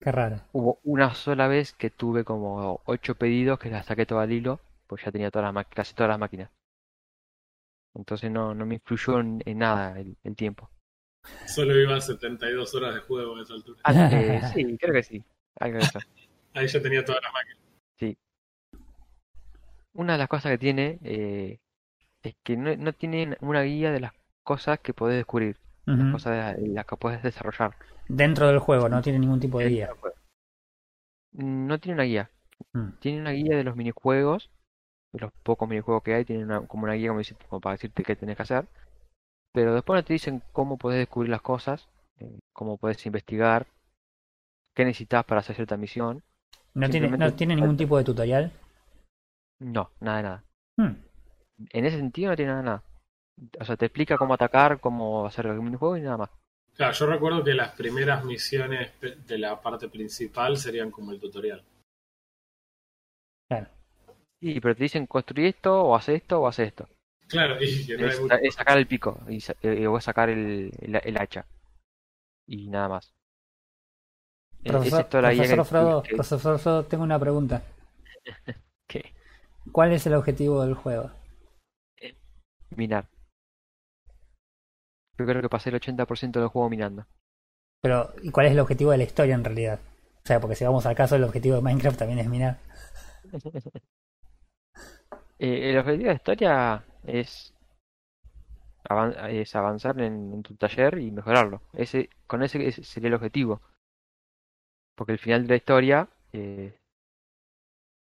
Qué 0.00 0.12
raro. 0.12 0.40
Hubo 0.52 0.78
una 0.84 1.14
sola 1.14 1.48
vez 1.48 1.72
que 1.72 1.90
tuve 1.90 2.24
como 2.24 2.80
ocho 2.84 3.14
pedidos 3.14 3.58
que 3.58 3.70
las 3.70 3.86
saqué 3.86 4.06
todo 4.06 4.20
al 4.20 4.32
hilo, 4.32 4.60
pues 4.86 5.04
ya 5.04 5.12
tenía 5.12 5.30
todas 5.30 5.52
las 5.52 5.66
casi 5.66 5.94
todas 5.94 6.10
las 6.10 6.18
máquinas. 6.18 6.50
Entonces 7.94 8.30
no, 8.30 8.54
no 8.54 8.66
me 8.66 8.74
influyó 8.74 9.20
en, 9.20 9.42
en 9.44 9.58
nada 9.58 9.98
el, 9.98 10.16
el 10.22 10.36
tiempo. 10.36 10.68
Solo 11.46 11.78
iba 11.80 12.00
72 12.00 12.74
horas 12.74 12.94
de 12.94 13.00
juego 13.00 13.36
a 13.36 13.42
esa 13.42 13.54
altura. 13.54 13.80
Ah, 13.84 13.92
eh, 14.12 14.40
sí, 14.54 14.76
creo 14.78 14.92
que 14.94 15.02
sí. 15.02 15.24
Algo 15.58 15.78
de 15.78 15.84
eso. 15.84 15.98
Ahí 16.54 16.66
ya 16.68 16.80
tenía 16.82 17.04
todas 17.04 17.20
las 17.22 17.32
máquinas. 17.32 17.56
Una 19.94 20.12
de 20.12 20.18
las 20.18 20.28
cosas 20.28 20.52
que 20.52 20.58
tiene 20.58 20.98
eh, 21.02 21.58
es 22.22 22.34
que 22.44 22.56
no, 22.56 22.76
no 22.76 22.92
tiene 22.92 23.36
una 23.40 23.62
guía 23.62 23.92
de 23.92 24.00
las 24.00 24.12
cosas 24.44 24.80
que 24.80 24.94
podés 24.94 25.16
descubrir, 25.16 25.56
las 25.86 26.12
cosas 26.12 26.56
de- 26.56 26.68
las 26.68 26.86
que 26.86 26.96
podés 26.96 27.22
desarrollar. 27.22 27.74
Dentro 28.08 28.46
del 28.48 28.58
juego, 28.58 28.88
no 28.88 29.02
tiene 29.02 29.18
ningún 29.18 29.40
tipo 29.40 29.58
de 29.58 29.68
guía. 29.68 29.90
No 31.32 31.78
tiene 31.78 31.94
una 31.94 32.04
guía. 32.04 32.30
Mm. 32.72 32.88
Tiene 33.00 33.20
una 33.20 33.30
guía 33.32 33.56
de 33.56 33.64
los 33.64 33.76
minijuegos, 33.76 34.50
de 35.12 35.20
los 35.20 35.32
pocos 35.42 35.68
minijuegos 35.68 36.02
que 36.02 36.14
hay, 36.14 36.24
tiene 36.24 36.44
una, 36.44 36.66
como 36.66 36.84
una 36.84 36.94
guía 36.94 37.08
como, 37.08 37.20
decir- 37.20 37.36
como 37.48 37.60
para 37.60 37.74
decirte 37.74 38.02
qué 38.04 38.16
tenés 38.16 38.36
que 38.36 38.42
hacer. 38.42 38.66
Pero 39.52 39.74
después 39.74 39.98
no 39.98 40.04
te 40.04 40.12
dicen 40.12 40.42
cómo 40.52 40.76
podés 40.78 40.98
descubrir 40.98 41.30
las 41.30 41.42
cosas, 41.42 41.88
eh, 42.18 42.38
cómo 42.52 42.76
podés 42.78 43.04
investigar, 43.06 43.66
qué 44.74 44.84
necesitas 44.84 45.24
para 45.24 45.40
hacer 45.40 45.56
cierta 45.56 45.76
misión. 45.76 46.22
No 46.74 46.88
tiene, 46.90 47.08
no 47.08 47.32
tiene 47.34 47.56
ningún 47.56 47.76
tipo 47.76 47.96
de 47.96 48.04
tutorial. 48.04 48.52
No, 49.58 49.90
nada 50.00 50.16
de 50.18 50.22
nada. 50.22 50.44
Hmm. 50.78 50.94
En 51.70 51.86
ese 51.86 51.96
sentido 51.96 52.30
no 52.30 52.36
tiene 52.36 52.50
nada 52.50 52.60
de 52.62 52.66
nada. 52.66 52.82
O 53.60 53.64
sea, 53.64 53.76
te 53.76 53.86
explica 53.86 54.18
cómo 54.18 54.34
atacar, 54.34 54.80
cómo 54.80 55.26
hacer 55.26 55.46
el 55.46 55.60
minijuego 55.62 55.96
y 55.96 56.02
nada 56.02 56.18
más. 56.18 56.30
Claro, 56.76 56.92
yo 56.92 57.06
recuerdo 57.06 57.42
que 57.44 57.54
las 57.54 57.72
primeras 57.72 58.24
misiones 58.24 58.90
de 59.00 59.38
la 59.38 59.60
parte 59.60 59.88
principal 59.88 60.56
serían 60.58 60.90
como 60.90 61.10
el 61.12 61.20
tutorial. 61.20 61.62
Claro. 63.48 63.66
Sí, 64.40 64.60
pero 64.60 64.74
te 64.76 64.82
dicen 64.82 65.06
construir 65.06 65.46
esto, 65.48 65.82
o 65.82 65.96
hace 65.96 66.16
esto, 66.16 66.40
o 66.40 66.46
hace 66.46 66.64
esto. 66.64 66.88
Claro, 67.28 67.56
y 67.62 67.86
que 67.86 67.96
no 67.96 68.04
hay 68.04 68.10
Es, 68.12 68.20
mucho. 68.20 68.34
es 68.36 68.54
sacar 68.54 68.78
el 68.78 68.86
pico 68.86 69.18
y, 69.28 69.40
sa- 69.40 69.56
eh, 69.62 69.86
o 69.86 69.96
es 69.98 70.04
sacar 70.04 70.28
el, 70.28 70.70
el, 70.80 71.00
el 71.02 71.18
hacha. 71.18 71.44
Y 72.46 72.68
nada 72.68 72.88
más. 72.88 73.12
Eh, 74.64 74.68
Profesor, 74.70 75.00
es 75.00 75.06
profesor 75.06 75.64
Frodo, 75.64 76.02
que- 76.02 76.14
profesor 76.14 76.58
Frodo, 76.58 76.84
tengo 76.84 77.04
una 77.04 77.18
pregunta. 77.18 77.62
que 78.88 79.12
¿Cuál 79.72 79.92
es 79.92 80.06
el 80.06 80.14
objetivo 80.14 80.62
del 80.64 80.74
juego? 80.74 81.10
minar. 82.76 83.06
Yo 85.18 85.26
creo 85.26 85.42
que 85.42 85.48
pasé 85.48 85.68
el 85.70 85.74
80% 85.76 86.40
del 86.40 86.48
juego 86.48 86.70
minando. 86.70 87.06
Pero, 87.80 88.12
¿y 88.22 88.30
cuál 88.32 88.46
es 88.46 88.52
el 88.52 88.60
objetivo 88.60 88.90
de 88.90 88.98
la 88.98 89.04
historia 89.04 89.34
en 89.34 89.42
realidad? 89.44 89.80
O 90.24 90.26
sea, 90.26 90.40
porque 90.40 90.56
si 90.56 90.64
vamos 90.64 90.84
al 90.84 90.94
caso, 90.94 91.16
el 91.16 91.24
objetivo 91.24 91.56
de 91.56 91.62
Minecraft 91.62 91.98
también 91.98 92.18
es 92.18 92.28
minar. 92.28 92.58
Eh, 95.38 95.70
el 95.70 95.78
objetivo 95.78 96.04
de 96.04 96.10
la 96.10 96.14
historia 96.16 96.84
es, 97.04 97.52
avan- 98.88 99.14
es 99.30 99.54
avanzar 99.54 100.00
en, 100.00 100.32
en 100.32 100.42
tu 100.42 100.54
taller 100.56 100.98
y 100.98 101.10
mejorarlo. 101.10 101.60
Ese, 101.72 102.10
con 102.26 102.42
ese, 102.42 102.66
ese 102.66 102.82
sería 102.84 103.08
el 103.08 103.14
objetivo. 103.14 103.60
Porque 104.96 105.12
el 105.12 105.20
final 105.20 105.42
de 105.44 105.48
la 105.48 105.56
historia 105.58 106.08
eh, 106.32 106.76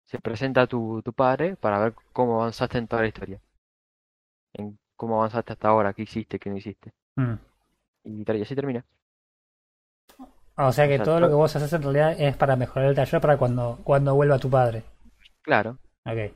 se 0.04 0.20
presenta 0.20 0.62
a 0.62 0.66
tu, 0.68 1.02
tu 1.04 1.12
padre 1.12 1.56
para 1.56 1.80
ver 1.80 1.94
cómo 2.12 2.40
avanzaste 2.40 2.78
en 2.78 2.86
toda 2.86 3.02
la 3.02 3.08
historia. 3.08 3.40
En 4.54 4.78
cómo 4.96 5.16
avanzaste 5.16 5.52
hasta 5.52 5.68
ahora, 5.68 5.92
qué 5.92 6.04
hiciste, 6.04 6.38
qué 6.38 6.48
no 6.48 6.56
hiciste. 6.56 6.94
Mm. 7.16 7.34
Y, 8.04 8.24
tal, 8.24 8.36
y 8.36 8.42
así 8.42 8.54
termina. 8.54 8.84
O 10.56 10.72
sea 10.72 10.86
que 10.86 10.94
O 10.94 10.96
sea, 10.98 11.04
todo 11.04 11.20
lo 11.20 11.28
que 11.28 11.34
vos 11.34 11.54
haces 11.56 11.72
en 11.72 11.82
realidad 11.82 12.14
es 12.20 12.36
para 12.36 12.56
mejorar 12.56 12.88
el 12.90 12.94
taller 12.94 13.20
para 13.20 13.36
cuando, 13.38 13.78
cuando 13.84 14.14
vuelva 14.14 14.38
tu 14.38 14.50
padre. 14.50 14.84
Claro. 15.42 15.78
Ok. 16.04 16.32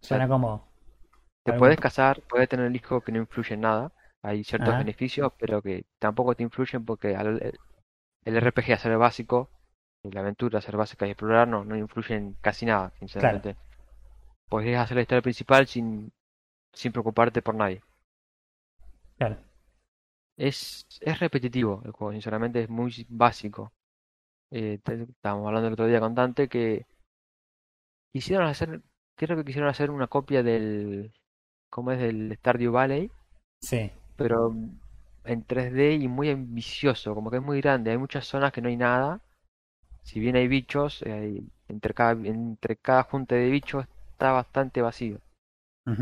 Suena 0.00 0.26
como. 0.28 0.66
Te 1.44 1.52
algún- 1.52 1.58
puedes 1.58 1.80
casar, 1.80 2.20
puedes 2.28 2.48
tener 2.48 2.66
el 2.66 2.76
hijo 2.76 3.00
que 3.00 3.12
no 3.12 3.18
influye 3.18 3.54
en 3.54 3.60
nada. 3.62 3.92
Hay 4.22 4.44
ciertos 4.44 4.70
Ajá. 4.70 4.78
beneficios, 4.78 5.32
pero 5.38 5.60
que 5.60 5.84
tampoco 5.98 6.34
te 6.34 6.42
influyen 6.44 6.84
porque 6.84 7.16
al- 7.16 7.42
el, 7.42 7.58
el 8.24 8.36
RPG 8.36 8.72
hacer 8.72 8.96
básico, 8.96 9.50
y 10.02 10.10
la 10.10 10.20
aventura 10.20 10.58
hacer 10.58 10.76
básica 10.76 11.06
y 11.06 11.10
explorar 11.10 11.48
no, 11.48 11.64
no 11.64 11.76
influyen 11.76 12.36
casi 12.40 12.66
nada, 12.66 12.92
sinceramente. 12.98 13.56
Podrías 14.48 14.84
hacer 14.84 14.96
la 14.96 15.02
historia 15.02 15.22
principal 15.22 15.66
sin, 15.66 16.12
sin 16.72 16.92
preocuparte 16.92 17.42
por 17.42 17.54
nadie. 17.54 17.82
Claro. 19.18 19.36
Es, 20.48 20.86
es 21.00 21.20
repetitivo 21.20 21.80
el 21.86 21.92
juego, 21.92 22.12
sinceramente 22.12 22.62
es 22.62 22.68
muy 22.68 23.06
básico. 23.08 23.72
Eh, 24.50 24.80
estábamos 24.84 25.48
hablando 25.48 25.68
el 25.68 25.74
otro 25.74 25.86
día 25.86 26.00
con 26.00 26.14
Dante 26.14 26.48
que 26.48 26.86
quisieron 28.12 28.46
hacer, 28.46 28.82
creo 29.16 29.36
que 29.36 29.44
quisieron 29.44 29.68
hacer 29.70 29.90
una 29.90 30.06
copia 30.06 30.42
del, 30.42 31.12
¿cómo 31.70 31.92
es? 31.92 32.00
Del 32.00 32.34
Stardew 32.38 32.72
Valley, 32.72 33.10
Sí. 33.62 33.90
pero 34.16 34.54
en 35.24 35.44
3D 35.44 35.94
y 35.94 36.08
muy 36.08 36.30
ambicioso, 36.30 37.14
como 37.14 37.30
que 37.30 37.36
es 37.38 37.42
muy 37.42 37.60
grande, 37.60 37.90
hay 37.90 37.98
muchas 37.98 38.26
zonas 38.26 38.52
que 38.52 38.60
no 38.62 38.68
hay 38.68 38.76
nada. 38.76 39.20
Si 40.04 40.20
bien 40.20 40.36
hay 40.36 40.48
bichos, 40.48 41.02
eh, 41.04 41.42
entre 41.68 41.94
cada, 41.94 42.12
entre 42.12 42.76
cada 42.76 43.04
junta 43.04 43.36
de 43.36 43.50
bichos 43.50 43.86
está 44.12 44.32
bastante 44.32 44.82
vacío. 44.82 45.18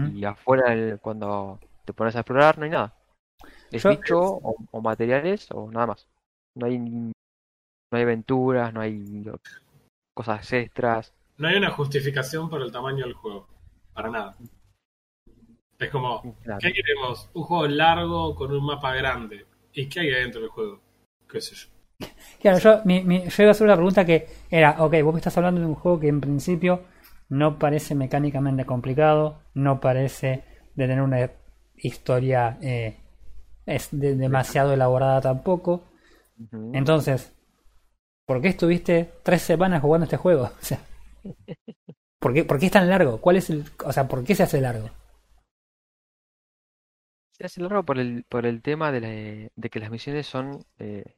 Y 0.03 0.24
afuera, 0.24 0.72
el- 0.74 1.01
cuando 1.01 1.61
te 1.86 1.93
pones 1.95 2.16
a 2.16 2.20
explorar, 2.20 2.59
no 2.59 2.64
hay 2.64 2.70
nada. 2.70 2.95
Es 3.71 3.83
Yo- 3.83 3.91
bicho 3.91 4.18
o, 4.21 4.57
o 4.71 4.81
materiales 4.81 5.49
o 5.53 5.71
nada 5.71 5.87
más. 5.89 6.07
No 6.57 6.66
hay, 6.66 6.79
no 6.79 7.12
hay 7.93 8.03
aventuras, 8.03 8.73
no 8.75 8.81
hay 8.81 9.25
cosas 10.14 10.53
extras. 10.53 11.12
No 11.39 11.49
hay 11.49 11.57
una 11.57 11.71
justificación 11.71 12.49
para 12.49 12.64
el 12.64 12.71
tamaño 12.73 13.05
del 13.05 13.14
juego. 13.14 13.49
Para 13.95 14.11
nada. 14.11 14.37
Es 15.79 15.91
como, 15.91 16.23
Claro. 16.43 16.61
¿qué 16.61 16.73
queremos? 16.73 17.29
Un 17.35 17.43
juego 17.43 17.66
largo 17.66 18.35
con 18.35 18.53
un 18.53 18.64
mapa 18.64 18.95
grande. 18.95 19.47
¿Y 19.73 19.89
qué 19.89 20.01
hay 20.01 20.12
adentro 20.12 20.41
del 20.41 20.51
juego? 20.51 20.81
¿Qué 21.29 21.41
sé 21.41 21.55
yo? 21.55 21.68
Claro, 22.41 22.59
yo, 22.59 22.81
mi, 22.85 23.03
mi- 23.05 23.29
yo 23.29 23.43
iba 23.43 23.51
a 23.51 23.53
hacer 23.53 23.64
una 23.66 23.77
pregunta 23.77 24.05
que 24.05 24.27
era, 24.51 24.77
ok, 24.83 24.95
vos 25.03 25.14
me 25.14 25.18
estás 25.21 25.37
hablando 25.37 25.61
de 25.61 25.66
un 25.66 25.75
juego 25.75 26.01
que 26.01 26.09
en 26.09 26.21
principio 26.21 26.83
no 27.29 27.59
parece 27.59 27.95
mecánicamente 27.95 28.64
complicado, 28.66 29.41
no 29.55 29.81
parece 29.81 30.45
de 30.75 30.87
tener 30.87 31.03
una 31.03 31.31
historia 31.77 32.59
eh, 32.62 32.97
es 33.67 33.89
de- 33.93 34.17
demasiado 34.17 34.73
elaborada 34.73 35.21
tampoco. 35.21 35.83
Entonces, 36.73 37.33
¿por 38.27 38.41
qué 38.41 38.49
estuviste 38.49 39.11
tres 39.23 39.43
semanas 39.43 39.83
jugando 39.83 40.05
este 40.05 40.17
juego? 40.17 40.51
O 40.63 40.65
sea, 40.65 40.81
¿por 42.19 42.33
qué, 42.35 42.45
por 42.45 42.59
qué 42.59 42.67
es 42.67 42.73
tan 42.73 42.89
largo? 42.89 43.21
¿Cuál 43.21 43.37
es 43.37 43.51
el, 43.51 43.65
o 43.85 43.93
sea, 43.93 44.07
¿por 44.09 44.25
qué 44.25 44.35
se 44.35 44.43
hace 44.45 44.61
largo? 44.61 44.91
Se 47.33 47.47
hace 47.47 47.61
largo 47.61 47.83
por 47.83 47.99
el, 47.99 48.25
por 48.29 48.47
el 48.47 48.63
tema 48.63 48.93
de, 48.93 49.01
la- 49.01 49.51
de 49.55 49.71
que 49.71 49.81
las 49.81 49.91
misiones 49.91 50.27
son, 50.27 50.65
eh, 50.79 51.17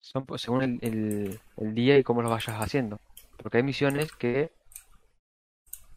son 0.00 0.26
según 0.38 0.62
el, 0.62 0.78
el, 0.82 1.40
el 1.58 1.74
día 1.74 1.98
y 1.98 2.02
cómo 2.02 2.22
lo 2.22 2.30
vayas 2.30 2.56
haciendo. 2.60 2.98
Porque 3.36 3.58
hay 3.58 3.62
misiones 3.62 4.10
que 4.12 4.50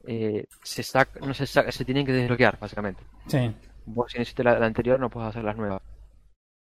eh, 0.08 0.46
se 0.64 0.82
sac- 0.84 1.20
no 1.26 1.34
se, 1.34 1.46
sac- 1.46 1.72
se 1.72 1.86
tienen 1.86 2.06
que 2.06 2.12
desbloquear, 2.12 2.60
básicamente. 2.60 3.02
Sí, 3.28 3.54
Vos 3.96 4.12
si 4.12 4.18
no 4.18 4.24
hiciste 4.24 4.44
la, 4.44 4.58
la 4.60 4.66
anterior 4.68 5.00
no 5.00 5.10
puedes 5.10 5.30
hacer 5.30 5.44
las 5.44 5.58
nuevas. 5.58 5.82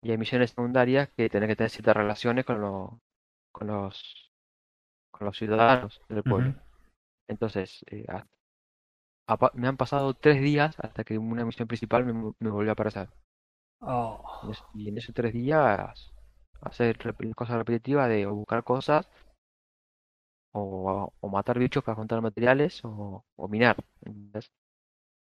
Y 0.03 0.11
hay 0.13 0.19
misiones 0.19 0.51
secundarias 0.51 1.11
que 1.17 1.31
tenés 1.31 1.49
que 1.49 1.57
tener 1.57 1.71
ciertas 1.71 1.97
relaciones 1.97 2.45
con, 2.47 2.61
lo- 2.63 3.01
con 3.53 3.69
los 3.69 4.33
con 5.13 5.27
los 5.27 5.37
ciudadanos 5.39 6.03
del 6.09 6.25
pueblo. 6.25 6.55
Entonces, 7.29 7.85
eh, 7.91 8.05
a- 9.27 9.51
me 9.55 9.67
han 9.67 9.77
pasado 9.77 10.15
tres 10.15 10.41
días 10.41 10.77
hasta 10.79 11.03
que 11.03 11.19
una 11.19 11.45
misión 11.45 11.67
principal 11.67 12.05
me, 12.05 12.13
me 12.39 12.51
volvió 12.51 12.71
a 12.71 12.75
aparecer. 12.75 13.09
Oh, 13.83 14.55
Y 14.75 14.89
en 14.89 14.99
esos 14.99 15.15
tres 15.15 15.33
días 15.33 16.13
hacer 16.61 16.99
cosas 17.35 17.57
repetitivas 17.57 18.09
de 18.09 18.27
o 18.27 18.35
buscar 18.35 18.63
cosas 18.65 19.09
o, 20.53 21.13
o 21.21 21.27
matar 21.35 21.59
bichos 21.59 21.85
para 21.85 21.97
juntar 21.97 22.21
materiales 22.23 22.75
o, 22.85 23.25
o 23.37 23.49
minar. 23.49 23.77
¿entendés? 24.03 24.51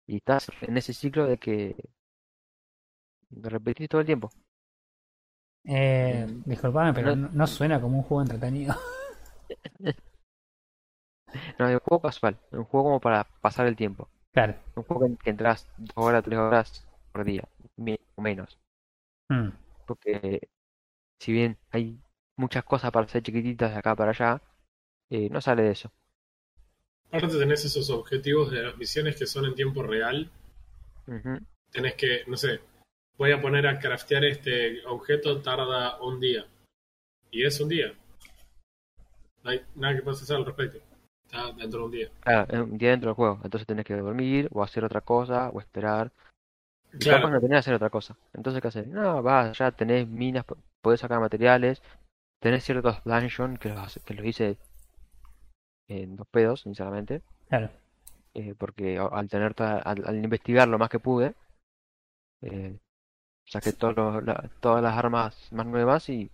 Y 0.06 0.16
estás 0.16 0.48
en 0.62 0.76
ese 0.76 0.92
ciclo 0.92 1.26
de 1.26 1.38
que 1.38 1.76
de 3.30 3.48
repetir 3.50 3.88
todo 3.88 4.00
el 4.00 4.06
tiempo. 4.06 4.30
eh, 5.66 6.26
Mm. 6.28 6.42
disculpame, 6.44 6.92
pero 6.92 7.16
No- 7.16 7.46
suena 7.46 7.80
como 7.80 7.96
un 7.98 8.02
juego 8.04 8.22
entretenido. 8.22 8.74
No, 11.58 11.68
es 11.68 11.74
un 11.74 11.80
juego 11.80 12.02
casual, 12.02 12.38
es 12.52 12.58
un 12.58 12.64
juego 12.64 12.84
como 12.84 13.00
para 13.00 13.24
pasar 13.40 13.66
el 13.66 13.76
tiempo. 13.76 14.08
Claro. 14.32 14.54
Un 14.76 14.82
juego 14.84 15.16
que, 15.18 15.30
entras 15.30 15.66
dos 15.76 15.92
horas, 15.96 16.22
tres 16.24 16.38
horas 16.38 16.86
por 17.12 17.24
día, 17.24 17.48
o 18.16 18.22
menos. 18.22 18.58
Mm. 19.30 19.48
Porque 19.86 20.48
si 21.20 21.32
bien 21.32 21.58
hay 21.70 21.98
muchas 22.36 22.64
cosas 22.64 22.90
para 22.90 23.06
hacer 23.06 23.22
chiquititas 23.22 23.72
de 23.72 23.78
acá 23.78 23.94
para 23.96 24.10
allá, 24.10 24.42
eh, 25.10 25.28
no 25.30 25.40
sale 25.40 25.62
de 25.62 25.70
eso. 25.72 25.90
Aparte 27.14 27.38
tenés 27.38 27.64
esos 27.64 27.90
objetivos 27.90 28.50
de 28.50 28.62
las 28.62 28.76
misiones 28.76 29.16
que 29.16 29.26
son 29.26 29.44
en 29.44 29.54
tiempo 29.54 29.82
real. 29.82 30.28
Tenés 31.70 31.94
que, 31.94 32.24
no 32.26 32.36
sé, 32.36 32.60
voy 33.16 33.30
a 33.32 33.40
poner 33.40 33.66
a 33.66 33.78
craftear 33.78 34.24
este 34.24 34.84
objeto, 34.86 35.40
tarda 35.40 36.00
un 36.02 36.18
día. 36.18 36.44
Y 37.30 37.44
es 37.44 37.60
un 37.60 37.68
día. 37.68 37.92
No 39.42 39.50
hay 39.50 39.62
nada 39.76 39.94
que 39.96 40.02
puedas 40.02 40.22
hacer 40.22 40.36
al 40.36 40.44
respecto. 40.46 40.78
Está 41.26 41.52
dentro 41.52 41.80
de 41.80 41.84
un 41.86 41.90
día. 41.92 42.08
Claro, 42.20 42.46
es 42.52 42.60
un 42.60 42.78
día 42.78 42.90
dentro 42.90 43.10
del 43.10 43.14
juego, 43.16 43.40
entonces 43.44 43.66
tenés 43.66 43.84
que 43.84 43.94
dormir 43.94 44.48
o 44.52 44.62
hacer 44.62 44.84
otra 44.84 45.00
cosa 45.00 45.50
o 45.50 45.60
esperar. 45.60 46.10
Y 46.92 46.98
capaz 46.98 47.18
Claro, 47.20 47.30
no 47.30 47.40
tenés 47.40 47.50
que 47.50 47.58
hacer 47.58 47.74
otra 47.74 47.90
cosa. 47.90 48.16
Entonces, 48.32 48.60
¿qué 48.62 48.68
hacer? 48.68 48.88
No, 48.88 49.22
vas, 49.22 49.56
ya 49.58 49.70
tenés 49.72 50.08
minas, 50.08 50.44
po- 50.44 50.56
podés 50.80 51.00
sacar 51.00 51.20
materiales, 51.20 51.82
tenés 52.40 52.64
ciertos 52.64 53.02
dungeons 53.04 53.58
que 53.58 53.68
los, 53.68 54.00
que 54.04 54.14
los 54.14 54.26
hice 54.26 54.56
en 55.88 56.16
dos 56.16 56.26
pedos, 56.28 56.62
sinceramente. 56.62 57.22
Claro. 57.48 57.70
eh, 58.34 58.54
porque 58.58 58.98
al 58.98 59.28
tener 59.28 59.54
al, 59.58 60.04
al 60.06 60.24
investigar 60.24 60.66
lo 60.66 60.78
más 60.78 60.88
que 60.90 60.98
pude, 60.98 61.34
eh, 62.42 62.76
saqué 63.44 63.72
todos 63.72 63.94
los- 63.96 64.24
la- 64.24 64.50
todas 64.60 64.82
las 64.82 64.96
armas 64.96 65.48
más 65.52 65.66
nuevas 65.66 66.08
y 66.08 66.30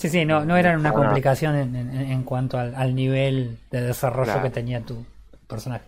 Sí, 0.00 0.08
sí, 0.08 0.24
no, 0.24 0.44
no 0.44 0.56
eran 0.56 0.78
una 0.78 0.92
complicación 0.92 1.56
en, 1.56 1.74
en- 1.74 1.90
en 1.94 2.22
cuanto 2.22 2.56
al, 2.58 2.74
al 2.74 2.94
nivel 2.94 3.58
de 3.70 3.80
desarrollo 3.82 4.24
Claro. 4.32 4.42
que 4.42 4.50
tenía 4.50 4.80
tu 4.80 5.04
personaje. 5.48 5.84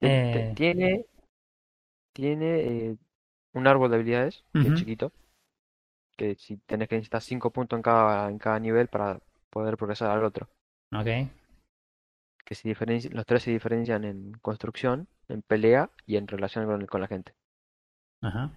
Eh, 0.00 0.52
tiene 0.56 1.06
tiene 2.12 2.60
eh, 2.60 2.96
un 3.54 3.66
árbol 3.66 3.90
de 3.90 3.96
habilidades 3.96 4.44
que 4.52 4.68
es 4.68 4.74
chiquito, 4.74 5.12
que 6.16 6.34
si 6.36 6.56
tenés 6.58 6.88
que 6.88 6.96
necesitar 6.96 7.22
5 7.22 7.50
puntos 7.50 7.76
en 7.76 7.82
cada 7.82 8.28
en 8.30 8.38
cada 8.38 8.58
nivel 8.58 8.88
para 8.88 9.18
poder 9.50 9.76
progresar 9.76 10.10
al 10.10 10.24
otro, 10.24 10.48
ok. 10.92 11.08
que 12.44 12.56
se 12.56 12.68
diferencia, 12.68 13.10
los 13.12 13.24
tres 13.26 13.44
se 13.44 13.52
diferencian 13.52 14.02
en 14.04 14.32
construcción, 14.42 15.06
en 15.28 15.42
pelea 15.42 15.88
y 16.04 16.16
en 16.16 16.26
relación 16.26 16.66
con, 16.66 16.84
con 16.86 17.00
la 17.00 17.06
gente. 17.06 17.32
Ajá. 18.22 18.52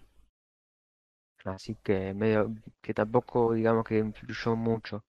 Así 1.45 1.75
que 1.83 2.15
medio 2.15 2.55
que 2.81 2.95
tampoco 2.95 3.53
digamos 3.53 3.83
que 3.85 3.99
influyó 3.99 4.55
mucho. 4.55 5.03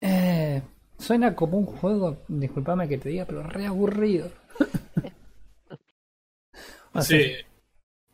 Eh, 0.00 0.62
suena 0.98 1.34
como 1.34 1.58
un 1.58 1.66
juego, 1.66 2.24
discúlpame 2.28 2.88
que 2.88 2.98
te 2.98 3.10
diga, 3.10 3.24
pero 3.26 3.42
re 3.42 3.66
aburrido. 3.66 4.30
O 6.92 7.02
sea, 7.02 7.20
sí. 7.20 7.32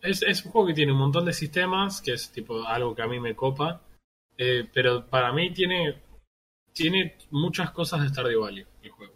Es, 0.03 0.23
es 0.23 0.45
un 0.45 0.53
juego 0.53 0.69
que 0.69 0.75
tiene 0.75 0.93
un 0.93 0.99
montón 0.99 1.25
de 1.25 1.33
sistemas, 1.33 2.03
que 2.03 2.13
es 2.13 2.31
tipo 2.33 2.65
algo 2.67 2.95
que 2.95 3.03
a 3.03 3.07
mí 3.07 3.21
me 3.21 3.35
copa. 3.37 3.81
eh, 4.39 4.69
pero 4.73 5.07
para 5.09 5.33
mí 5.33 5.53
tiene, 5.53 5.97
tiene 6.73 7.17
muchas 7.31 7.71
cosas 7.71 8.03
de 8.03 8.09
Stardew 8.09 8.43
Valley, 8.43 8.67
el 8.83 8.91
juego. 8.91 9.15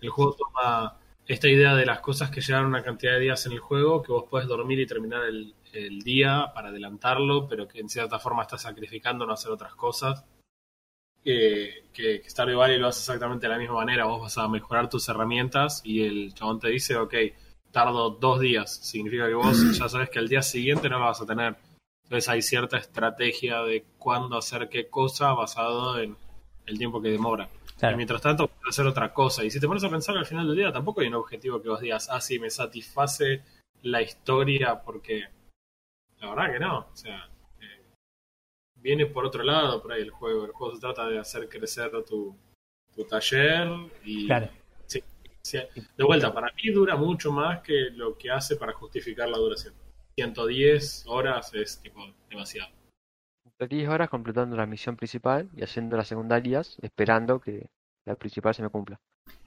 El 0.00 0.08
juego 0.10 0.36
toma 0.36 0.98
esta 1.26 1.48
idea 1.48 1.74
de 1.74 1.84
las 1.84 2.00
cosas 2.00 2.30
que 2.30 2.40
llevan 2.40 2.66
una 2.66 2.82
cantidad 2.82 3.14
de 3.14 3.20
días 3.20 3.44
en 3.46 3.52
el 3.52 3.58
juego, 3.58 4.02
que 4.02 4.12
vos 4.12 4.24
puedes 4.30 4.46
dormir 4.48 4.78
y 4.78 4.86
terminar 4.86 5.24
el, 5.24 5.54
el 5.72 6.00
día 6.00 6.52
para 6.54 6.68
adelantarlo, 6.68 7.48
pero 7.48 7.66
que 7.66 7.80
en 7.80 7.88
cierta 7.88 8.18
forma 8.18 8.42
estás 8.42 8.62
sacrificando 8.62 9.26
no 9.26 9.32
hacer 9.32 9.50
otras 9.50 9.74
cosas. 9.74 10.24
Que, 11.22 11.88
que, 11.92 12.20
que 12.20 12.30
Stardew 12.30 12.58
Valley 12.58 12.78
lo 12.78 12.86
hace 12.88 13.00
exactamente 13.00 13.46
de 13.46 13.52
la 13.52 13.58
misma 13.58 13.74
manera. 13.74 14.06
Vos 14.06 14.22
vas 14.22 14.38
a 14.38 14.48
mejorar 14.48 14.88
tus 14.88 15.08
herramientas 15.08 15.82
y 15.84 16.04
el 16.04 16.32
chabón 16.32 16.60
te 16.60 16.68
dice, 16.68 16.96
ok, 16.96 17.14
tardo 17.72 18.10
dos 18.10 18.40
días. 18.40 18.76
Significa 18.76 19.26
que 19.26 19.34
vos 19.34 19.56
ya 19.78 19.88
sabes 19.88 20.10
que 20.10 20.18
al 20.18 20.28
día 20.28 20.42
siguiente 20.42 20.88
no 20.88 20.98
lo 20.98 21.06
vas 21.06 21.20
a 21.20 21.26
tener. 21.26 21.56
Entonces 22.04 22.28
hay 22.30 22.40
cierta 22.40 22.78
estrategia 22.78 23.62
de 23.62 23.84
cuándo 23.98 24.38
hacer 24.38 24.70
qué 24.70 24.88
cosa 24.88 25.32
basado 25.34 25.98
en 25.98 26.16
el 26.68 26.78
tiempo 26.78 27.00
que 27.00 27.08
demora. 27.10 27.48
claro. 27.78 27.94
Y 27.94 27.96
mientras 27.96 28.20
tanto, 28.20 28.48
puedes 28.48 28.68
hacer 28.68 28.86
otra 28.86 29.12
cosa. 29.12 29.44
Y 29.44 29.50
si 29.50 29.60
te 29.60 29.66
pones 29.66 29.84
a 29.84 29.90
pensar 29.90 30.16
al 30.16 30.26
final 30.26 30.46
del 30.46 30.56
día, 30.56 30.72
tampoco 30.72 31.00
hay 31.00 31.08
un 31.08 31.14
objetivo 31.14 31.60
que 31.62 31.68
vos 31.68 31.80
digas, 31.80 32.08
ah, 32.10 32.20
sí, 32.20 32.38
me 32.38 32.50
satisface 32.50 33.42
la 33.82 34.02
historia, 34.02 34.80
porque 34.82 35.24
la 36.20 36.30
verdad 36.30 36.52
que 36.52 36.58
no. 36.60 36.78
O 36.78 36.96
sea, 36.96 37.28
eh, 37.60 37.84
viene 38.76 39.06
por 39.06 39.24
otro 39.24 39.42
lado 39.42 39.80
por 39.82 39.92
ahí 39.92 40.02
el 40.02 40.10
juego. 40.10 40.44
El 40.44 40.52
juego 40.52 40.74
se 40.74 40.80
trata 40.80 41.06
de 41.08 41.18
hacer 41.18 41.48
crecer 41.48 41.90
tu, 42.04 42.36
tu 42.94 43.04
taller 43.04 43.68
y. 44.04 44.26
Claro. 44.26 44.48
Sí, 44.86 45.02
sí. 45.42 45.58
De 45.96 46.04
vuelta, 46.04 46.32
para 46.32 46.52
mí 46.52 46.70
dura 46.70 46.96
mucho 46.96 47.32
más 47.32 47.60
que 47.62 47.90
lo 47.90 48.16
que 48.16 48.30
hace 48.30 48.56
para 48.56 48.72
justificar 48.72 49.28
la 49.28 49.38
duración. 49.38 49.74
110 50.16 51.04
horas 51.06 51.54
es 51.54 51.80
tipo 51.80 52.04
demasiado. 52.28 52.77
Estoy 53.50 53.68
10 53.68 53.88
horas 53.88 54.08
completando 54.10 54.56
la 54.56 54.66
misión 54.66 54.96
principal 54.96 55.48
y 55.54 55.62
haciendo 55.62 55.96
las 55.96 56.08
secundarias, 56.08 56.76
esperando 56.82 57.40
que 57.40 57.70
la 58.04 58.14
principal 58.14 58.54
se 58.54 58.62
me 58.62 58.68
cumpla. 58.68 59.00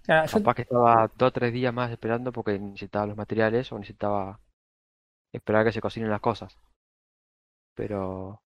Claro, 0.03 0.27
yo- 0.27 0.39
Capaz 0.39 0.55
que 0.55 0.61
estaba 0.63 1.09
dos 1.17 1.27
o 1.29 1.31
tres 1.31 1.53
días 1.53 1.73
más 1.73 1.91
esperando 1.91 2.31
porque 2.31 2.57
necesitaba 2.59 3.05
los 3.07 3.17
materiales 3.17 3.71
o 3.71 3.77
necesitaba 3.79 4.39
esperar 5.33 5.61
a 5.61 5.65
que 5.65 5.71
se 5.73 5.81
cocinen 5.81 6.09
las 6.09 6.21
cosas. 6.21 6.57
Pero 7.75 8.41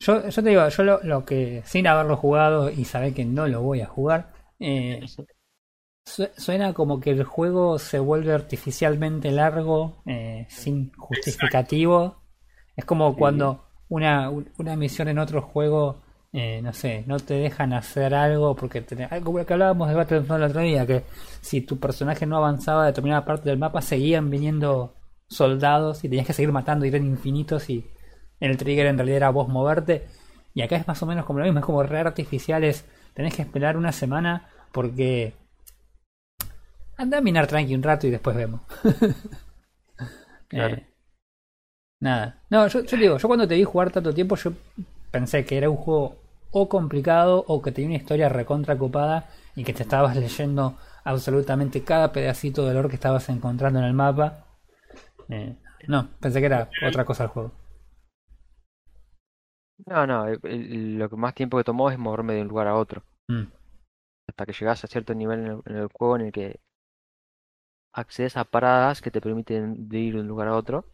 Yo, 0.00 0.28
yo 0.28 0.42
te 0.42 0.48
digo, 0.48 0.68
yo 0.68 0.82
lo, 0.82 1.00
lo 1.02 1.24
que, 1.24 1.62
sin 1.64 1.86
haberlo 1.86 2.16
jugado 2.16 2.70
y 2.70 2.84
saber 2.84 3.14
que 3.14 3.24
no 3.24 3.46
lo 3.46 3.62
voy 3.62 3.80
a 3.82 3.86
jugar, 3.86 4.32
eh, 4.58 5.04
su- 6.04 6.28
suena 6.36 6.74
como 6.74 6.98
que 7.00 7.10
el 7.10 7.22
juego 7.24 7.78
se 7.78 7.98
vuelve 8.00 8.32
artificialmente 8.32 9.30
largo, 9.30 10.02
eh, 10.06 10.46
sin 10.48 10.92
justificativo. 10.94 12.22
Es 12.76 12.84
como 12.84 13.12
Sí. 13.12 13.18
cuando 13.18 13.68
una, 13.94 14.30
una 14.58 14.76
misión 14.76 15.08
en 15.08 15.18
otro 15.18 15.42
juego, 15.42 15.96
eh, 16.32 16.60
no 16.62 16.72
sé, 16.72 17.04
no 17.06 17.18
te 17.20 17.34
dejan 17.34 17.72
hacer 17.72 18.14
algo 18.14 18.54
porque, 18.56 18.80
te- 18.80 19.08
como 19.22 19.38
lo 19.38 19.46
que 19.46 19.52
hablábamos 19.52 19.88
de 19.88 19.94
Battlefront 19.94 20.42
el 20.42 20.50
otro 20.50 20.60
día, 20.62 20.86
que 20.86 21.04
si 21.40 21.60
tu 21.60 21.78
personaje 21.78 22.26
no 22.26 22.36
avanzaba 22.36 22.84
a 22.84 22.86
determinada 22.86 23.24
parte 23.24 23.48
del 23.48 23.58
mapa, 23.58 23.82
seguían 23.82 24.30
viniendo 24.30 24.94
soldados 25.28 26.04
y 26.04 26.08
tenías 26.08 26.26
que 26.26 26.32
seguir 26.32 26.52
matando 26.52 26.84
y 26.84 26.88
eran 26.88 27.06
infinitos 27.06 27.68
y 27.70 27.86
el 28.40 28.56
trigger 28.56 28.86
en 28.86 28.96
realidad 28.98 29.16
era 29.18 29.30
vos 29.30 29.48
moverte. 29.48 30.06
Y 30.54 30.62
acá 30.62 30.76
es 30.76 30.86
más 30.88 31.02
o 31.02 31.06
menos 31.06 31.24
como 31.24 31.38
lo 31.38 31.44
mismo, 31.46 31.60
es 31.60 31.64
como 31.66 31.82
re 31.82 31.98
artificiales. 32.00 32.84
Tenés 33.14 33.34
que 33.34 33.42
esperar 33.42 33.76
una 33.76 33.92
semana 33.92 34.48
porque 34.72 35.34
anda 37.02 37.18
a 37.18 37.24
minar 37.26 37.46
tranqui 37.50 37.74
un 37.74 37.82
rato 37.82 38.06
y 38.06 38.10
después 38.10 38.34
vemos. 38.36 38.60
Claro. 40.48 40.76
Eh, 40.76 40.91
nada. 42.02 42.36
No, 42.50 42.66
yo, 42.68 42.84
yo 42.84 42.96
digo, 42.96 43.18
yo 43.18 43.28
cuando 43.28 43.48
te 43.48 43.54
vi 43.54 43.64
jugar 43.64 43.90
tanto 43.90 44.12
tiempo, 44.14 44.36
yo 44.36 44.52
pensé 45.10 45.44
que 45.44 45.58
era 45.58 45.70
un 45.70 45.76
juego 45.76 46.16
o 46.50 46.68
complicado 46.68 47.44
o 47.48 47.62
que 47.62 47.72
tenía 47.72 47.90
una 47.90 47.98
historia 47.98 48.28
recontra 48.28 48.74
ocupada 48.74 49.28
y 49.56 49.64
que 49.64 49.72
te 49.74 49.82
estabas 49.84 50.16
leyendo 50.16 50.76
absolutamente 51.04 51.82
cada 51.84 52.12
pedacito 52.12 52.66
de 52.66 52.74
lore 52.74 52.88
que 52.90 52.96
estabas 52.96 53.28
encontrando 53.30 53.78
en 53.80 53.86
el 53.86 53.94
mapa. 53.94 54.44
Eh, 55.30 55.56
no, 55.88 56.08
pensé 56.20 56.40
que 56.40 56.46
era 56.46 56.70
otra 56.80 57.04
cosa 57.06 57.24
el 57.24 57.30
juego. 57.30 57.52
No, 59.86 60.06
no, 60.08 60.26
el- 60.26 60.40
el- 60.44 60.98
lo 60.98 61.08
que 61.08 61.16
más 61.16 61.34
tiempo 61.34 61.56
que 61.58 61.62
tomó 61.64 61.90
es 61.90 61.98
moverme 61.98 62.34
de 62.34 62.42
un 62.42 62.48
lugar 62.48 62.66
a 62.66 62.74
otro. 62.76 63.04
Mm, 63.30 63.46
Hasta 64.26 64.46
que 64.46 64.52
llegas 64.52 64.82
a 64.82 64.88
cierto 64.88 65.14
nivel 65.14 65.38
en 65.38 65.46
el, 65.46 65.60
en 65.64 65.76
el 65.76 65.86
juego 65.92 66.16
en 66.16 66.22
el 66.22 66.32
que 66.32 66.58
accedes 67.94 68.36
a 68.36 68.44
paradas 68.44 69.00
que 69.00 69.10
te 69.10 69.22
permiten 69.22 69.88
de 69.88 69.98
ir 69.98 70.14
de 70.14 70.20
un 70.20 70.28
lugar 70.28 70.48
a 70.48 70.56
otro, 70.56 70.84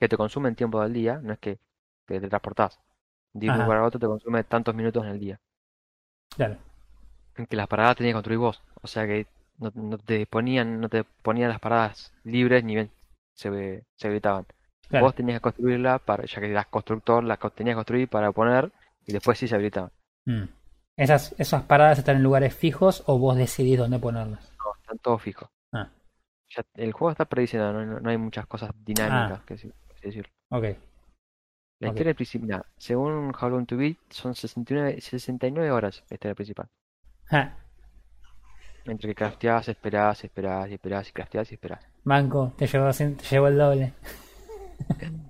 que 0.00 0.08
te 0.08 0.16
consumen 0.16 0.54
tiempo 0.56 0.80
del 0.82 0.92
día, 0.92 1.20
no 1.22 1.32
es 1.34 1.38
que 1.38 1.58
te 2.06 2.20
transportás. 2.20 2.80
De 3.32 3.46
un 3.46 3.52
Ajá. 3.52 3.62
lugar 3.62 3.78
a 3.78 3.84
otro 3.84 4.00
te 4.00 4.06
consume 4.06 4.42
tantos 4.44 4.74
minutos 4.74 5.04
en 5.04 5.10
el 5.10 5.20
día. 5.20 5.40
claro. 6.34 6.56
En 7.36 7.46
que 7.46 7.56
las 7.56 7.68
paradas 7.68 7.96
tenías 7.96 8.10
que 8.12 8.14
construir 8.16 8.38
vos. 8.38 8.60
O 8.82 8.86
sea 8.88 9.06
que 9.06 9.26
no, 9.58 9.70
no 9.74 9.98
te 9.98 10.26
ponían, 10.26 10.80
no 10.80 10.88
te 10.88 11.04
ponían 11.04 11.48
las 11.50 11.60
paradas 11.60 12.12
libres 12.24 12.64
ni 12.64 12.74
bien 12.74 12.90
se, 13.34 13.84
se 13.94 14.06
habilitaban. 14.08 14.46
claro. 14.88 15.06
Vos 15.06 15.14
tenías 15.14 15.38
que 15.38 15.42
construirla 15.42 15.98
para, 16.00 16.24
ya 16.24 16.40
que 16.40 16.50
eras 16.50 16.66
constructor, 16.66 17.22
las 17.24 17.38
tenías 17.54 17.74
que 17.74 17.78
construir 17.78 18.08
para 18.08 18.32
poner 18.32 18.72
y 19.06 19.12
después 19.12 19.38
sí 19.38 19.46
se 19.48 19.54
habilitaban. 19.54 19.90
Mm. 20.26 20.42
Esas, 20.96 21.34
¿Esas 21.38 21.62
paradas 21.62 21.98
están 21.98 22.16
en 22.16 22.22
lugares 22.24 22.54
fijos 22.54 23.02
o 23.06 23.18
vos 23.18 23.36
decidís 23.36 23.78
dónde 23.78 23.98
ponerlas? 23.98 24.50
No, 24.58 24.74
están 24.80 24.98
todos 24.98 25.22
fijos. 25.22 25.48
Ah, 25.72 25.88
Ya, 26.54 26.62
el 26.74 26.92
juego 26.92 27.12
está 27.12 27.24
prediseñado, 27.26 27.72
no, 27.72 28.00
no 28.00 28.10
hay 28.10 28.18
muchas 28.18 28.46
cosas 28.46 28.70
dinámicas 28.84 29.40
Ah. 29.40 29.44
que 29.46 29.56
sí- 29.56 29.72
así 30.00 30.08
decirlo. 30.08 30.32
ok. 30.50 30.64
La 31.82 31.88
Ok. 31.88 31.94
historia 31.94 32.14
principal, 32.14 32.64
según 32.76 33.32
How 33.34 33.48
Long 33.48 33.66
to 33.66 33.76
Beat, 33.78 33.96
son 34.10 34.34
69, 34.34 35.00
69 35.00 35.70
horas 35.70 36.04
la 36.10 36.14
historia 36.14 36.34
principal. 36.34 36.68
Ja, 37.26 37.56
Entre 38.84 39.08
que 39.08 39.14
crafteás, 39.14 39.68
esperás, 39.68 40.22
esperás, 40.24 40.68
y 40.70 40.74
esperás, 40.74 41.08
y 41.08 41.12
crafteás 41.12 41.50
y 41.52 41.54
esperás. 41.54 41.86
Banco, 42.04 42.52
te 42.58 42.66
llevó, 42.66 42.90
te 42.92 43.14
llevó 43.30 43.48
el 43.48 43.56
doble. 43.58 43.92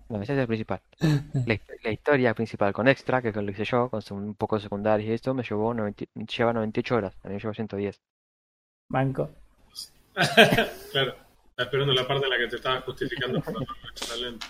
No, 0.08 0.22
esa 0.22 0.32
es 0.32 0.38
la 0.38 0.46
principal. 0.46 0.80
La, 1.00 1.54
hist- 1.54 1.70
la 1.84 1.90
historia 1.92 2.34
principal 2.34 2.72
con 2.72 2.86
extra, 2.88 3.20
que 3.22 3.32
lo 3.32 3.48
hice 3.50 3.64
yo, 3.64 3.88
con 3.90 4.00
un 4.10 4.34
poco 4.34 4.56
de 4.56 4.62
secundarios 4.62 5.08
y 5.08 5.12
esto, 5.12 5.34
me 5.34 5.42
llevó 5.44 5.72
90 5.74 6.04
lleva 6.14 6.52
98 6.52 6.94
horas. 6.96 7.16
A 7.22 7.28
mí 7.28 7.34
me 7.34 7.40
llevó 7.40 7.52
110. 7.54 8.00
Banco. 8.88 9.30
Claro. 10.92 11.14
Está 11.50 11.62
esperando 11.64 11.92
la 11.92 12.06
parte 12.06 12.24
en 12.24 12.30
la 12.30 12.38
que 12.38 12.46
te 12.48 12.56
estabas 12.56 12.84
justificando 12.84 13.40
por 13.40 13.54
el 13.62 14.08
talento. 14.08 14.46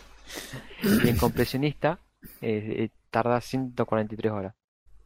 Y 0.83 1.09
en 1.09 1.17
completionista 1.17 1.99
eh, 2.41 2.85
eh, 2.85 2.91
tarda 3.11 3.41
143 3.41 4.33
horas. 4.33 4.55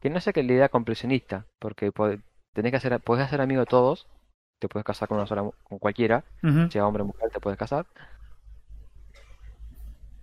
Que 0.01 0.11
no 0.11 0.21
sé 0.21 0.33
qué 0.33 0.41
es 0.41 0.47
la 0.47 0.53
idea 0.53 0.69
completionista, 0.69 1.47
porque 1.59 1.93
po- 1.93 2.11
tenés 2.53 2.71
que 2.73 2.77
hacer, 2.77 3.01
podés 3.01 3.25
hacer 3.27 3.41
amigo 3.41 3.61
de 3.61 3.67
todos, 3.67 4.07
te 4.61 4.69
puedes 4.69 4.85
casar 4.85 5.09
con 5.09 5.19
una 5.19 5.27
sola, 5.27 5.51
con 5.65 5.79
cualquiera, 5.79 6.25
sea 6.71 6.87
hombre 6.87 7.03
o 7.03 7.07
mujer, 7.07 7.31
te 7.31 7.41
puedes 7.41 7.59
casar. 7.59 7.87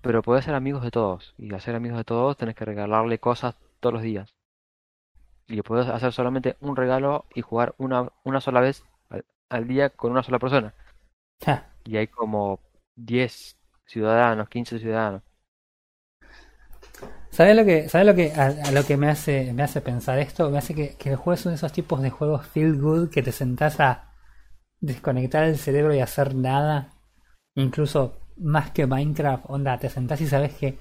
Pero 0.02 0.22
podés 0.22 0.45
ser 0.45 0.56
amigos 0.56 0.84
de 0.84 0.91
todos, 0.91 1.34
y 1.38 1.54
hacer 1.54 1.76
amigos 1.76 1.97
de 1.99 2.04
todos 2.04 2.38
tenés 2.38 2.56
que 2.56 2.66
regalarle 2.66 3.20
cosas 3.20 3.56
todos 3.80 3.93
los 3.93 4.02
días. 4.04 4.36
Y 5.47 5.62
podés 5.62 5.88
hacer 5.88 6.14
solamente 6.14 6.58
un 6.62 6.76
regalo 6.76 7.26
y 7.36 7.41
jugar 7.41 7.76
una, 7.78 8.12
una 8.24 8.41
sola 8.41 8.62
vez 8.62 8.84
al, 9.10 9.26
al 9.49 9.68
día 9.68 9.89
con 9.89 10.12
una 10.12 10.24
sola 10.24 10.39
persona. 10.39 10.74
Y 11.84 11.97
hay 11.97 12.08
como 12.08 12.60
10 12.95 13.58
ciudadanos, 13.92 14.50
15 14.50 14.80
ciudadanos. 14.80 15.24
¿Sabes 17.30 17.56
lo 17.56 17.64
que, 17.66 17.88
sabes 17.89 18.08
lo 18.08 18.16
que 18.16 18.34
a, 18.34 18.48
a 18.48 18.72
lo 18.72 18.84
que 18.86 18.98
me 18.98 19.08
hace, 19.08 19.54
me 19.54 19.64
hace 19.64 19.82
pensar 19.82 20.20
esto? 20.20 20.50
Me 20.50 20.58
hace 20.58 20.76
que, 20.76 20.96
que 20.98 21.10
el 21.12 21.16
juego 21.16 21.34
es 21.34 21.46
uno 21.46 21.52
de 21.52 21.56
esos 21.56 21.72
tipos 21.72 22.02
de 22.02 22.10
juegos 22.10 22.46
feel 22.48 22.80
good 22.80 23.10
que 23.10 23.24
te 23.24 23.32
sentás 23.32 23.80
a 23.80 24.12
desconectar 24.82 25.46
el 25.46 25.58
cerebro 25.58 25.94
y 25.96 26.00
hacer 26.02 26.36
nada. 26.36 26.94
Incluso 27.56 28.18
más 28.38 28.72
que 28.72 28.88
Minecraft, 28.88 29.46
onda, 29.50 29.78
te 29.80 29.89
sentás 29.89 30.22
y 30.22 30.28
sabes 30.28 30.54
que 30.56 30.80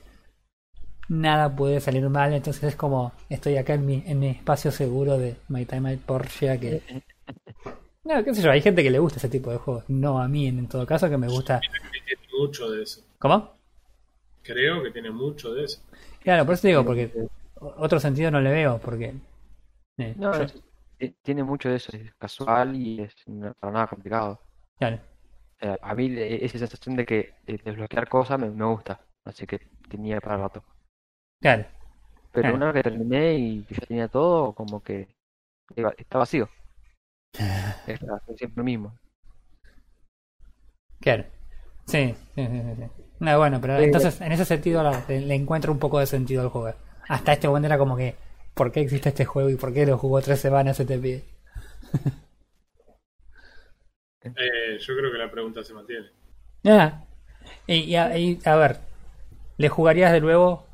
nada 1.09 1.55
puede 1.55 1.81
salir 1.81 2.09
mal, 2.09 2.33
entonces 2.33 2.63
es 2.65 2.77
como 2.77 3.13
estoy 3.29 3.57
acá 3.57 3.75
en 3.75 3.85
mi, 3.87 4.03
en 4.07 4.19
mi 4.21 4.29
espacio 4.29 4.71
seguro 4.71 5.19
de 5.19 5.37
My 5.49 5.65
Time 5.67 5.93
at 5.93 5.99
Porsche 5.99 6.59
que 6.59 6.83
no, 8.05 8.25
qué 8.25 8.35
sé 8.35 8.43
yo, 8.43 8.51
hay 8.51 8.61
gente 8.63 8.83
que 8.83 8.91
le 8.91 8.99
gusta 8.99 9.19
ese 9.19 9.29
tipo 9.29 9.51
de 9.51 9.59
juegos, 9.59 9.85
no 9.89 10.21
a 10.21 10.29
mí 10.29 10.47
en, 10.47 10.69
todo 10.69 10.87
caso 10.87 11.09
que 11.11 11.17
me 11.19 11.29
gusta. 11.29 11.61
Tiene 11.61 12.21
mucho 12.39 12.71
de 12.71 12.83
eso. 12.83 13.03
¿Cómo? 13.19 13.53
Creo 14.43 14.83
que 14.83 14.91
tiene 14.91 15.11
mucho 15.11 15.53
de 15.53 15.65
eso. 15.65 15.81
Claro, 16.23 16.45
por 16.45 16.55
eso 16.55 16.63
te 16.63 16.69
digo, 16.69 16.85
porque 16.85 17.13
otro 17.61 18.01
sentido 18.01 18.31
no 18.31 18.41
le 18.41 18.51
veo, 18.51 18.79
porque 18.79 19.15
eh, 19.99 20.15
No, 20.17 20.33
yo- 20.33 20.45
es- 20.45 20.55
ti- 20.99 21.15
tiene 21.23 21.45
mucho 21.45 21.69
de 21.69 21.77
eso, 21.77 21.95
es 21.97 22.15
casual 22.15 22.75
y 22.75 23.03
es 23.03 23.15
no- 23.27 23.53
para 23.55 23.73
nada 23.73 23.87
complicado. 23.87 24.41
claro. 24.79 24.99
Eh, 25.63 25.77
a 25.83 25.95
mí 25.95 26.07
eh, 26.17 26.43
esa 26.43 26.59
sensación 26.59 26.97
de 26.97 27.05
que 27.05 27.35
eh, 27.47 27.59
desbloquear 27.63 28.09
cosas 28.09 28.41
me, 28.41 28.49
me 28.49 28.65
gusta, 28.65 28.99
así 29.27 29.47
que 29.47 29.59
tenía 29.91 30.19
para 30.21 30.39
rato. 30.39 30.65
Claro, 31.43 31.67
Pero 32.33 32.43
Claro. 32.45 32.57
una 32.57 32.73
vez 32.73 32.83
que 32.83 32.91
terminé 32.91 33.35
y 33.35 33.63
que 33.65 33.75
ya 33.75 33.87
tenía 33.87 34.09
todo, 34.09 34.55
como 34.55 34.83
que 34.83 35.09
está 35.99 36.17
vacío. 36.19 36.49
Está 37.87 38.21
siempre 38.37 38.61
lo 38.61 38.65
mismo. 38.65 38.99
claro. 41.01 41.25
Sí, 41.87 42.15
sí, 42.35 42.47
sí, 42.47 42.63
sí, 42.63 42.75
sí. 42.77 42.85
No, 43.21 43.39
bueno, 43.39 43.61
pero 43.61 43.79
Sí. 43.79 43.83
entonces 43.83 44.21
en 44.21 44.33
ese 44.33 44.45
sentido 44.45 44.83
la- 44.83 45.05
le, 45.09 45.21
le 45.23 45.35
encuentro 45.35 45.73
un 45.73 45.79
poco 45.79 45.99
de 46.01 46.07
sentido 46.07 46.43
al 46.43 46.49
juego. 46.51 46.77
Hasta 47.09 47.33
este 47.33 47.49
momento 47.49 47.67
era 47.67 47.79
como 47.79 47.97
que, 47.97 48.15
¿por 48.55 48.73
qué 48.73 48.81
existe 48.81 49.11
este 49.11 49.25
juego 49.27 49.51
y 49.51 49.57
por 49.57 49.73
qué 49.75 49.87
lo 49.87 49.99
jugó 49.99 50.21
tres 50.23 50.41
semanas 50.41 50.81
este 50.81 50.99
pibe? 50.99 51.25
Eh, 54.35 54.79
yo 54.81 54.97
creo 54.97 55.13
que 55.13 55.19
la 55.19 55.31
pregunta 55.31 55.63
se 55.63 55.73
mantiene. 55.75 56.11
Ah, 56.65 57.05
y, 57.67 57.75
y 57.83 57.97
a, 57.97 58.19
y, 58.19 58.41
a 58.47 58.57
ver, 58.57 58.81
¿le 59.59 59.69
jugarías 59.71 60.13
de 60.13 60.21
nuevo? 60.23 60.67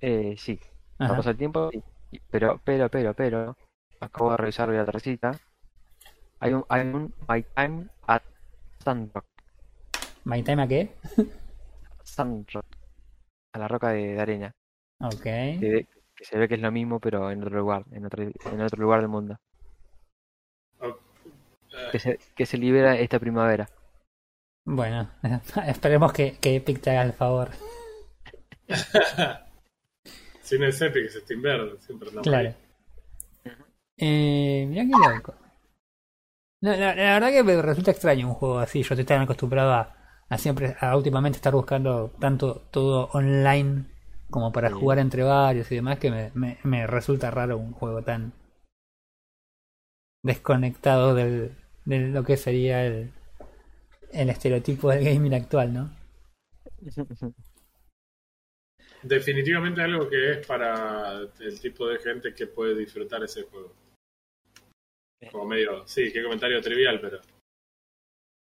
Eh, 0.00 0.34
sí, 0.38 0.58
Ajá. 0.98 1.16
pasa 1.16 1.30
el 1.30 1.36
tiempo, 1.36 1.70
pero, 2.30 2.60
pero, 2.64 2.88
pero, 2.90 3.14
pero, 3.14 3.56
acabo 4.04 4.30
de 4.32 4.36
revisar 4.36 4.68
la 4.68 4.84
tardecita. 4.84 5.32
Hay 6.40 6.52
un, 6.54 6.64
hay 6.68 6.80
un 6.88 7.14
My 7.28 7.42
Time 7.54 7.86
at 8.06 8.22
Sandrock, 8.84 9.24
¿My 10.24 10.42
Time 10.42 10.62
a 10.62 10.68
qué? 10.68 10.90
Sandrock, 12.02 12.66
a 13.54 13.58
la 13.58 13.68
roca 13.68 13.90
de, 13.90 14.14
de 14.14 14.20
arena, 14.20 14.52
Ok. 15.00 15.22
que, 15.22 15.86
que 16.16 16.24
se 16.24 16.36
ve 16.38 16.48
que 16.48 16.54
es 16.56 16.60
lo 16.60 16.72
mismo, 16.72 16.98
pero 17.00 17.30
en 17.30 17.42
otro 17.42 17.56
lugar, 17.58 17.84
en 17.92 18.04
otro, 18.06 18.22
en 18.24 18.60
otro 18.60 18.82
lugar 18.82 19.00
del 19.00 19.08
mundo. 19.08 19.36
Que 21.90 21.98
se, 21.98 22.18
que 22.36 22.44
se 22.46 22.58
libera 22.58 22.96
esta 22.98 23.18
primavera. 23.18 23.68
Bueno, 24.64 25.10
esperemos 25.66 26.12
que, 26.12 26.36
que 26.38 26.56
Epic 26.56 26.80
te 26.80 26.90
haga 26.90 27.02
el 27.02 27.12
favor. 27.12 27.50
si 30.42 30.58
no 30.58 30.66
es 30.66 30.80
Epic, 30.80 31.06
es 31.06 31.14
Steam 31.14 31.40
Verde. 31.42 31.78
Siempre 31.80 32.08
andamos 32.08 32.26
Claro. 32.26 32.48
ahí. 32.48 32.54
Eh, 33.96 34.66
mirá 34.68 34.84
qué 34.86 34.98
loco. 34.98 35.34
No, 36.62 36.70
la, 36.74 36.94
la 36.94 37.12
verdad 37.14 37.30
que 37.30 37.42
me 37.44 37.60
resulta 37.60 37.90
extraño 37.90 38.26
un 38.28 38.34
juego 38.34 38.58
así. 38.58 38.82
Yo 38.82 38.94
estoy 38.94 39.04
tan 39.04 39.20
acostumbrado 39.20 39.72
a, 39.72 39.94
a 40.30 40.38
siempre, 40.38 40.76
a 40.80 40.96
últimamente 40.96 41.36
estar 41.36 41.52
buscando 41.54 42.10
tanto 42.20 42.62
todo 42.70 43.10
online 43.12 43.84
como 44.30 44.50
para 44.52 44.70
Sí. 44.70 44.70
jugar 44.70 44.98
entre 44.98 45.24
varios 45.24 45.70
y 45.70 45.74
demás 45.76 45.98
que 45.98 46.10
me, 46.10 46.30
me, 46.34 46.58
me 46.64 46.86
resulta 46.86 47.30
raro 47.30 47.58
un 47.58 47.72
juego 47.72 48.02
tan 48.02 48.32
desconectado 50.24 51.14
del, 51.14 51.54
de 51.84 52.00
lo 52.08 52.24
que 52.24 52.36
sería 52.36 52.84
el, 52.84 53.12
el 54.12 54.30
estereotipo 54.30 54.90
del 54.90 55.04
gaming 55.04 55.34
actual, 55.34 55.74
¿no? 55.74 55.90
Definitivamente 59.02 59.82
algo 59.82 60.08
que 60.08 60.32
es 60.32 60.46
para 60.46 61.20
el 61.40 61.60
tipo 61.60 61.86
de 61.88 61.98
gente 61.98 62.34
que 62.34 62.46
puede 62.46 62.76
disfrutar 62.76 63.22
ese 63.24 63.42
juego. 63.44 63.74
Como 65.30 65.46
medio, 65.46 65.86
sí, 65.86 66.12
qué 66.12 66.22
comentario 66.22 66.60
trivial, 66.60 67.00
pero 67.00 67.20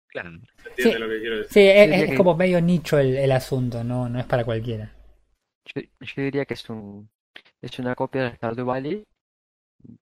Claro. 0.07 0.32
se 0.64 0.70
entiende 0.70 0.93
Sí. 0.95 0.99
lo 0.99 1.10
que 1.10 1.20
quiero 1.20 1.38
decir. 1.38 1.51
Sí, 1.51 1.62
es, 1.62 2.18
como 2.18 2.36
medio 2.36 2.62
nicho 2.62 2.97
el, 2.97 3.16
el 3.18 3.32
asunto, 3.32 3.84
no, 3.84 4.10
no 4.10 4.20
es 4.20 4.26
para 4.26 4.43
cualquiera. 4.43 4.95
Yo, 5.66 5.82
yo 5.99 6.24
diría 6.24 6.45
que 6.45 6.55
es 6.55 6.70
un 6.70 7.10
es 7.62 7.78
una 7.80 7.95
copia 7.95 8.24
del 8.24 8.36
Stardew 8.36 8.66
Valley 8.66 9.05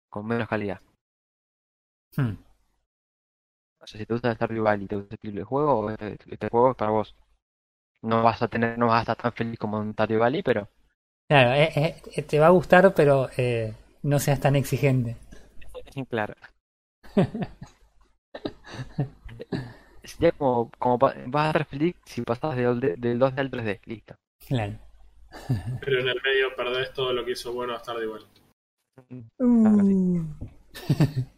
con 0.10 0.26
menos 0.28 0.48
calidad. 0.48 0.82
Hmm. 2.16 2.36
O 3.80 3.88
sea, 3.88 4.00
si 4.00 4.06
te 4.06 4.14
gusta 4.14 4.34
Stardew 4.34 4.64
Valley 4.64 4.88
te 4.88 4.96
gusta 4.96 5.16
este 5.16 5.28
estilo 5.28 5.40
de 5.42 5.46
juego, 5.46 5.90
este, 5.92 6.18
este, 6.32 6.50
juego 6.50 6.72
es 6.72 6.78
para 6.78 6.92
vos. 6.92 7.16
No 8.02 8.24
vas 8.24 8.42
a 8.42 8.48
tener, 8.48 8.78
no 8.78 8.88
vas 8.88 8.98
a 8.98 9.02
estar 9.02 9.18
tan 9.18 9.34
feliz 9.34 9.60
como 9.60 9.82
en 9.82 9.92
Stardew 9.94 10.20
Valley, 10.20 10.44
pero... 10.44 10.70
Claro, 11.28 11.52
eh, 11.54 11.96
eh, 12.16 12.22
te 12.22 12.40
va 12.40 12.48
a 12.48 12.52
gustar, 12.52 12.94
pero 12.94 13.30
eh, 13.38 13.74
no 14.04 14.20
seas 14.20 14.40
tan 14.40 14.56
exigente. 14.56 15.18
claro. 16.10 16.36
Sería 20.04 20.32
como, 20.32 20.72
como 20.80 20.98
vas 20.98 21.18
a 21.18 21.48
estar 21.48 21.66
feliz 21.66 21.96
si 22.06 22.22
pasas 22.22 22.56
del, 22.56 22.80
2D 22.80 23.40
al 23.40 23.52
3D, 23.52 23.82
listo. 23.86 24.16
Claro. 24.48 24.80
Pero 25.82 26.00
en 26.00 26.08
el 26.08 26.22
medio 26.24 26.56
perdés 26.56 26.94
todo 26.94 27.12
lo 27.12 27.26
que 27.26 27.32
hizo 27.32 27.52
bueno 27.52 27.76
a 27.76 27.80
Stardew 27.80 28.14
Valley. 28.14 28.28
Uh. 29.40 30.24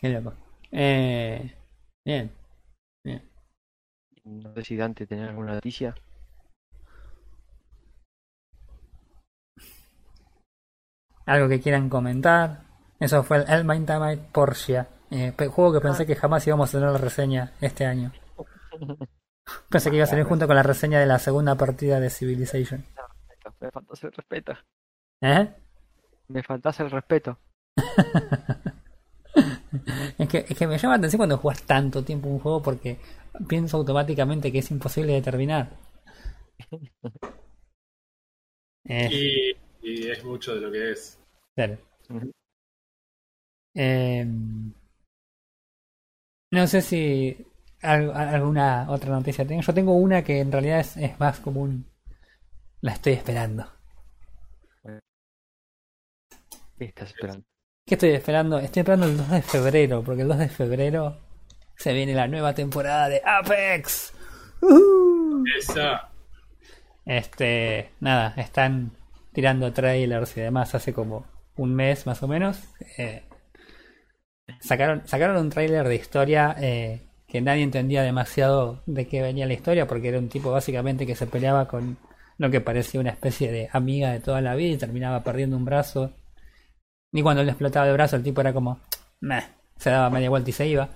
Qué 0.00 0.08
loco. 0.08 0.34
Eh. 0.72 1.54
Bien. 2.04 2.30
No 4.26 4.52
sé 4.54 4.62
si 4.64 4.76
Dante 4.76 5.06
tenía 5.06 5.28
alguna 5.28 5.54
noticia. 5.54 5.94
Algo 11.26 11.48
que 11.48 11.60
quieran 11.60 11.88
comentar. 11.88 12.62
Eso 12.98 13.22
fue 13.22 13.44
el 13.46 13.64
Mind 13.64 14.32
Porsche. 14.32 14.86
Eh, 15.10 15.32
juego 15.48 15.74
que 15.74 15.80
pensé 15.80 16.04
que 16.04 16.16
jamás 16.16 16.44
íbamos 16.46 16.68
a 16.68 16.78
tener 16.78 16.92
la 16.92 16.98
reseña 16.98 17.52
este 17.60 17.86
año. 17.86 18.12
Pensé 19.70 19.90
que 19.90 19.96
iba 19.96 20.04
a 20.04 20.08
salir 20.08 20.24
junto 20.24 20.48
con 20.48 20.56
la 20.56 20.64
reseña 20.64 20.98
de 20.98 21.06
la 21.06 21.20
segunda 21.20 21.54
partida 21.54 22.00
de 22.00 22.10
Civilization. 22.10 22.84
Me 23.60 23.70
faltase 23.70 24.08
el 24.08 24.12
respeto. 24.12 24.52
¿Eh? 25.20 25.54
Me 26.26 26.42
faltase 26.42 26.82
el 26.82 26.90
respeto. 26.90 27.38
es, 30.18 30.28
que, 30.28 30.44
es 30.48 30.56
que 30.56 30.66
me 30.66 30.78
llama 30.78 30.94
la 30.94 30.98
atención 30.98 31.18
cuando 31.18 31.38
juegas 31.38 31.62
tanto 31.62 32.04
tiempo 32.04 32.28
un 32.28 32.38
juego 32.38 32.62
porque 32.62 32.98
pienso 33.48 33.76
automáticamente 33.76 34.52
que 34.52 34.58
es 34.58 34.70
imposible 34.70 35.12
de 35.12 35.22
terminar. 35.22 35.70
Eh. 38.88 39.56
Y, 39.82 40.08
es 40.08 40.22
mucho 40.22 40.54
de 40.54 40.60
lo 40.60 40.70
que 40.70 40.92
es. 40.92 41.18
Claro. 41.56 41.76
eh, 43.74 44.24
no 46.52 46.66
sé 46.68 46.82
si 46.82 47.36
alguna 47.82 48.88
otra 48.88 49.10
noticia 49.10 49.44
tengo. 49.44 49.62
Yo 49.62 49.74
tengo 49.74 49.92
una 49.94 50.22
que 50.22 50.38
en 50.38 50.52
realidad 50.52 50.78
es, 50.78 50.96
es 50.98 51.18
más 51.18 51.40
común. 51.40 51.84
La 52.80 52.92
estoy 52.92 53.14
esperando. 53.14 53.66
¿Qué 56.78 56.84
estás 56.84 57.10
esperando? 57.10 57.44
¿Qué 57.88 57.94
estoy 57.94 58.10
esperando? 58.10 58.58
Estoy 58.58 58.80
esperando 58.80 59.06
el 59.06 59.16
2 59.16 59.30
de 59.30 59.42
febrero, 59.42 60.02
porque 60.02 60.22
el 60.22 60.28
2 60.28 60.38
de 60.38 60.48
febrero 60.48 61.18
se 61.76 61.92
viene 61.92 62.14
la 62.14 62.26
nueva 62.26 62.52
temporada 62.52 63.08
de 63.08 63.22
Apex. 63.24 64.12
Esa. 65.56 66.08
Este, 67.04 67.90
nada, 68.00 68.34
están 68.38 68.90
tirando 69.32 69.72
trailers 69.72 70.36
y 70.36 70.40
demás 70.40 70.74
hace 70.74 70.92
como 70.92 71.26
un 71.54 71.76
mes 71.76 72.06
más 72.06 72.24
o 72.24 72.26
menos. 72.26 72.58
Eh, 72.98 73.22
sacaron, 74.58 75.06
sacaron 75.06 75.36
un 75.36 75.50
trailer 75.50 75.86
de 75.86 75.94
historia 75.94 76.56
eh, 76.58 77.02
que 77.28 77.40
nadie 77.40 77.62
entendía 77.62 78.02
demasiado 78.02 78.82
de 78.86 79.06
qué 79.06 79.22
venía 79.22 79.46
la 79.46 79.54
historia, 79.54 79.86
porque 79.86 80.08
era 80.08 80.18
un 80.18 80.28
tipo 80.28 80.50
básicamente 80.50 81.06
que 81.06 81.14
se 81.14 81.28
peleaba 81.28 81.68
con 81.68 81.98
lo 82.36 82.50
que 82.50 82.60
parecía 82.60 83.00
una 83.00 83.10
especie 83.10 83.52
de 83.52 83.68
amiga 83.70 84.10
de 84.10 84.18
toda 84.18 84.40
la 84.40 84.56
vida 84.56 84.74
y 84.74 84.76
terminaba 84.76 85.22
perdiendo 85.22 85.56
un 85.56 85.64
brazo 85.64 86.12
ni 87.12 87.22
cuando 87.22 87.42
le 87.42 87.50
explotaba 87.50 87.86
el 87.86 87.92
brazo 87.94 88.16
el 88.16 88.22
tipo 88.22 88.40
era 88.40 88.52
como, 88.52 88.80
meh, 89.20 89.44
se 89.76 89.90
daba 89.90 90.10
media 90.10 90.30
vuelta 90.30 90.50
y 90.50 90.52
se 90.52 90.66
iba. 90.66 90.88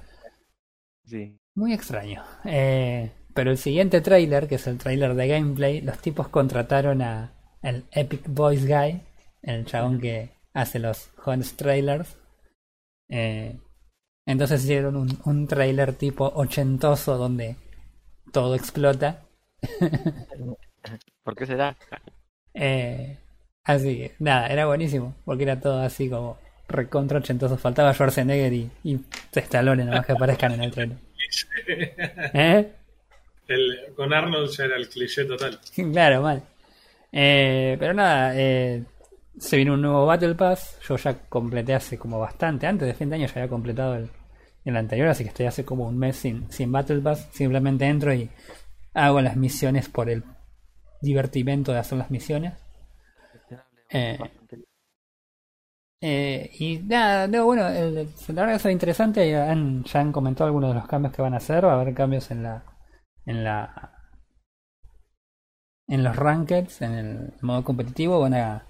Sí. 1.04 1.38
Muy 1.54 1.72
extraño. 1.72 2.22
Eh, 2.44 3.10
pero 3.34 3.50
el 3.50 3.58
siguiente 3.58 4.00
trailer, 4.00 4.48
que 4.48 4.56
es 4.56 4.66
el 4.66 4.78
trailer 4.78 5.14
de 5.14 5.28
gameplay, 5.28 5.80
los 5.80 5.98
tipos 5.98 6.28
contrataron 6.28 7.02
a 7.02 7.32
el 7.62 7.84
Epic 7.92 8.22
Voice 8.28 8.66
Guy, 8.66 9.02
el 9.42 9.66
chabón 9.66 10.00
que 10.00 10.30
hace 10.52 10.78
los 10.78 11.10
Honest 11.24 11.56
trailers. 11.56 12.16
Eh, 13.08 13.58
entonces 14.26 14.62
hicieron 14.62 14.96
un, 14.96 15.18
un 15.24 15.46
trailer 15.46 15.94
tipo 15.94 16.26
ochentoso 16.34 17.16
donde 17.16 17.56
todo 18.32 18.54
explota. 18.54 19.22
¿Por 21.22 21.36
qué 21.36 21.46
será? 21.46 21.76
Eh, 22.54 23.18
Así 23.64 23.96
que, 23.96 24.14
nada, 24.18 24.48
era 24.48 24.66
buenísimo, 24.66 25.14
porque 25.24 25.44
era 25.44 25.60
todo 25.60 25.80
así 25.82 26.08
como 26.08 26.38
recontra 26.68 27.18
ochentoso. 27.18 27.56
Faltaba 27.56 27.92
Schwarzenegger 27.92 28.52
y, 28.52 28.70
y 28.84 29.00
Stallone 29.32 29.84
nada 29.84 29.98
más 29.98 30.06
que 30.06 30.12
aparezcan 30.12 30.52
en 30.52 30.62
el 30.62 30.70
tren. 30.70 30.98
¿Eh? 31.68 32.72
El, 33.48 33.92
con 33.96 34.12
Arnold 34.12 34.50
ya 34.50 34.64
era 34.64 34.76
el 34.76 34.88
cliché 34.88 35.24
total. 35.24 35.58
claro, 35.92 36.22
mal. 36.22 36.42
Eh, 37.12 37.76
pero 37.78 37.92
nada, 37.92 38.32
eh, 38.36 38.84
se 39.38 39.56
vino 39.56 39.74
un 39.74 39.82
nuevo 39.82 40.06
Battle 40.06 40.34
Pass. 40.34 40.78
Yo 40.88 40.96
ya 40.96 41.14
completé 41.28 41.74
hace 41.74 41.98
como 41.98 42.18
bastante, 42.18 42.66
antes 42.66 42.86
de 42.86 42.94
fin 42.94 43.10
de 43.10 43.16
año 43.16 43.26
ya 43.26 43.34
había 43.34 43.48
completado 43.48 43.96
el, 43.96 44.08
el 44.64 44.76
anterior, 44.76 45.08
así 45.08 45.24
que 45.24 45.30
estoy 45.30 45.46
hace 45.46 45.64
como 45.64 45.88
un 45.88 45.98
mes 45.98 46.16
sin, 46.16 46.50
sin 46.50 46.70
Battle 46.70 47.00
Pass. 47.00 47.28
Simplemente 47.32 47.86
entro 47.86 48.14
y 48.14 48.30
hago 48.94 49.20
las 49.20 49.36
misiones 49.36 49.88
por 49.88 50.08
el 50.08 50.22
divertimento 51.00 51.72
de 51.72 51.78
hacer 51.78 51.98
las 51.98 52.10
misiones. 52.10 52.54
Eh, 53.90 54.18
eh, 56.02 56.50
y 56.58 56.78
nada, 56.78 57.26
no, 57.26 57.44
bueno, 57.44 57.68
el, 57.68 57.94
la 57.94 58.42
verdad 58.42 58.54
es 58.54 58.64
interesante. 58.66 59.36
Han, 59.36 59.84
ya 59.84 60.00
han 60.00 60.12
comentado 60.12 60.46
algunos 60.46 60.70
de 60.70 60.80
los 60.80 60.88
cambios 60.88 61.14
que 61.14 61.22
van 61.22 61.34
a 61.34 61.38
hacer. 61.38 61.64
Va 61.64 61.72
a 61.72 61.80
haber 61.80 61.94
cambios 61.94 62.30
en 62.30 62.42
la. 62.42 62.64
En 63.26 63.44
la. 63.44 63.96
En 65.88 66.04
los 66.04 66.16
rankeds, 66.16 66.82
en 66.82 66.92
el 66.92 67.32
modo 67.42 67.64
competitivo. 67.64 68.20
Van 68.20 68.34
a. 68.34 68.66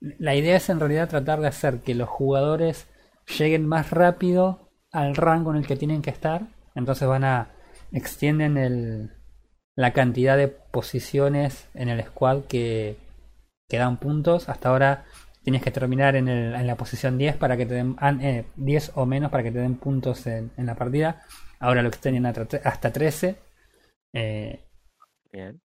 La 0.00 0.34
idea 0.34 0.56
es 0.56 0.68
en 0.68 0.78
realidad 0.78 1.08
tratar 1.08 1.40
de 1.40 1.48
hacer 1.48 1.80
que 1.80 1.94
los 1.94 2.08
jugadores 2.08 2.86
lleguen 3.38 3.66
más 3.66 3.90
rápido 3.90 4.70
al 4.92 5.16
rango 5.16 5.50
en 5.50 5.58
el 5.58 5.66
que 5.66 5.76
tienen 5.76 6.02
que 6.02 6.10
estar. 6.10 6.48
Entonces 6.74 7.08
van 7.08 7.24
a. 7.24 7.50
Extienden 7.90 8.58
el, 8.58 9.10
la 9.74 9.92
cantidad 9.92 10.36
de 10.36 10.48
posiciones 10.48 11.68
en 11.74 11.88
el 11.88 12.04
squad 12.04 12.44
que 12.44 12.98
que 13.68 13.78
dan 13.78 13.98
puntos. 13.98 14.48
Hasta 14.48 14.70
ahora 14.70 15.04
tienes 15.42 15.62
que 15.62 15.70
terminar 15.70 16.16
en, 16.16 16.28
el, 16.28 16.54
en 16.54 16.66
la 16.66 16.76
posición 16.76 17.18
10 17.18 17.36
para 17.36 17.56
que 17.56 17.66
te 17.66 17.74
den 17.74 17.96
10 18.56 18.88
eh, 18.88 18.92
o 18.94 19.06
menos 19.06 19.30
para 19.30 19.42
que 19.42 19.52
te 19.52 19.58
den 19.58 19.76
puntos 19.76 20.26
en, 20.26 20.50
la 20.56 20.74
partida. 20.74 21.22
Ahora 21.60 21.82
lo 21.82 21.88
extienden 21.88 22.26
hasta 22.26 22.92
13. 22.92 23.36
Eh, 24.14 24.64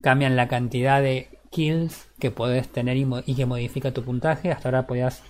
cambian 0.01 0.37
la 0.37 0.49
cantidad 0.49 1.03
de 1.03 1.29
kills 1.51 2.09
que 2.19 2.31
podés 2.31 2.69
tener 2.69 2.97
y, 2.97 3.35
que 3.35 3.47
modifica 3.47 3.93
tu 3.93 4.05
puntaje. 4.05 4.53
Hasta 4.53 4.69
ahora 4.69 4.87
podías. 4.87 5.23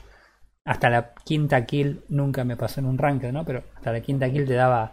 Hasta 0.64 0.90
la 0.90 1.14
quinta 1.24 1.64
kill 1.64 2.04
nunca 2.08 2.44
me 2.44 2.56
pasó 2.56 2.80
en 2.80 2.86
un 2.86 2.98
ranking, 2.98 3.32
¿no? 3.32 3.44
Pero 3.44 3.64
hasta 3.76 3.90
la 3.92 4.00
quinta 4.00 4.30
kill 4.30 4.46
te 4.46 4.54
daba 4.54 4.92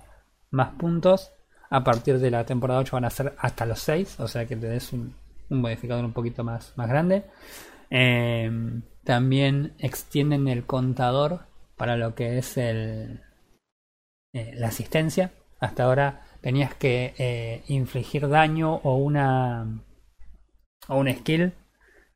más 0.51 0.69
puntos. 0.76 1.34
A 1.69 1.84
partir 1.84 2.19
de 2.19 2.32
la 2.32 2.45
temporada 2.45 2.80
8 2.80 2.95
van 2.95 3.05
a 3.05 3.09
ser 3.09 3.34
hasta 3.39 3.65
los 3.65 3.80
6. 3.80 4.19
O 4.21 4.28
sea 4.28 4.45
que 4.45 4.55
te 4.55 4.67
des 4.67 4.93
un, 4.93 5.15
un 5.50 5.62
modificador 5.62 6.06
un 6.06 6.14
poquito 6.14 6.43
más, 6.43 6.74
más 6.76 6.88
grande. 6.88 7.24
Eh, 7.89 8.52
también 9.04 9.74
extienden 9.80 10.48
el 10.48 10.66
contador 10.66 11.48
para 11.78 11.98
lo 11.98 12.14
que 12.16 12.38
es 12.38 12.58
el, 12.58 13.22
eh, 14.34 14.54
la 14.56 14.68
asistencia. 14.68 15.32
Hasta 15.60 15.84
ahora 15.84 16.22
tenías 16.41 16.74
que 16.76 17.14
eh, 17.18 17.64
infligir 17.68 18.28
daño 18.28 18.76
o 18.76 18.98
una 18.98 19.82
o 20.88 20.98
un 20.98 21.12
skill 21.14 21.54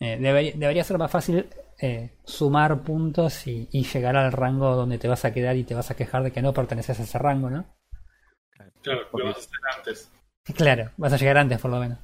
eh, 0.00 0.16
debería, 0.18 0.84
ser 0.84 0.98
más 0.98 1.10
fácil 1.10 1.48
eh, 1.80 2.12
sumar 2.24 2.82
puntos 2.82 3.46
y, 3.46 3.66
llegar 3.66 4.16
al 4.16 4.32
rango 4.32 4.76
donde 4.76 4.98
te 4.98 5.08
vas 5.08 5.24
a 5.24 5.32
quedar 5.32 5.56
y 5.56 5.64
te 5.64 5.74
vas 5.74 5.90
a 5.90 5.96
quejar 5.96 6.22
de 6.22 6.30
que 6.30 6.42
no 6.42 6.52
perteneces 6.52 7.00
a 7.00 7.02
ese 7.02 7.18
rango, 7.18 7.50
¿no? 7.50 7.66
Claro, 8.82 9.08
lo 9.12 9.24
vas 9.24 9.36
a 9.36 9.40
hacer 9.40 9.58
antes. 9.76 10.12
Claro, 10.56 10.90
vas 10.96 11.12
a 11.12 11.16
llegar 11.16 11.38
antes 11.38 11.60
por 11.60 11.70
lo 11.70 11.80
menos. 11.80 11.98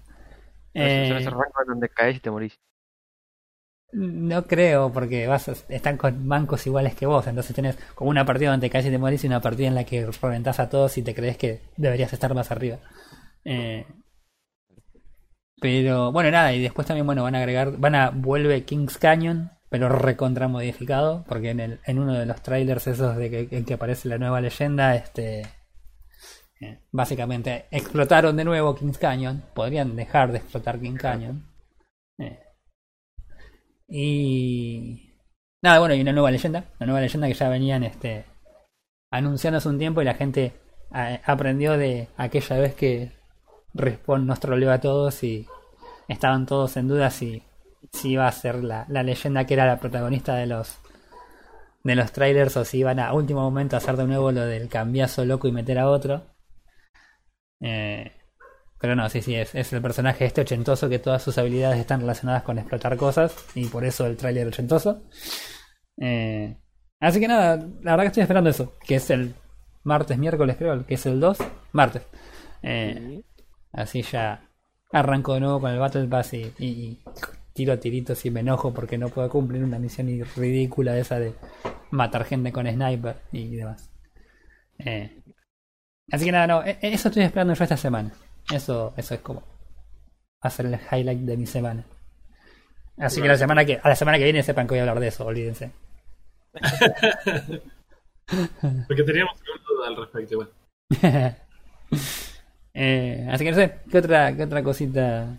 Eh, 0.75 1.17
ese 1.17 1.31
rango 1.31 1.65
donde 1.67 1.89
caes 1.89 2.17
y 2.17 2.21
te 2.21 2.31
morís. 2.31 2.59
No 3.93 4.45
creo, 4.47 4.93
porque 4.93 5.29
vas 5.29 5.47
están 5.69 5.97
con 5.97 6.29
bancos 6.29 6.67
iguales 6.67 6.97
que 6.97 7.07
vos. 7.07 7.29
Entonces 7.29 7.55
tenés 7.55 7.79
como 7.95 8.11
una 8.11 8.25
partida 8.25 8.51
donde 8.51 8.69
caes 8.69 8.87
y 8.87 8.91
te 8.91 8.99
morís 8.99 9.23
y 9.23 9.29
una 9.29 9.41
partida 9.41 9.69
en 9.69 9.77
la 9.77 9.85
que 9.85 10.05
reventás 10.21 10.59
a 10.59 10.69
todos 10.69 10.99
y 10.99 11.03
te 11.03 11.15
crees 11.15 11.37
que 11.39 11.63
deberías 11.77 12.13
estar 12.13 12.35
más 12.35 12.51
arriba. 12.51 12.79
Eh, 13.45 13.87
pero 15.65 16.12
bueno, 16.12 16.31
nada, 16.31 16.53
y 16.53 16.61
después 16.61 16.87
también 16.87 17.07
bueno, 17.07 17.23
van 17.23 17.35
a 17.35 17.39
agregar, 17.39 17.79
van 17.79 17.95
a 17.95 18.11
vuelve 18.11 18.65
Kings 18.65 18.99
Canyon, 18.99 19.51
pero 19.71 19.89
recontra 19.89 20.47
modificado, 20.47 21.25
porque 21.27 21.49
en, 21.49 21.61
el, 21.61 21.81
en 21.87 21.99
uno 21.99 22.12
de 22.12 22.27
los 22.27 22.43
trailers 22.43 22.87
esos 22.87 23.17
de 23.17 23.31
que, 23.31 23.49
en 23.51 23.65
que 23.65 23.73
aparece 23.73 24.11
la 24.11 24.19
nueva 24.19 24.43
leyenda, 24.43 24.95
este 24.95 25.41
eh, 26.61 26.81
básicamente 26.93 27.65
explotaron 27.71 28.37
de 28.37 28.45
nuevo 28.45 28.75
Kings 28.75 28.99
Canyon, 28.99 29.43
podrían 29.55 29.97
dejar 29.97 30.33
de 30.33 30.39
explotar 30.41 30.79
King 30.79 30.97
Canyon. 30.97 31.51
Eh, 32.19 32.41
y 33.89 35.15
nada, 35.62 35.79
bueno, 35.79 35.95
y 35.95 36.03
una 36.03 36.12
nueva 36.12 36.31
leyenda, 36.31 36.67
una 36.79 36.89
nueva 36.89 37.01
leyenda 37.01 37.27
que 37.27 37.33
ya 37.33 37.49
venían 37.49 37.85
este 37.85 38.27
anunciando 39.11 39.57
hace 39.57 39.71
un 39.71 39.79
tiempo 39.79 40.03
y 40.03 40.05
la 40.05 40.12
gente 40.12 40.53
eh, 40.95 41.23
aprendió 41.25 41.79
de 41.79 42.09
aquella 42.19 42.59
vez 42.59 42.75
que 42.75 43.24
Respawn 43.75 44.27
nos 44.27 44.41
troleó 44.41 44.72
a 44.72 44.81
todos 44.81 45.22
y 45.25 45.47
estaban 46.09 46.47
todos 46.47 46.77
en 46.77 46.89
duda 46.89 47.11
si 47.11 47.43
si 47.93 48.11
iba 48.12 48.27
a 48.27 48.33
ser 48.33 48.64
la, 48.64 48.87
la 48.89 49.03
leyenda 49.03 49.45
que 49.47 49.55
era 49.55 49.66
la 49.66 49.79
protagonista 49.79 50.35
de 50.35 50.47
los 50.47 50.79
de 51.83 51.95
los 51.95 52.12
trailers 52.12 52.57
o 52.57 52.64
si 52.64 52.79
iban 52.79 52.99
a 52.99 53.12
último 53.12 53.43
momento 53.43 53.77
a 53.77 53.79
hacer 53.79 53.97
de 53.97 54.07
nuevo 54.07 54.33
lo 54.33 54.47
del 54.47 54.68
cambiazo 54.68 55.25
loco 55.25 55.49
y 55.49 55.53
meter 55.53 55.79
a 55.79 55.91
otro. 55.91 56.25
Eh, 57.61 58.11
pero 58.81 58.97
no, 58.97 59.09
sí, 59.09 59.22
sí, 59.22 59.35
es, 59.35 59.55
es 59.55 59.72
el 59.72 59.83
personaje 59.83 60.25
este 60.25 60.41
ochentoso 60.41 60.89
que 60.89 60.99
todas 60.99 61.22
sus 61.22 61.37
habilidades 61.39 61.79
están 61.79 62.01
relacionadas 62.01 62.43
con 62.43 62.59
explotar 62.59 62.97
cosas 62.97 63.35
y 63.55 63.66
por 63.66 63.85
eso 63.85 64.07
el 64.07 64.16
trailer 64.16 64.47
ochentoso. 64.49 65.03
Eh, 65.99 66.57
así 67.01 67.20
que 67.20 67.29
nada, 67.29 67.57
la 67.57 67.93
verdad 67.93 68.05
que 68.05 68.09
estoy 68.09 68.22
esperando 68.22 68.51
eso, 68.51 68.75
que 68.81 68.97
es 68.97 69.11
el 69.11 69.35
martes, 69.85 70.18
miércoles 70.18 70.57
creo, 70.59 70.87
que 70.87 70.95
es 70.95 71.07
el 71.07 71.20
2, 71.20 71.39
martes. 71.72 72.03
Eh, 72.62 73.22
así 73.75 74.03
ya 74.03 74.49
arranco 74.93 75.35
de 75.35 75.41
nuevo 75.41 75.61
con 75.61 75.70
el 75.70 75.79
Battle 75.79 76.07
Pass 76.07 76.35
y, 76.35 76.53
y 76.59 77.03
tiro 77.53 77.72
a 77.72 77.79
tiritos 77.79 78.25
y 78.27 78.31
me 78.31 78.41
enojo 78.41 78.75
porque 78.75 78.99
no 78.99 79.09
puedo 79.09 79.29
cumplir 79.31 79.62
una 79.64 79.79
misión 79.79 80.09
ridícula 80.37 80.99
esa 80.99 81.18
de 81.18 81.35
matar 81.91 82.25
gente 82.25 82.53
con 82.53 82.66
sniper 82.66 83.16
y 83.33 83.57
demás. 83.57 83.91
Eh, 84.79 85.22
así 86.11 86.25
que 86.25 86.33
nada, 86.33 86.47
no, 86.47 86.64
e, 86.64 86.79
eso 86.83 87.09
estoy 87.09 87.22
esperando 87.22 87.55
yo 87.55 87.64
esta 87.64 87.77
semana. 87.77 88.12
Eso, 88.53 88.93
eso 88.97 89.14
es 89.14 89.20
como 89.20 89.43
hacer 90.41 90.66
el 90.66 90.75
highlight 90.75 91.20
de 91.20 91.37
mi 91.37 91.47
semana. 91.47 91.85
Así 92.99 93.22
que 93.22 93.29
la 93.29 93.37
semana 93.37 93.64
que 93.64 93.81
a 93.83 93.89
la 93.89 93.97
semana 93.97 94.18
que 94.18 94.25
viene 94.25 94.43
sepan 94.43 94.66
que 94.66 94.72
voy 94.72 94.79
a 94.79 94.83
hablar 94.83 95.01
de 95.01 95.09
eso, 95.09 95.25
olvídense. 95.25 95.72
Porque 98.87 99.03
teníamos 99.03 99.41
duda 99.66 99.89
al 99.89 99.97
respecto, 99.97 100.35
igual. 100.35 100.51
eh, 102.75 103.27
así 103.31 103.45
que 103.45 103.51
no 103.51 103.57
sé, 103.57 103.81
¿qué 103.91 103.99
otra, 103.99 104.37
qué 104.37 104.43
otra 104.43 104.62
cosita 104.62 105.39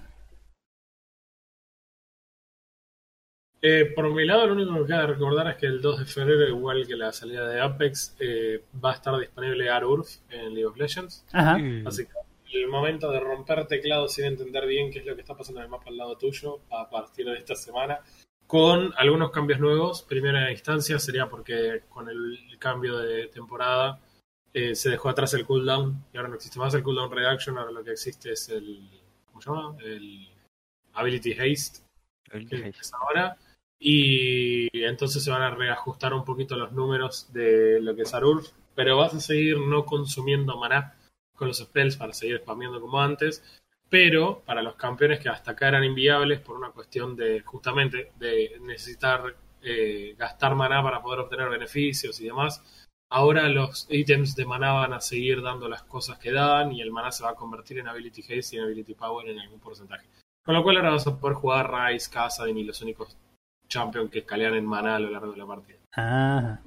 Eh, 3.67 3.91
por 3.95 4.13
mi 4.13 4.25
lado, 4.25 4.45
lo 4.45 4.53
único 4.53 4.75
que 4.75 4.86
queda 4.86 5.07
recordar 5.07 5.47
es 5.47 5.55
que 5.55 5.65
el 5.65 5.81
2 5.81 5.97
de 6.01 6.05
febrero, 6.05 6.47
igual 6.47 6.86
que 6.86 6.95
la 6.95 7.11
salida 7.11 7.47
de 7.47 7.59
Apex, 7.59 8.15
eh, 8.19 8.61
va 8.83 8.91
a 8.91 8.93
estar 8.93 9.17
disponible 9.17 9.71
ARURF 9.71 10.17
en 10.29 10.53
League 10.53 10.67
of 10.67 10.77
Legends. 10.77 11.25
Así 11.33 12.05
que 12.05 12.11
el 12.53 12.67
momento 12.67 13.09
de 13.09 13.19
romper 13.19 13.65
teclado 13.65 14.07
sin 14.07 14.25
entender 14.25 14.67
bien 14.67 14.91
qué 14.91 14.99
es 14.99 15.05
lo 15.07 15.15
que 15.15 15.21
está 15.21 15.36
pasando 15.36 15.61
en 15.61 15.65
el 15.65 15.71
mapa 15.71 15.86
al 15.88 15.97
lado 15.97 16.15
tuyo 16.15 16.59
a 16.69 16.88
partir 16.91 17.25
de 17.25 17.39
esta 17.39 17.55
semana, 17.55 18.01
con 18.45 18.93
algunos 18.97 19.31
cambios 19.31 19.59
nuevos. 19.59 20.03
Primera 20.03 20.51
instancia 20.51 20.99
sería 20.99 21.27
porque 21.27 21.81
con 21.89 22.07
el 22.07 22.38
cambio 22.59 22.99
de 22.99 23.29
temporada 23.29 23.99
eh, 24.56 24.74
se 24.74 24.89
dejó 24.89 25.10
atrás 25.10 25.34
el 25.34 25.45
cooldown 25.45 26.06
y 26.14 26.18
ahora 26.18 26.30
no 26.30 26.36
existe 26.36 26.60
más 26.60 26.74
el 26.74 26.82
cooldown 26.82 27.12
reduction, 27.12 27.58
ahora 27.58 27.72
lo 27.72 27.84
que 27.84 27.91
existe 27.91 28.32
es 28.32 28.49
el. 28.49 28.89
¿Cómo 29.28 29.41
se 29.41 29.49
llama? 29.49 29.78
El 29.84 30.30
Ability 30.93 31.34
Haste. 31.34 31.80
Que 32.32 32.70
es 32.70 32.91
ahora 32.93 33.38
y 33.80 34.84
entonces 34.84 35.24
se 35.24 35.32
van 35.32 35.41
a 35.41 35.53
reajustar 35.53 36.14
un 36.14 36.24
poquito 36.24 36.56
los 36.56 36.72
números 36.72 37.32
de 37.34 37.80
lo 37.82 37.95
que 37.95 38.03
es 38.03 38.14
Arur, 38.14 38.43
pero 38.74 38.97
vas 38.97 39.14
a 39.14 39.20
seguir 39.20 39.60
no 39.60 39.86
consumiendo 39.86 40.58
maná 40.58 40.95
con 41.36 41.49
los 41.49 41.60
spells 41.60 41.97
para 41.97 42.14
seguir 42.14 42.39
spameando 42.39 42.80
como 42.80 43.01
antes, 43.01 43.43
pero 43.89 44.41
para 44.45 44.62
los 44.62 44.76
campeones 44.76 45.20
que 45.20 45.30
hasta 45.30 45.51
acá 45.51 45.68
eran 45.68 45.84
inviables 45.84 46.39
por 46.39 46.58
una 46.58 46.72
cuestión 46.72 47.16
de 47.16 47.41
justamente 47.41 48.12
de 48.18 48.58
necesitar 48.62 49.36
eh, 49.62 50.16
gastar 50.18 50.56
maná 50.56 50.82
para 50.82 51.01
poder 51.01 51.20
obtener 51.20 51.49
beneficios 51.49 52.20
y 52.22 52.26
demás, 52.26 52.84
ahora 53.10 53.47
los 53.49 53.88
ítems 53.89 54.36
de 54.36 54.45
maná 54.45 54.74
van 54.74 54.93
a 54.93 55.01
seguir 55.01 55.41
dando 55.41 55.70
las 55.70 55.84
cosas 55.84 56.18
que 56.18 56.32
dan 56.32 56.72
y 56.72 56.82
el 56.82 56.91
maná 56.91 57.12
se 57.12 57.24
va 57.24 57.32
a 57.32 57.36
convertir 57.36 57.80
en 57.80 57.88
ability 57.88 58.22
haste 58.22 58.56
y 58.56 58.60
en 58.60 58.66
ability 58.66 58.93
power 58.93 59.28
en 59.28 59.39
algún 59.39 59.60
porcentaje. 59.60 60.08
Con 60.43 60.56
lo 60.56 60.64
cual 60.64 60.78
ahora 60.78 60.91
vas 60.91 61.08
a 61.08 61.18
poder 61.18 61.36
jugar 61.36 61.72
Rise, 61.72 62.12
Casa 62.12 62.47
y 62.47 62.64
los 62.64 62.82
únicos 62.82 63.18
champion 63.68 64.10
que 64.10 64.20
escalean 64.20 64.53
en 64.53 64.66
mana 64.66 64.95
a 64.95 64.99
lo 64.99 65.10
largo 65.10 65.32
de 65.32 65.38
la 65.38 65.45
partida. 65.45 65.78
Ah. 65.95 66.60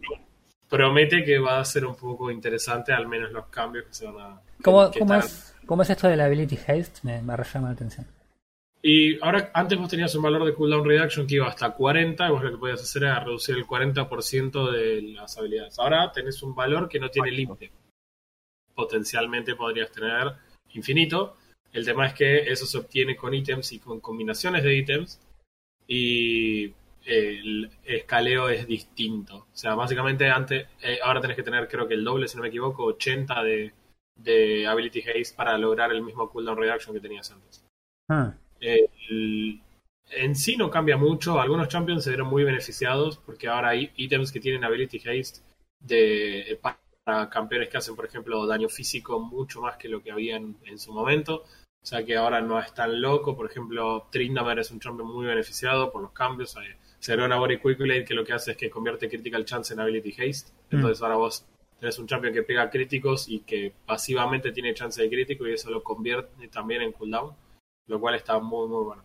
Promete 0.68 1.24
que 1.24 1.38
va 1.38 1.60
a 1.60 1.64
ser 1.64 1.86
un 1.86 1.94
poco 1.94 2.30
interesante, 2.30 2.92
al 2.92 3.06
menos 3.06 3.30
los 3.30 3.46
cambios 3.46 3.86
que 3.86 3.94
se 3.94 4.06
van 4.06 4.18
a. 4.18 4.42
¿Cómo, 4.62 4.90
cómo, 4.98 5.14
es, 5.14 5.54
¿cómo 5.64 5.82
es, 5.82 5.90
esto 5.90 6.08
de 6.08 6.16
la 6.16 6.24
Ability 6.24 6.56
Haste? 6.56 7.00
Me, 7.04 7.22
me 7.22 7.36
llama 7.36 7.68
la 7.68 7.74
atención. 7.74 8.06
Y 8.80 9.20
ahora, 9.20 9.50
antes 9.54 9.76
vos 9.78 9.88
tenías 9.88 10.14
un 10.14 10.22
valor 10.22 10.44
de 10.44 10.54
cooldown 10.54 10.84
reduction 10.84 11.26
que 11.26 11.36
iba 11.36 11.48
hasta 11.48 11.70
40, 11.70 12.26
y 12.26 12.30
vos 12.30 12.42
lo 12.42 12.50
que 12.50 12.58
podías 12.58 12.82
hacer 12.82 13.02
era 13.04 13.20
reducir 13.20 13.56
el 13.56 13.66
40% 13.66 14.70
de 14.70 15.02
las 15.02 15.36
habilidades. 15.36 15.78
Ahora 15.78 16.12
tenés 16.12 16.42
un 16.42 16.54
valor 16.54 16.88
que 16.88 17.00
no 17.00 17.10
tiene 17.10 17.30
límite. 17.32 17.72
Potencialmente 18.74 19.56
podrías 19.56 19.90
tener 19.90 20.32
infinito. 20.74 21.36
El 21.72 21.84
tema 21.84 22.06
es 22.06 22.14
que 22.14 22.50
eso 22.50 22.66
se 22.66 22.78
obtiene 22.78 23.16
con 23.16 23.34
ítems 23.34 23.72
y 23.72 23.80
con 23.80 24.00
combinaciones 24.00 24.62
de 24.62 24.76
ítems. 24.76 25.20
Y 25.88 26.72
el 27.04 27.70
escaleo 27.84 28.48
es 28.48 28.66
distinto. 28.66 29.48
O 29.52 29.56
sea, 29.56 29.74
básicamente 29.74 30.28
antes, 30.30 30.66
eh, 30.82 30.98
ahora 31.02 31.20
tenés 31.20 31.36
que 31.36 31.42
tener 31.42 31.66
creo 31.66 31.88
que 31.88 31.94
el 31.94 32.04
doble, 32.04 32.28
si 32.28 32.36
no 32.36 32.42
me 32.42 32.48
equivoco, 32.48 32.84
80 32.84 33.42
de, 33.42 33.72
de 34.14 34.66
Ability 34.66 35.00
Haste 35.00 35.34
para 35.36 35.58
lograr 35.58 35.90
el 35.90 36.02
mismo 36.02 36.30
cooldown 36.30 36.58
reduction 36.58 36.94
que 36.94 37.00
tenías 37.00 37.30
antes. 37.32 37.64
Ah. 38.08 38.34
En 38.60 40.34
sí 40.34 40.56
no 40.56 40.70
cambia 40.70 40.96
mucho. 40.96 41.40
Algunos 41.40 41.68
champions 41.68 42.04
se 42.04 42.10
vieron 42.10 42.28
muy 42.28 42.44
beneficiados 42.44 43.18
porque 43.18 43.48
ahora 43.48 43.70
hay 43.70 43.92
ítems 43.96 44.32
que 44.32 44.40
tienen 44.40 44.64
Ability 44.64 44.98
Haste 44.98 45.40
de, 45.80 46.58
para 46.62 47.28
campeones 47.30 47.68
que 47.68 47.76
hacen, 47.78 47.96
por 47.96 48.06
ejemplo, 48.06 48.46
daño 48.46 48.68
físico 48.68 49.20
mucho 49.20 49.60
más 49.60 49.76
que 49.76 49.88
lo 49.88 50.02
que 50.02 50.10
había 50.10 50.36
en 50.36 50.78
su 50.78 50.92
momento. 50.92 51.44
O 51.82 51.86
sea 51.86 52.04
que 52.04 52.16
ahora 52.16 52.40
no 52.40 52.60
es 52.60 52.74
tan 52.74 53.00
loco. 53.00 53.36
Por 53.36 53.50
ejemplo, 53.50 54.08
Trindamer 54.10 54.58
es 54.58 54.70
un 54.70 54.80
champion 54.80 55.08
muy 55.08 55.26
beneficiado 55.26 55.90
por 55.90 56.02
los 56.02 56.12
cambios. 56.12 56.54
Se 56.98 57.14
una 57.14 57.36
Body 57.36 57.58
Quick 57.58 58.06
que 58.06 58.14
lo 58.14 58.24
que 58.24 58.32
hace 58.32 58.52
es 58.52 58.56
que 58.56 58.68
convierte 58.68 59.08
Critical 59.08 59.44
Chance 59.44 59.72
en 59.72 59.80
Ability 59.80 60.10
Haste. 60.10 60.52
Mm. 60.70 60.76
Entonces 60.76 61.02
ahora 61.02 61.16
vos 61.16 61.46
tenés 61.80 61.98
un 61.98 62.06
champion 62.06 62.34
que 62.34 62.42
pega 62.42 62.68
críticos 62.68 63.28
y 63.28 63.40
que 63.40 63.72
pasivamente 63.86 64.52
tiene 64.52 64.74
chance 64.74 65.00
de 65.00 65.08
crítico 65.08 65.46
y 65.46 65.54
eso 65.54 65.70
lo 65.70 65.82
convierte 65.82 66.48
también 66.48 66.82
en 66.82 66.92
cooldown. 66.92 67.34
Lo 67.88 67.98
cual 67.98 68.14
está 68.14 68.38
muy, 68.38 68.68
muy 68.68 68.84
bueno. 68.84 69.02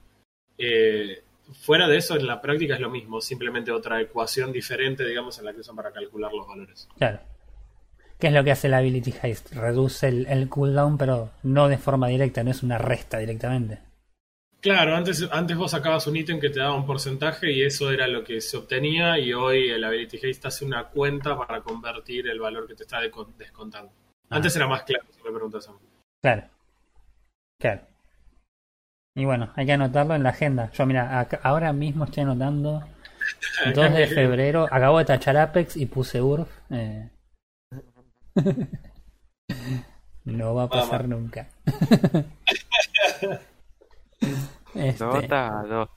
Eh, 0.58 1.24
fuera 1.62 1.88
de 1.88 1.98
eso, 1.98 2.16
en 2.16 2.28
la 2.28 2.42
práctica 2.42 2.76
es 2.76 2.80
lo 2.80 2.90
mismo. 2.90 3.22
Simplemente 3.22 3.72
otra 3.72 4.00
ecuación 4.02 4.52
diferente, 4.52 5.06
digamos, 5.06 5.40
en 5.40 5.46
la 5.46 5.54
que 5.54 5.62
usan 5.62 5.76
para 5.76 5.92
calcular 5.92 6.32
los 6.32 6.48
valores. 6.48 6.88
Claro. 6.98 7.20
¿Qué 8.20 8.28
es 8.28 8.34
lo 8.34 8.44
que 8.44 8.52
hace 8.52 8.70
la 8.70 8.78
Ability 8.78 9.14
Haste? 9.22 9.56
Reduce 9.56 10.08
el, 10.08 10.48
cooldown, 10.48 10.98
pero 10.98 11.32
no 11.44 11.68
de 11.68 11.78
forma 11.78 12.08
directa, 12.08 12.44
no 12.44 12.52
es 12.52 12.64
una 12.64 12.78
resta 12.78 13.18
directamente. 13.18 13.80
Claro, 14.62 14.96
antes, 14.96 15.28
antes 15.30 15.58
vos 15.58 15.72
sacabas 15.72 16.08
un 16.08 16.16
ítem 16.16 16.40
que 16.40 16.50
te 16.50 16.60
daba 16.60 16.74
un 16.74 16.86
porcentaje 16.86 17.52
y 17.52 17.64
eso 17.64 17.92
era 17.92 18.08
lo 18.08 18.24
que 18.24 18.40
se 18.40 18.56
obtenía 18.56 19.20
y 19.20 19.34
hoy 19.34 19.70
el 19.70 19.84
Ability 19.84 20.26
Haste 20.26 20.48
hace 20.48 20.64
una 20.64 20.88
cuenta 20.88 21.38
para 21.38 21.60
convertir 21.60 22.30
el 22.30 22.40
valor 22.40 22.66
que 22.66 22.76
te 22.76 22.84
está 22.84 23.02
descontando. 23.02 23.92
Ah. 24.30 24.38
Antes 24.38 24.56
era 24.56 24.68
más 24.68 24.84
claro, 24.84 25.04
si 25.12 25.22
me 25.22 25.32
preguntas 25.32 25.68
a 25.68 25.74
mí. 25.74 25.80
Claro. 26.22 26.48
Claro. 27.60 27.82
Y 29.16 29.26
bueno, 29.26 29.52
hay 29.56 29.66
que 29.66 29.74
anotarlo 29.74 30.16
en 30.16 30.24
la 30.24 30.30
agenda. 30.30 30.72
Yo 30.72 30.86
mira, 30.86 31.28
ahora 31.44 31.72
mismo 31.72 32.06
estoy 32.06 32.24
anotando 32.24 32.84
2 33.76 33.94
de 33.94 34.08
febrero, 34.08 34.68
acabo 34.72 34.98
de 35.00 35.06
tachar 35.06 35.38
Apex 35.38 35.78
y 35.78 35.86
puse 35.86 36.22
URF. 36.22 36.50
Eh, 36.72 37.10
no 40.26 40.56
va 40.56 40.64
a 40.64 40.70
pasar 40.70 41.08
nunca. 41.08 41.48
este... 44.74 45.04
Dota 45.04 45.64
2. 45.68 45.90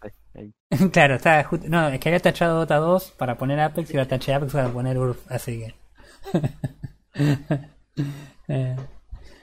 claro, 0.93 1.15
está 1.15 1.49
no, 1.69 1.89
es 1.89 1.99
que 1.99 2.11
había 2.11 2.21
tachado 2.21 2.59
Dota 2.59 2.77
2 2.77 3.13
para 3.13 3.39
poner 3.39 3.61
Apex 3.61 3.91
y 3.93 3.97
lo 3.97 4.07
taché 4.07 4.35
Apex 4.35 4.53
para 4.53 4.69
poner 4.69 4.99
URF, 4.99 5.33
así 5.33 5.61
que. 5.61 5.75
Eh, 8.49 8.77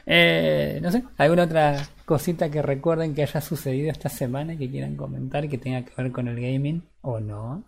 eh, 0.06 0.80
no 0.82 0.91
sé, 0.91 1.04
¿alguna 1.18 1.43
otra 1.43 1.88
cosita 2.06 2.49
que 2.51 2.62
recuerden 2.62 3.16
que 3.16 3.24
haya 3.24 3.41
sucedido 3.41 3.91
esta 3.91 4.10
semana 4.10 4.58
que 4.58 4.70
quieran 4.70 4.95
comentar 4.95 5.47
que 5.47 5.58
tenga 5.58 5.84
que 5.84 6.01
ver 6.01 6.12
con 6.12 6.28
el 6.28 6.36
gaming 6.36 6.84
o 7.01 7.20
no? 7.20 7.64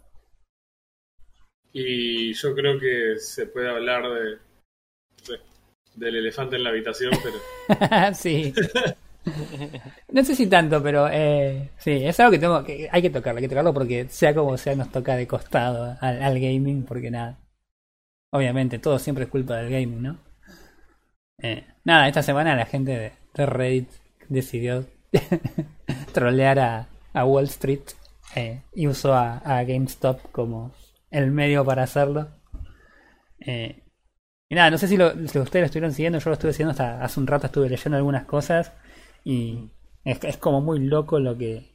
Y 1.71 2.33
yo 2.33 2.55
creo 2.55 2.79
que 2.79 3.19
se 3.19 3.47
puede 3.47 3.69
hablar 3.69 4.03
de, 4.03 4.37
del 5.95 6.15
elefante 6.15 6.55
en 6.55 6.63
la 6.63 6.69
habitación, 6.69 7.11
pero. 7.21 8.13
sí. 8.13 8.53
No 10.11 10.23
sé 10.23 10.35
si 10.35 10.47
tanto, 10.47 10.83
pero 10.83 11.09
eh, 11.11 11.71
sí, 11.77 12.05
es 12.05 12.19
algo 12.19 12.31
que 12.31 12.39
tengo 12.39 12.63
que 12.63 12.87
hay 12.91 13.01
que 13.01 13.09
tocarlo, 13.09 13.39
hay 13.39 13.43
que 13.43 13.49
tocarlo 13.49 13.73
porque 13.73 14.07
sea 14.07 14.35
como 14.35 14.57
sea 14.57 14.75
nos 14.75 14.91
toca 14.91 15.15
de 15.15 15.27
costado 15.27 15.97
al, 15.99 16.21
al 16.21 16.39
gaming, 16.39 16.83
porque 16.83 17.09
nada. 17.09 17.39
Obviamente, 18.31 18.79
todo 18.79 18.99
siempre 18.99 19.25
es 19.25 19.29
culpa 19.29 19.55
del 19.55 19.71
gaming, 19.71 20.01
¿no? 20.03 20.24
Eh, 21.37 21.65
nada, 21.83 22.07
esta 22.07 22.23
semana 22.23 22.55
la 22.55 22.65
gente 22.65 22.91
de, 22.91 23.13
de 23.33 23.45
Reddit 23.45 23.89
decidió 24.29 24.85
trolear 26.13 26.59
a, 26.59 26.87
Wall 27.25 27.45
Street 27.45 27.81
eh, 28.35 28.61
y 28.73 28.87
usó 28.87 29.13
a, 29.13 29.63
GameStop 29.63 30.31
como 30.31 30.73
el 31.11 31.31
medio 31.31 31.63
para 31.63 31.83
hacerlo. 31.83 32.29
Eh, 33.39 33.83
y 34.49 34.55
nada, 34.55 34.69
no 34.69 34.77
sé 34.77 34.87
si, 34.87 34.97
lo, 34.97 35.07
ustedes 35.07 35.53
lo 35.53 35.65
estuvieron 35.65 35.91
siguiendo, 35.91 36.19
yo 36.19 36.29
lo 36.29 36.33
estuve 36.33 36.53
siguiendo 36.53 36.71
hasta 36.71 37.03
hace 37.03 37.19
un 37.19 37.27
rato, 37.27 37.47
estuve 37.47 37.69
leyendo 37.69 37.97
algunas 37.97 38.25
cosas 38.25 38.73
y 39.23 39.71
es, 40.03 40.23
es 40.23 40.37
como 40.37 40.61
muy 40.61 40.79
loco 40.79 41.19
lo 41.19 41.37
que... 41.37 41.73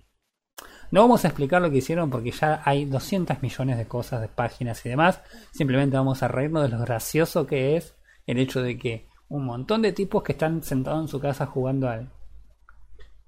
No 0.92 1.02
vamos 1.02 1.24
a 1.24 1.28
explicar 1.28 1.62
lo 1.62 1.70
que 1.70 1.78
hicieron 1.78 2.10
porque 2.10 2.32
ya 2.32 2.62
hay 2.64 2.84
200 2.84 3.42
millones 3.42 3.78
de 3.78 3.86
cosas, 3.86 4.20
de 4.20 4.28
páginas 4.28 4.84
y 4.84 4.88
demás. 4.88 5.22
Simplemente 5.52 5.96
vamos 5.96 6.22
a 6.22 6.28
reírnos 6.28 6.64
de 6.64 6.76
lo 6.76 6.82
gracioso 6.82 7.46
que 7.46 7.76
es 7.76 7.94
el 8.26 8.38
hecho 8.38 8.60
de 8.60 8.76
que 8.76 9.09
un 9.30 9.44
montón 9.46 9.80
de 9.82 9.92
tipos 9.92 10.22
que 10.22 10.32
están 10.32 10.62
sentados 10.62 11.00
en 11.02 11.08
su 11.08 11.18
casa 11.20 11.46
jugando 11.46 11.88
al... 11.88 12.10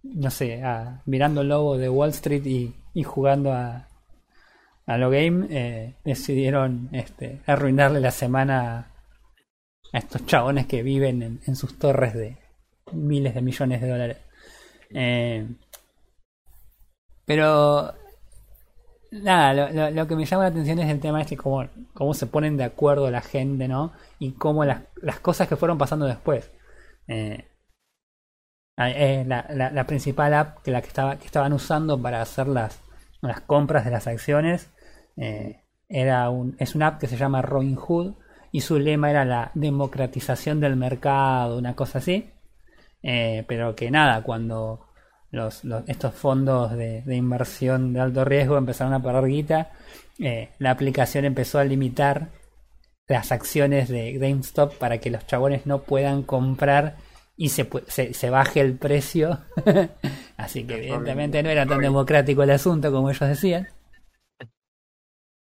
No 0.02 0.30
sé, 0.30 0.62
a, 0.62 1.02
mirando 1.06 1.40
el 1.40 1.48
logo 1.48 1.78
de 1.78 1.88
Wall 1.88 2.10
Street 2.10 2.44
y, 2.44 2.74
y 2.92 3.04
jugando 3.04 3.52
a, 3.52 3.88
a 4.86 4.98
lo 4.98 5.10
game, 5.10 5.46
eh, 5.48 5.94
decidieron 6.04 6.88
este, 6.92 7.40
arruinarle 7.46 8.00
la 8.00 8.10
semana 8.10 8.88
a 9.92 9.98
estos 9.98 10.26
chabones 10.26 10.66
que 10.66 10.82
viven 10.82 11.22
en, 11.22 11.40
en 11.46 11.56
sus 11.56 11.78
torres 11.78 12.14
de 12.14 12.36
miles 12.92 13.34
de 13.34 13.42
millones 13.42 13.80
de 13.80 13.88
dólares. 13.88 14.16
Eh, 14.90 15.46
pero 17.24 17.94
nada, 19.12 19.54
lo, 19.54 19.70
lo, 19.70 19.90
lo, 19.90 20.06
que 20.08 20.16
me 20.16 20.24
llama 20.24 20.44
la 20.44 20.48
atención 20.48 20.78
es 20.80 20.90
el 20.90 21.00
tema 21.00 21.20
este, 21.20 21.36
cómo, 21.36 21.64
cómo 21.94 22.12
se 22.14 22.26
ponen 22.26 22.56
de 22.56 22.64
acuerdo 22.64 23.10
la 23.10 23.20
gente, 23.20 23.68
¿no? 23.68 23.92
Y 24.22 24.34
cómo 24.34 24.64
las, 24.64 24.82
las 25.02 25.18
cosas 25.18 25.48
que 25.48 25.56
fueron 25.56 25.78
pasando 25.78 26.06
después. 26.06 26.48
Eh, 27.08 27.44
eh, 28.76 29.24
la, 29.26 29.44
la, 29.50 29.84
principal 29.84 30.32
app 30.32 30.62
que 30.62 30.70
la 30.70 30.80
que 30.80 30.86
estaba 30.86 31.18
que 31.18 31.26
estaban 31.26 31.52
usando 31.52 32.00
para 32.00 32.22
hacer 32.22 32.46
las, 32.46 32.80
las 33.20 33.40
compras 33.40 33.84
de 33.84 33.90
las 33.90 34.06
acciones 34.06 34.70
eh, 35.16 35.64
era 35.88 36.30
un 36.30 36.54
es 36.60 36.76
una 36.76 36.86
app 36.86 37.00
que 37.00 37.08
se 37.08 37.16
llama 37.16 37.42
Robinhood 37.42 38.14
y 38.52 38.60
su 38.60 38.78
lema 38.78 39.10
era 39.10 39.24
la 39.24 39.50
democratización 39.54 40.60
del 40.60 40.76
mercado 40.76 41.58
una 41.58 41.74
cosa 41.74 41.98
así 41.98 42.30
pero 43.02 43.74
que 43.74 43.90
nada 43.90 44.22
cuando 44.22 44.86
los, 45.32 45.64
estos 45.88 46.14
fondos 46.14 46.70
de, 46.72 47.02
de, 47.02 47.16
inversión 47.16 47.92
de 47.92 48.00
alto 48.00 48.24
riesgo 48.24 48.56
empezaron 48.56 48.94
a 48.94 49.02
parar 49.02 49.26
guita, 49.26 49.72
la 50.58 50.70
aplicación 50.70 51.24
empezó 51.24 51.58
a 51.58 51.64
limitar 51.64 52.30
las 53.12 53.30
acciones 53.30 53.88
de 53.88 54.12
GameStop 54.14 54.74
para 54.78 54.98
que 54.98 55.10
los 55.10 55.26
chabones 55.26 55.66
no 55.66 55.82
puedan 55.82 56.22
comprar 56.22 56.96
y 57.36 57.50
se, 57.50 57.68
se, 57.88 58.14
se 58.14 58.30
baje 58.30 58.60
el 58.60 58.76
precio. 58.76 59.38
Así 60.36 60.64
que 60.64 60.76
evidentemente 60.76 61.42
no 61.42 61.50
era 61.50 61.66
tan 61.66 61.80
democrático 61.80 62.42
el 62.42 62.50
asunto 62.50 62.90
como 62.90 63.10
ellos 63.10 63.28
decían. 63.28 63.68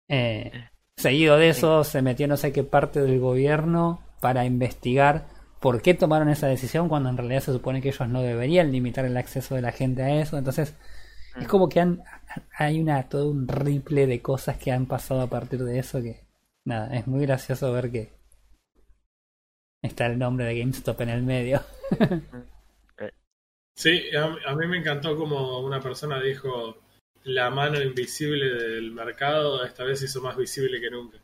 Eh, 0.09 0.51
seguido 0.97 1.37
de 1.37 1.49
eso 1.49 1.83
se 1.83 2.01
metió 2.01 2.27
no 2.27 2.37
sé 2.37 2.51
qué 2.51 2.63
parte 2.63 3.01
del 3.01 3.19
gobierno 3.19 4.01
para 4.19 4.45
investigar 4.45 5.27
por 5.59 5.81
qué 5.81 5.93
tomaron 5.93 6.29
esa 6.29 6.47
decisión 6.47 6.89
cuando 6.89 7.09
en 7.09 7.17
realidad 7.17 7.41
se 7.41 7.53
supone 7.53 7.81
que 7.81 7.89
ellos 7.89 8.09
no 8.09 8.21
deberían 8.21 8.71
limitar 8.71 9.05
el 9.05 9.15
acceso 9.15 9.55
de 9.55 9.61
la 9.61 9.71
gente 9.71 10.03
a 10.03 10.21
eso. 10.21 10.37
Entonces, 10.37 10.75
mm. 11.35 11.41
es 11.41 11.47
como 11.47 11.69
que 11.69 11.79
han, 11.79 12.03
hay 12.57 12.81
una 12.81 13.03
todo 13.09 13.29
un 13.29 13.47
ripple 13.47 14.07
de 14.07 14.21
cosas 14.21 14.57
que 14.57 14.71
han 14.71 14.87
pasado 14.87 15.21
a 15.21 15.27
partir 15.27 15.63
de 15.63 15.79
eso 15.79 16.01
que 16.01 16.32
nada, 16.65 16.95
es 16.95 17.07
muy 17.07 17.25
gracioso 17.25 17.71
ver 17.71 17.91
que 17.91 18.13
está 19.81 20.05
el 20.05 20.17
nombre 20.17 20.45
de 20.45 20.59
GameStop 20.59 21.01
en 21.01 21.09
el 21.09 21.23
medio. 21.23 21.61
sí, 23.75 24.15
a, 24.15 24.51
a 24.51 24.55
mí 24.55 24.67
me 24.67 24.77
encantó 24.77 25.15
como 25.15 25.59
una 25.59 25.79
persona 25.79 26.21
dijo 26.21 26.77
la 27.23 27.49
mano 27.49 27.81
invisible 27.81 28.45
del 28.45 28.91
mercado 28.91 29.63
esta 29.63 29.83
vez 29.83 30.01
hizo 30.01 30.21
más 30.21 30.35
visible 30.35 30.79
que 30.79 30.89
nunca. 30.89 31.17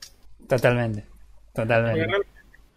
Totalmente, 0.48 1.06
totalmente 1.54 2.08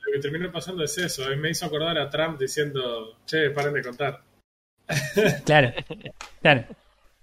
lo 0.04 0.12
que 0.12 0.18
terminó 0.18 0.50
pasando 0.50 0.84
es 0.84 0.96
eso. 0.98 1.24
A 1.24 1.30
mí 1.30 1.36
me 1.36 1.50
hizo 1.50 1.66
acordar 1.66 1.98
a 1.98 2.10
Trump 2.10 2.38
diciendo, 2.38 3.18
che, 3.24 3.50
paren 3.50 3.74
de 3.74 3.82
contar. 3.82 4.22
claro, 5.44 5.72
claro, 6.40 6.64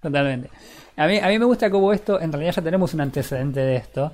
totalmente. 0.00 0.50
A 0.96 1.06
mí, 1.06 1.18
a 1.18 1.28
mí 1.28 1.38
me 1.38 1.44
gusta 1.44 1.70
como 1.70 1.92
esto, 1.92 2.20
en 2.20 2.32
realidad 2.32 2.54
ya 2.56 2.62
tenemos 2.62 2.94
un 2.94 3.00
antecedente 3.00 3.60
de 3.60 3.76
esto, 3.76 4.12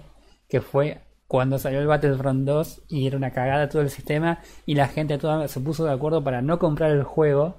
que 0.48 0.60
fue 0.60 1.00
cuando 1.26 1.58
salió 1.58 1.80
el 1.80 1.86
Battlefront 1.86 2.46
2 2.46 2.82
y 2.88 3.06
era 3.06 3.16
una 3.16 3.32
cagada 3.32 3.68
todo 3.68 3.82
el 3.82 3.90
sistema 3.90 4.40
y 4.64 4.74
la 4.74 4.88
gente 4.88 5.18
toda 5.18 5.48
se 5.48 5.60
puso 5.60 5.84
de 5.84 5.92
acuerdo 5.92 6.22
para 6.22 6.42
no 6.42 6.58
comprar 6.58 6.90
el 6.92 7.02
juego 7.02 7.56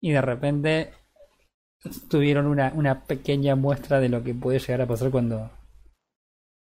y 0.00 0.12
de 0.12 0.20
repente 0.20 0.92
tuvieron 2.08 2.46
una, 2.46 2.72
una 2.74 3.04
pequeña 3.04 3.56
muestra 3.56 4.00
de 4.00 4.08
lo 4.08 4.22
que 4.22 4.34
puede 4.34 4.58
llegar 4.58 4.82
a 4.82 4.86
pasar 4.86 5.10
cuando 5.10 5.50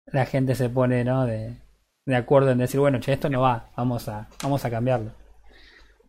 la 0.07 0.27
gente 0.27 0.55
se 0.55 0.69
pone, 0.69 1.05
¿no? 1.05 1.27
De, 1.27 1.57
de 2.07 2.17
acuerdo 2.17 2.51
en 2.51 2.59
decir, 2.59 2.81
bueno, 2.81 3.01
che, 3.01 3.13
esto 3.13 3.31
no 3.31 3.41
va, 3.41 3.71
vamos 3.77 4.09
a, 4.09 4.29
vamos 4.43 4.65
a 4.65 4.71
cambiarlo. 4.71 5.13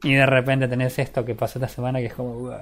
Y 0.04 0.14
de 0.14 0.26
repente 0.26 0.68
tenés 0.68 1.00
esto 1.00 1.26
que 1.26 1.36
pasó 1.36 1.60
esta 1.60 1.70
semana 1.70 2.00
que 2.00 2.08
es 2.08 2.14
como... 2.14 2.52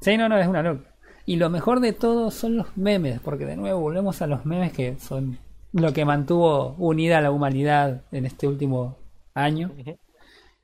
Sí, 0.00 0.16
no, 0.16 0.28
no, 0.28 0.36
es 0.36 0.46
una 0.46 0.62
loca. 0.62 0.93
Y 1.26 1.36
lo 1.36 1.48
mejor 1.50 1.80
de 1.80 1.92
todo 1.92 2.30
son 2.30 2.56
los 2.56 2.76
memes, 2.76 3.20
porque 3.20 3.46
de 3.46 3.56
nuevo 3.56 3.80
volvemos 3.80 4.20
a 4.22 4.26
los 4.26 4.44
memes 4.44 4.72
que 4.72 4.98
son 4.98 5.38
lo 5.72 5.92
que 5.92 6.04
mantuvo 6.04 6.74
unida 6.78 7.18
a 7.18 7.20
la 7.22 7.30
humanidad 7.30 8.02
en 8.12 8.26
este 8.26 8.46
último 8.46 8.96
año. 9.34 9.72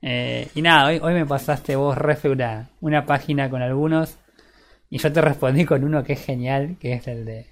Eh, 0.02 0.48
y 0.54 0.62
nada, 0.62 0.86
hoy, 0.86 0.98
hoy 1.02 1.14
me 1.14 1.26
pasaste 1.26 1.76
vos, 1.76 1.96
Refe, 1.96 2.30
una, 2.30 2.70
una 2.80 3.06
página 3.06 3.50
con 3.50 3.62
algunos. 3.62 4.18
Y 4.88 4.98
yo 4.98 5.12
te 5.12 5.20
respondí 5.20 5.64
con 5.64 5.84
uno 5.84 6.04
que 6.04 6.14
es 6.14 6.24
genial, 6.24 6.76
que 6.78 6.94
es 6.94 7.06
el 7.06 7.24
de 7.24 7.46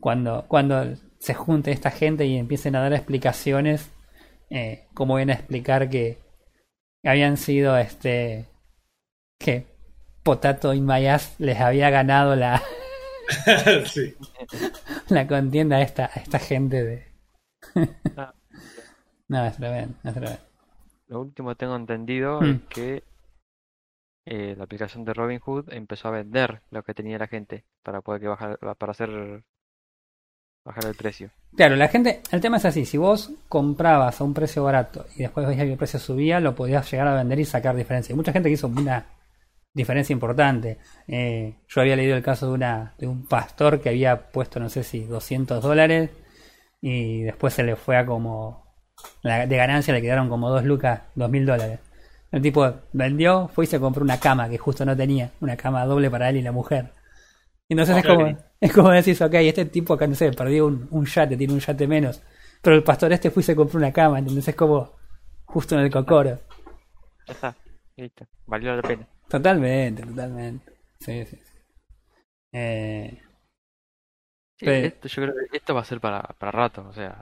cuando, 0.00 0.44
cuando 0.48 0.94
se 1.18 1.34
junte 1.34 1.72
esta 1.72 1.90
gente 1.90 2.26
y 2.26 2.36
empiecen 2.36 2.76
a 2.76 2.80
dar 2.80 2.92
explicaciones, 2.92 3.90
eh, 4.50 4.84
como 4.92 5.16
viene 5.16 5.32
a 5.32 5.36
explicar 5.36 5.88
que 5.88 6.18
habían 7.02 7.38
sido 7.38 7.76
este 7.78 8.46
que 9.38 9.73
Potato 10.24 10.72
y 10.72 10.80
Mayas 10.80 11.36
les 11.38 11.60
había 11.60 11.90
ganado 11.90 12.34
la 12.34 12.62
sí. 13.84 14.16
la 15.08 15.26
contienda 15.26 15.76
a 15.76 15.82
esta, 15.82 16.06
a 16.06 16.18
esta 16.18 16.38
gente 16.38 16.82
de 16.82 17.06
no, 19.28 19.46
es 19.46 19.56
tremendo, 19.56 19.96
es 20.02 20.14
tremendo. 20.14 20.40
Lo 21.06 21.20
último 21.20 21.50
que 21.50 21.54
tengo 21.56 21.76
entendido 21.76 22.40
mm. 22.40 22.44
es 22.44 22.60
que 22.68 23.02
eh, 24.26 24.54
la 24.56 24.64
aplicación 24.64 25.04
de 25.04 25.12
Robinhood 25.12 25.72
empezó 25.72 26.08
a 26.08 26.12
vender 26.12 26.62
lo 26.70 26.82
que 26.82 26.94
tenía 26.94 27.18
la 27.18 27.26
gente 27.26 27.64
para 27.82 28.00
poder 28.00 28.22
que 28.22 28.28
bajar, 28.28 28.58
para 28.58 28.92
hacer 28.92 29.44
bajar 30.64 30.86
el 30.86 30.94
precio. 30.94 31.30
Claro, 31.54 31.76
la 31.76 31.88
gente, 31.88 32.22
el 32.30 32.40
tema 32.40 32.56
es 32.56 32.64
así, 32.64 32.86
si 32.86 32.96
vos 32.96 33.30
comprabas 33.48 34.20
a 34.20 34.24
un 34.24 34.32
precio 34.32 34.64
barato 34.64 35.04
y 35.14 35.22
después 35.22 35.46
veías 35.46 35.64
que 35.64 35.72
el 35.72 35.78
precio 35.78 36.00
subía, 36.00 36.40
lo 36.40 36.54
podías 36.54 36.90
llegar 36.90 37.06
a 37.08 37.14
vender 37.14 37.38
y 37.38 37.44
sacar 37.44 37.76
diferencia. 37.76 38.12
Y 38.12 38.16
mucha 38.16 38.32
gente 38.32 38.48
que 38.48 38.54
hizo 38.54 38.66
una 38.66 39.04
diferencia 39.74 40.12
importante. 40.12 40.78
Eh, 41.08 41.56
yo 41.68 41.80
había 41.80 41.96
leído 41.96 42.16
el 42.16 42.22
caso 42.22 42.46
de 42.46 42.52
una 42.52 42.94
de 42.98 43.08
un 43.08 43.26
pastor 43.26 43.80
que 43.80 43.90
había 43.90 44.30
puesto, 44.30 44.60
no 44.60 44.68
sé 44.68 44.84
si 44.84 45.04
200 45.04 45.62
dólares 45.62 46.10
y 46.80 47.22
después 47.22 47.54
se 47.54 47.64
le 47.64 47.76
fue 47.76 47.96
a 47.96 48.06
como 48.06 48.64
la, 49.22 49.46
de 49.46 49.56
ganancia 49.56 49.92
le 49.92 50.00
quedaron 50.02 50.28
como 50.28 50.50
2 50.50 50.64
lucas, 50.64 51.02
2 51.16 51.30
mil 51.30 51.44
dólares. 51.44 51.80
El 52.30 52.42
tipo 52.42 52.72
vendió, 52.92 53.48
fue 53.48 53.64
y 53.64 53.68
se 53.68 53.80
compró 53.80 54.02
una 54.02 54.18
cama 54.18 54.48
que 54.48 54.58
justo 54.58 54.84
no 54.84 54.96
tenía, 54.96 55.30
una 55.40 55.56
cama 55.56 55.84
doble 55.86 56.10
para 56.10 56.30
él 56.30 56.36
y 56.36 56.42
la 56.42 56.52
mujer. 56.52 56.92
Entonces 57.68 57.96
es 57.96 58.06
como, 58.06 58.38
es 58.60 58.72
como 58.72 58.90
decís, 58.90 59.20
ok, 59.20 59.34
este 59.34 59.64
tipo 59.66 59.94
acá, 59.94 60.06
no 60.06 60.14
sé, 60.14 60.30
perdió 60.32 60.66
un, 60.66 60.88
un 60.90 61.06
yate, 61.06 61.36
tiene 61.36 61.52
un 61.52 61.60
yate 61.60 61.86
menos. 61.86 62.22
Pero 62.60 62.76
el 62.76 62.82
pastor 62.82 63.12
este 63.12 63.30
fue 63.30 63.42
y 63.42 63.44
se 63.44 63.56
compró 63.56 63.78
una 63.78 63.92
cama, 63.92 64.18
entonces 64.18 64.48
es 64.48 64.54
como 64.54 64.96
justo 65.44 65.74
en 65.74 65.82
el 65.82 65.90
cocoro. 65.90 66.38
Ya 67.26 67.32
está, 67.32 67.56
listo, 67.96 68.26
valió 68.46 68.74
la 68.74 68.82
pena. 68.82 69.06
Totalmente, 69.34 70.06
totalmente. 70.06 70.72
Sí, 71.00 71.24
sí. 71.24 71.36
Eh... 72.52 73.20
Sí, 74.56 74.64
pero... 74.64 74.86
esto, 74.86 75.08
yo 75.08 75.22
creo 75.22 75.34
que 75.50 75.56
esto 75.56 75.74
va 75.74 75.80
a 75.80 75.84
ser 75.84 76.00
para, 76.00 76.22
para 76.38 76.52
rato, 76.52 76.86
o 76.88 76.92
sea, 76.92 77.20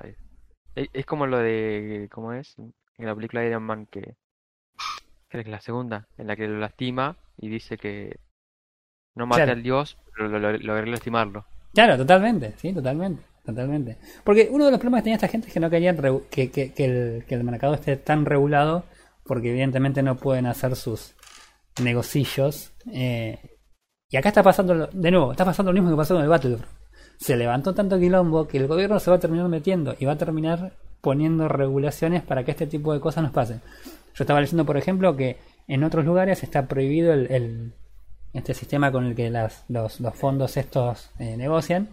es, 0.74 0.90
es 0.92 1.06
como 1.06 1.26
lo 1.26 1.38
de, 1.38 2.10
¿cómo 2.12 2.34
es? 2.34 2.54
En 2.58 2.74
la 3.06 3.14
película 3.14 3.40
de 3.40 3.48
Iron 3.48 3.62
Man 3.62 3.86
que, 3.86 4.02
creo 4.02 5.42
que 5.42 5.48
es 5.48 5.48
la 5.48 5.62
segunda, 5.62 6.06
en 6.18 6.26
la 6.26 6.36
que 6.36 6.46
lo 6.46 6.58
lastima 6.58 7.16
y 7.38 7.48
dice 7.48 7.78
que 7.78 8.20
no 9.14 9.24
mate 9.24 9.44
claro. 9.44 9.52
al 9.52 9.62
dios, 9.62 9.96
pero 10.14 10.28
logré 10.28 10.58
lo, 10.58 10.74
lo, 10.74 10.84
lastimarlo. 10.84 11.46
Claro, 11.72 11.96
totalmente, 11.96 12.52
sí, 12.58 12.74
totalmente. 12.74 13.22
Totalmente. 13.42 13.96
Porque 14.22 14.48
uno 14.52 14.66
de 14.66 14.70
los 14.70 14.78
problemas 14.78 15.00
que 15.00 15.04
tenía 15.04 15.16
esta 15.16 15.28
gente 15.28 15.48
es 15.48 15.54
que 15.54 15.60
no 15.60 15.70
querían 15.70 15.96
que, 16.30 16.50
que, 16.50 16.72
que, 16.74 16.84
el, 16.84 17.24
que 17.24 17.34
el 17.34 17.42
mercado 17.42 17.74
esté 17.74 17.96
tan 17.96 18.26
regulado 18.26 18.84
porque 19.24 19.50
evidentemente 19.50 20.02
no 20.02 20.16
pueden 20.16 20.46
hacer 20.46 20.76
sus 20.76 21.16
negocillos. 21.80 22.72
Eh, 22.92 23.38
y 24.10 24.16
acá 24.16 24.28
está 24.28 24.42
pasando, 24.42 24.74
lo- 24.74 24.86
de 24.88 25.10
nuevo, 25.10 25.32
está 25.32 25.44
pasando 25.44 25.72
lo 25.72 25.74
mismo 25.80 25.90
que 25.90 25.96
pasó 25.96 26.14
con 26.14 26.22
el 26.22 26.28
Battlefront. 26.28 26.66
Se 27.18 27.36
levantó 27.36 27.74
tanto 27.74 27.98
quilombo 27.98 28.48
que 28.48 28.58
el 28.58 28.66
gobierno 28.66 28.98
se 29.00 29.10
va 29.10 29.16
a 29.16 29.20
terminar 29.20 29.48
metiendo 29.48 29.94
y 29.98 30.04
va 30.04 30.12
a 30.12 30.18
terminar 30.18 30.72
poniendo 31.00 31.48
regulaciones 31.48 32.22
para 32.22 32.44
que 32.44 32.50
este 32.50 32.66
tipo 32.66 32.92
de 32.92 33.00
cosas 33.00 33.22
nos 33.22 33.32
pasen. 33.32 33.60
Yo 34.14 34.24
estaba 34.24 34.40
leyendo, 34.40 34.64
por 34.66 34.76
ejemplo, 34.76 35.16
que 35.16 35.38
en 35.68 35.84
otros 35.84 36.04
lugares 36.04 36.42
está 36.42 36.66
prohibido 36.66 37.12
el, 37.12 37.30
el- 37.32 37.72
este 38.34 38.54
sistema 38.54 38.90
con 38.92 39.06
el 39.06 39.14
que 39.14 39.30
las, 39.30 39.64
los, 39.68 40.00
los 40.00 40.14
fondos 40.14 40.56
estos 40.56 41.10
eh, 41.18 41.36
negocian. 41.36 41.88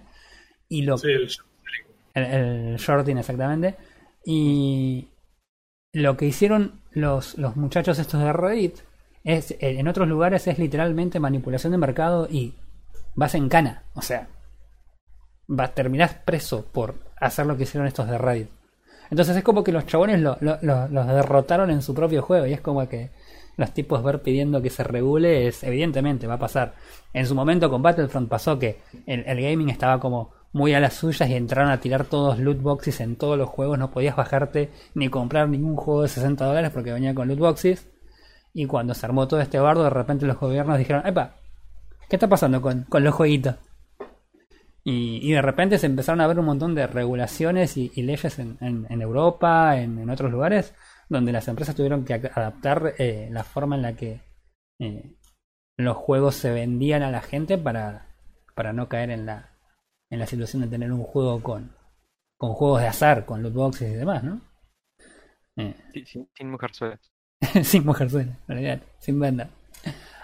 Y 0.67 0.82
lo 0.84 0.97
Sí, 0.97 1.07
el- 1.11 1.30
el, 2.15 2.23
el 2.71 2.77
shorting 2.77 3.17
exactamente. 3.17 3.75
Y 4.25 5.07
lo 5.93 6.17
que 6.17 6.25
hicieron 6.25 6.82
los, 6.91 7.38
los 7.38 7.55
muchachos 7.55 7.97
estos 7.99 8.21
de 8.21 8.34
Reddit 8.34 8.75
es, 9.24 9.51
eh, 9.51 9.57
en 9.61 9.88
otros 9.88 10.07
lugares 10.07 10.47
es 10.47 10.59
literalmente 10.59 11.20
manipulación 11.20 11.72
de 11.72 11.78
mercado 11.78 12.28
y 12.30 12.53
vas 13.15 13.36
en 13.36 13.49
cana. 13.49 13.84
O 13.95 14.01
sea, 14.01 14.28
vas, 15.47 15.74
terminás 15.74 16.13
preso 16.13 16.65
por 16.72 16.95
hacer 17.20 17.45
lo 17.45 17.57
que 17.57 17.63
hicieron 17.63 17.88
estos 17.88 18.07
de 18.07 18.17
Reddit. 18.17 18.49
Entonces 19.09 19.36
es 19.38 19.43
como 19.43 19.63
que 19.63 19.72
los 19.72 19.86
chabones 19.88 20.20
lo- 20.20 20.38
lo- 20.41 20.59
lo- 20.61 20.88
los 20.88 21.07
derrotaron 21.07 21.72
en 21.72 21.82
su 21.82 21.93
propio 21.95 22.22
juego 22.22 22.45
y 22.45 22.53
es 22.53 22.61
como 22.61 22.88
que 22.88 23.09
los 23.57 23.74
tipos 23.74 24.03
ver 24.03 24.22
pidiendo 24.22 24.61
que 24.61 24.70
se 24.70 24.84
regule 24.84 25.47
es 25.47 25.63
evidentemente 25.63 26.28
va 26.28 26.36
a 26.36 26.39
pasar. 26.39 26.76
En 27.13 27.26
su 27.26 27.36
momento 27.36 27.70
con 27.70 27.82
Battlefront 27.82 28.30
pasó 28.30 28.57
que 28.59 28.80
el, 29.07 29.24
el 29.26 29.41
gaming 29.41 29.70
estaba 29.70 29.99
como 29.99 30.32
muy 30.53 30.74
a 30.74 30.80
las 30.80 30.93
suyas 30.93 31.30
y 31.30 31.34
entraron 31.36 31.72
a 31.72 31.80
tirar 31.80 32.05
todos 32.05 32.39
loot 32.39 32.61
boxes 32.61 33.01
en 33.01 33.15
todos 33.15 33.38
los 33.38 33.49
juegos, 33.49 33.78
no 33.78 33.91
podías 33.91 34.15
bajarte 34.15 34.70
ni 34.93 35.09
comprar 35.09 35.49
ningún 35.49 35.76
juego 35.76 36.03
de 36.03 36.07
60 36.07 36.45
dólares 36.45 36.72
porque 36.74 36.91
venía 36.93 37.13
con 37.13 37.28
loot 37.28 37.39
boxes. 37.39 37.88
Y 38.53 38.65
cuando 38.65 38.93
se 38.93 39.05
armó 39.05 39.27
todo 39.27 39.41
este 39.41 39.59
bardo, 39.59 39.83
de 39.83 39.89
repente 39.91 40.25
los 40.25 40.39
gobiernos 40.39 40.77
dijeron, 40.77 41.05
epa, 41.05 41.35
¿qué 42.09 42.15
está 42.17 42.29
pasando 42.29 42.61
con, 42.61 42.83
con 42.83 43.03
los 43.03 43.15
jueguitos? 43.15 43.55
Y, 44.83 45.19
y 45.29 45.33
de 45.33 45.41
repente 45.41 45.77
se 45.77 45.85
empezaron 45.87 46.21
a 46.21 46.27
ver 46.27 46.39
un 46.39 46.45
montón 46.45 46.73
de 46.73 46.87
regulaciones 46.87 47.77
y, 47.77 47.89
leyes 48.01 48.39
en, 48.39 48.57
en- 48.61 48.87
en 48.89 49.01
Europa, 49.01 49.77
en, 49.77 49.99
en 49.99 50.09
otros 50.09 50.31
lugares, 50.31 50.73
donde 51.09 51.31
las 51.31 51.47
empresas 51.47 51.75
tuvieron 51.75 52.05
que 52.05 52.13
adaptar 52.15 52.93
eh, 52.97 53.27
la 53.31 53.43
forma 53.43 53.75
en 53.75 53.81
la 53.81 53.93
que 53.95 54.21
eh, 54.79 55.15
los 55.77 55.97
juegos 55.97 56.35
se 56.35 56.51
vendían 56.51 57.03
a 57.03 57.11
la 57.11 57.21
gente 57.21 57.57
para, 57.57 58.07
para 58.55 58.73
no 58.73 58.89
caer 58.89 59.11
en 59.11 59.25
la, 59.25 59.51
en 60.09 60.19
la 60.19 60.27
situación 60.27 60.63
de 60.63 60.69
tener 60.69 60.91
un 60.91 61.03
juego 61.03 61.41
con, 61.43 61.73
con 62.37 62.53
juegos 62.53 62.81
de 62.81 62.87
azar, 62.87 63.25
con 63.25 63.43
loot 63.43 63.53
boxes 63.53 63.91
y 63.91 63.95
demás, 63.95 64.23
¿no? 64.23 64.41
Eh, 65.57 65.75
sin, 66.05 66.27
sin 66.35 66.49
mujerzuelas. 66.49 67.11
sin 67.63 67.85
mujerzuela, 67.85 68.37
sin 68.99 69.19
venda. 69.19 69.49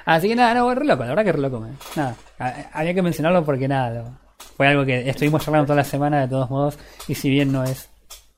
Así 0.06 0.28
que 0.28 0.36
nada, 0.36 0.54
no, 0.54 0.74
re 0.74 0.86
loco, 0.86 1.04
la 1.04 1.10
verdad 1.10 1.24
que 1.24 1.32
re 1.32 1.40
loco. 1.40 1.66
Nada, 1.96 2.16
había 2.74 2.94
que 2.94 3.02
mencionarlo 3.02 3.44
porque 3.44 3.68
nada, 3.68 4.20
fue 4.56 4.68
algo 4.68 4.86
que 4.86 5.10
estuvimos 5.10 5.44
charlando 5.44 5.68
toda 5.68 5.78
la 5.78 5.84
semana 5.84 6.22
de 6.22 6.28
todos 6.28 6.50
modos 6.50 6.78
y 7.08 7.16
si 7.16 7.30
bien 7.30 7.52
no 7.52 7.64
es 7.64 7.90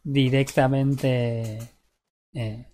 directamente 0.03 1.59
eh, 2.33 2.65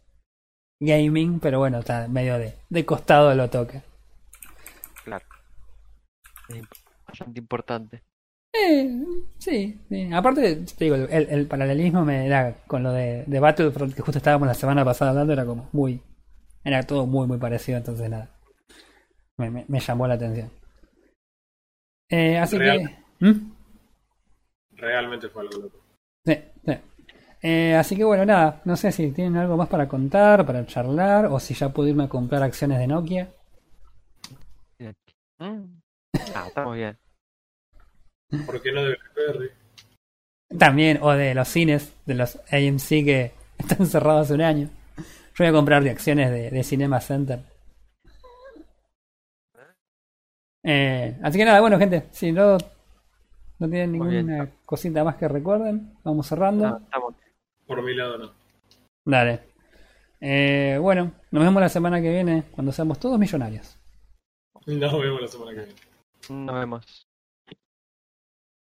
gaming, 0.79 1.39
pero 1.39 1.59
bueno, 1.59 1.79
está 1.79 2.07
medio 2.07 2.37
de, 2.37 2.53
de 2.69 2.85
costado 2.85 3.33
lo 3.33 3.49
toca. 3.49 3.83
Claro. 5.03 5.25
Es 6.49 6.61
bastante 7.07 7.39
importante. 7.39 8.03
Eh, 8.53 8.89
sí, 9.39 9.79
sí. 9.89 10.09
Aparte, 10.13 10.55
te 10.77 10.83
digo, 10.85 10.95
el, 10.95 11.09
el 11.29 11.47
paralelismo 11.47 12.05
me 12.05 12.25
era 12.25 12.55
con 12.67 12.83
lo 12.83 12.91
de, 12.91 13.23
de 13.25 13.39
Battlefront 13.39 13.93
que 13.95 14.01
justo 14.01 14.17
estábamos 14.19 14.47
la 14.47 14.53
semana 14.53 14.85
pasada 14.85 15.11
hablando, 15.11 15.33
era 15.33 15.45
como 15.45 15.69
muy. 15.71 16.01
Era 16.63 16.83
todo 16.83 17.05
muy, 17.05 17.27
muy 17.27 17.37
parecido, 17.37 17.77
entonces 17.77 18.09
nada. 18.09 18.29
Me, 19.37 19.51
me- 19.51 19.65
me 19.67 19.79
llamó 19.79 20.07
la 20.07 20.15
atención. 20.15 20.49
Eh, 22.09 22.37
así 22.37 22.57
Real. 22.57 22.77
que. 23.19 23.25
¿Mm? 23.25 23.51
realmente 24.75 25.29
fue 25.29 25.43
algo 25.43 25.57
loco. 25.63 25.77
Sí, 26.25 26.37
sí. 26.65 26.73
Eh, 27.41 27.75
así 27.75 27.95
que 27.97 28.03
bueno, 28.03 28.25
nada. 28.25 28.61
No 28.65 28.75
sé 28.77 28.91
si 28.91 29.11
tienen 29.11 29.37
algo 29.37 29.57
más 29.57 29.67
para 29.69 29.87
contar, 29.87 30.45
para 30.45 30.65
charlar, 30.65 31.25
o 31.27 31.39
si 31.39 31.53
ya 31.53 31.69
puedo 31.69 31.89
irme 31.89 32.05
a 32.05 32.09
comprar 32.09 32.43
acciones 32.43 32.79
de 32.79 32.87
Nokia. 32.87 33.31
Mm. 35.39 35.81
Ah, 36.35 36.47
estamos 36.47 36.75
bien. 36.75 36.97
¿Por 38.45 38.61
qué 38.61 38.71
no 38.71 38.83
de 38.83 38.95
BlackBerry? 38.95 39.51
También, 40.57 40.99
o 41.01 41.11
de 41.11 41.33
los 41.33 41.47
cines, 41.47 41.93
de 42.05 42.15
los 42.15 42.35
AMC 42.51 42.87
que 42.87 43.31
están 43.57 43.85
cerrados 43.87 44.25
hace 44.25 44.33
un 44.33 44.41
año. 44.41 44.69
Yo 44.97 45.39
voy 45.39 45.47
a 45.47 45.51
comprar 45.51 45.83
de 45.83 45.89
acciones 45.89 46.29
de, 46.29 46.51
de 46.51 46.63
Cinema 46.63 46.99
Center. 47.01 47.39
Eh, 50.63 51.17
así 51.21 51.37
que 51.37 51.45
nada, 51.45 51.59
bueno, 51.59 51.77
gente, 51.77 52.07
si 52.11 52.31
no, 52.31 52.57
no 53.59 53.69
tienen 53.69 53.91
ninguna 53.91 54.49
cosita 54.65 55.03
más 55.03 55.15
que 55.17 55.27
recuerden, 55.27 55.93
vamos 56.03 56.27
cerrando. 56.27 56.67
Ah, 56.67 56.79
estamos. 56.81 57.15
Por 57.67 57.81
mi 57.81 57.93
lado 57.95 58.17
no. 58.17 58.31
Dale. 59.05 59.41
Eh, 60.21 60.77
bueno, 60.79 61.11
nos 61.31 61.43
vemos 61.43 61.61
la 61.61 61.69
semana 61.69 62.01
que 62.01 62.09
viene 62.09 62.43
cuando 62.51 62.71
seamos 62.71 62.99
todos 62.99 63.19
millonarios. 63.19 63.77
Nos 64.65 64.99
vemos 65.01 65.21
la 65.21 65.27
semana 65.27 65.51
que 65.51 65.57
viene. 65.57 66.45
Nos 66.45 66.55
vemos. 66.55 67.07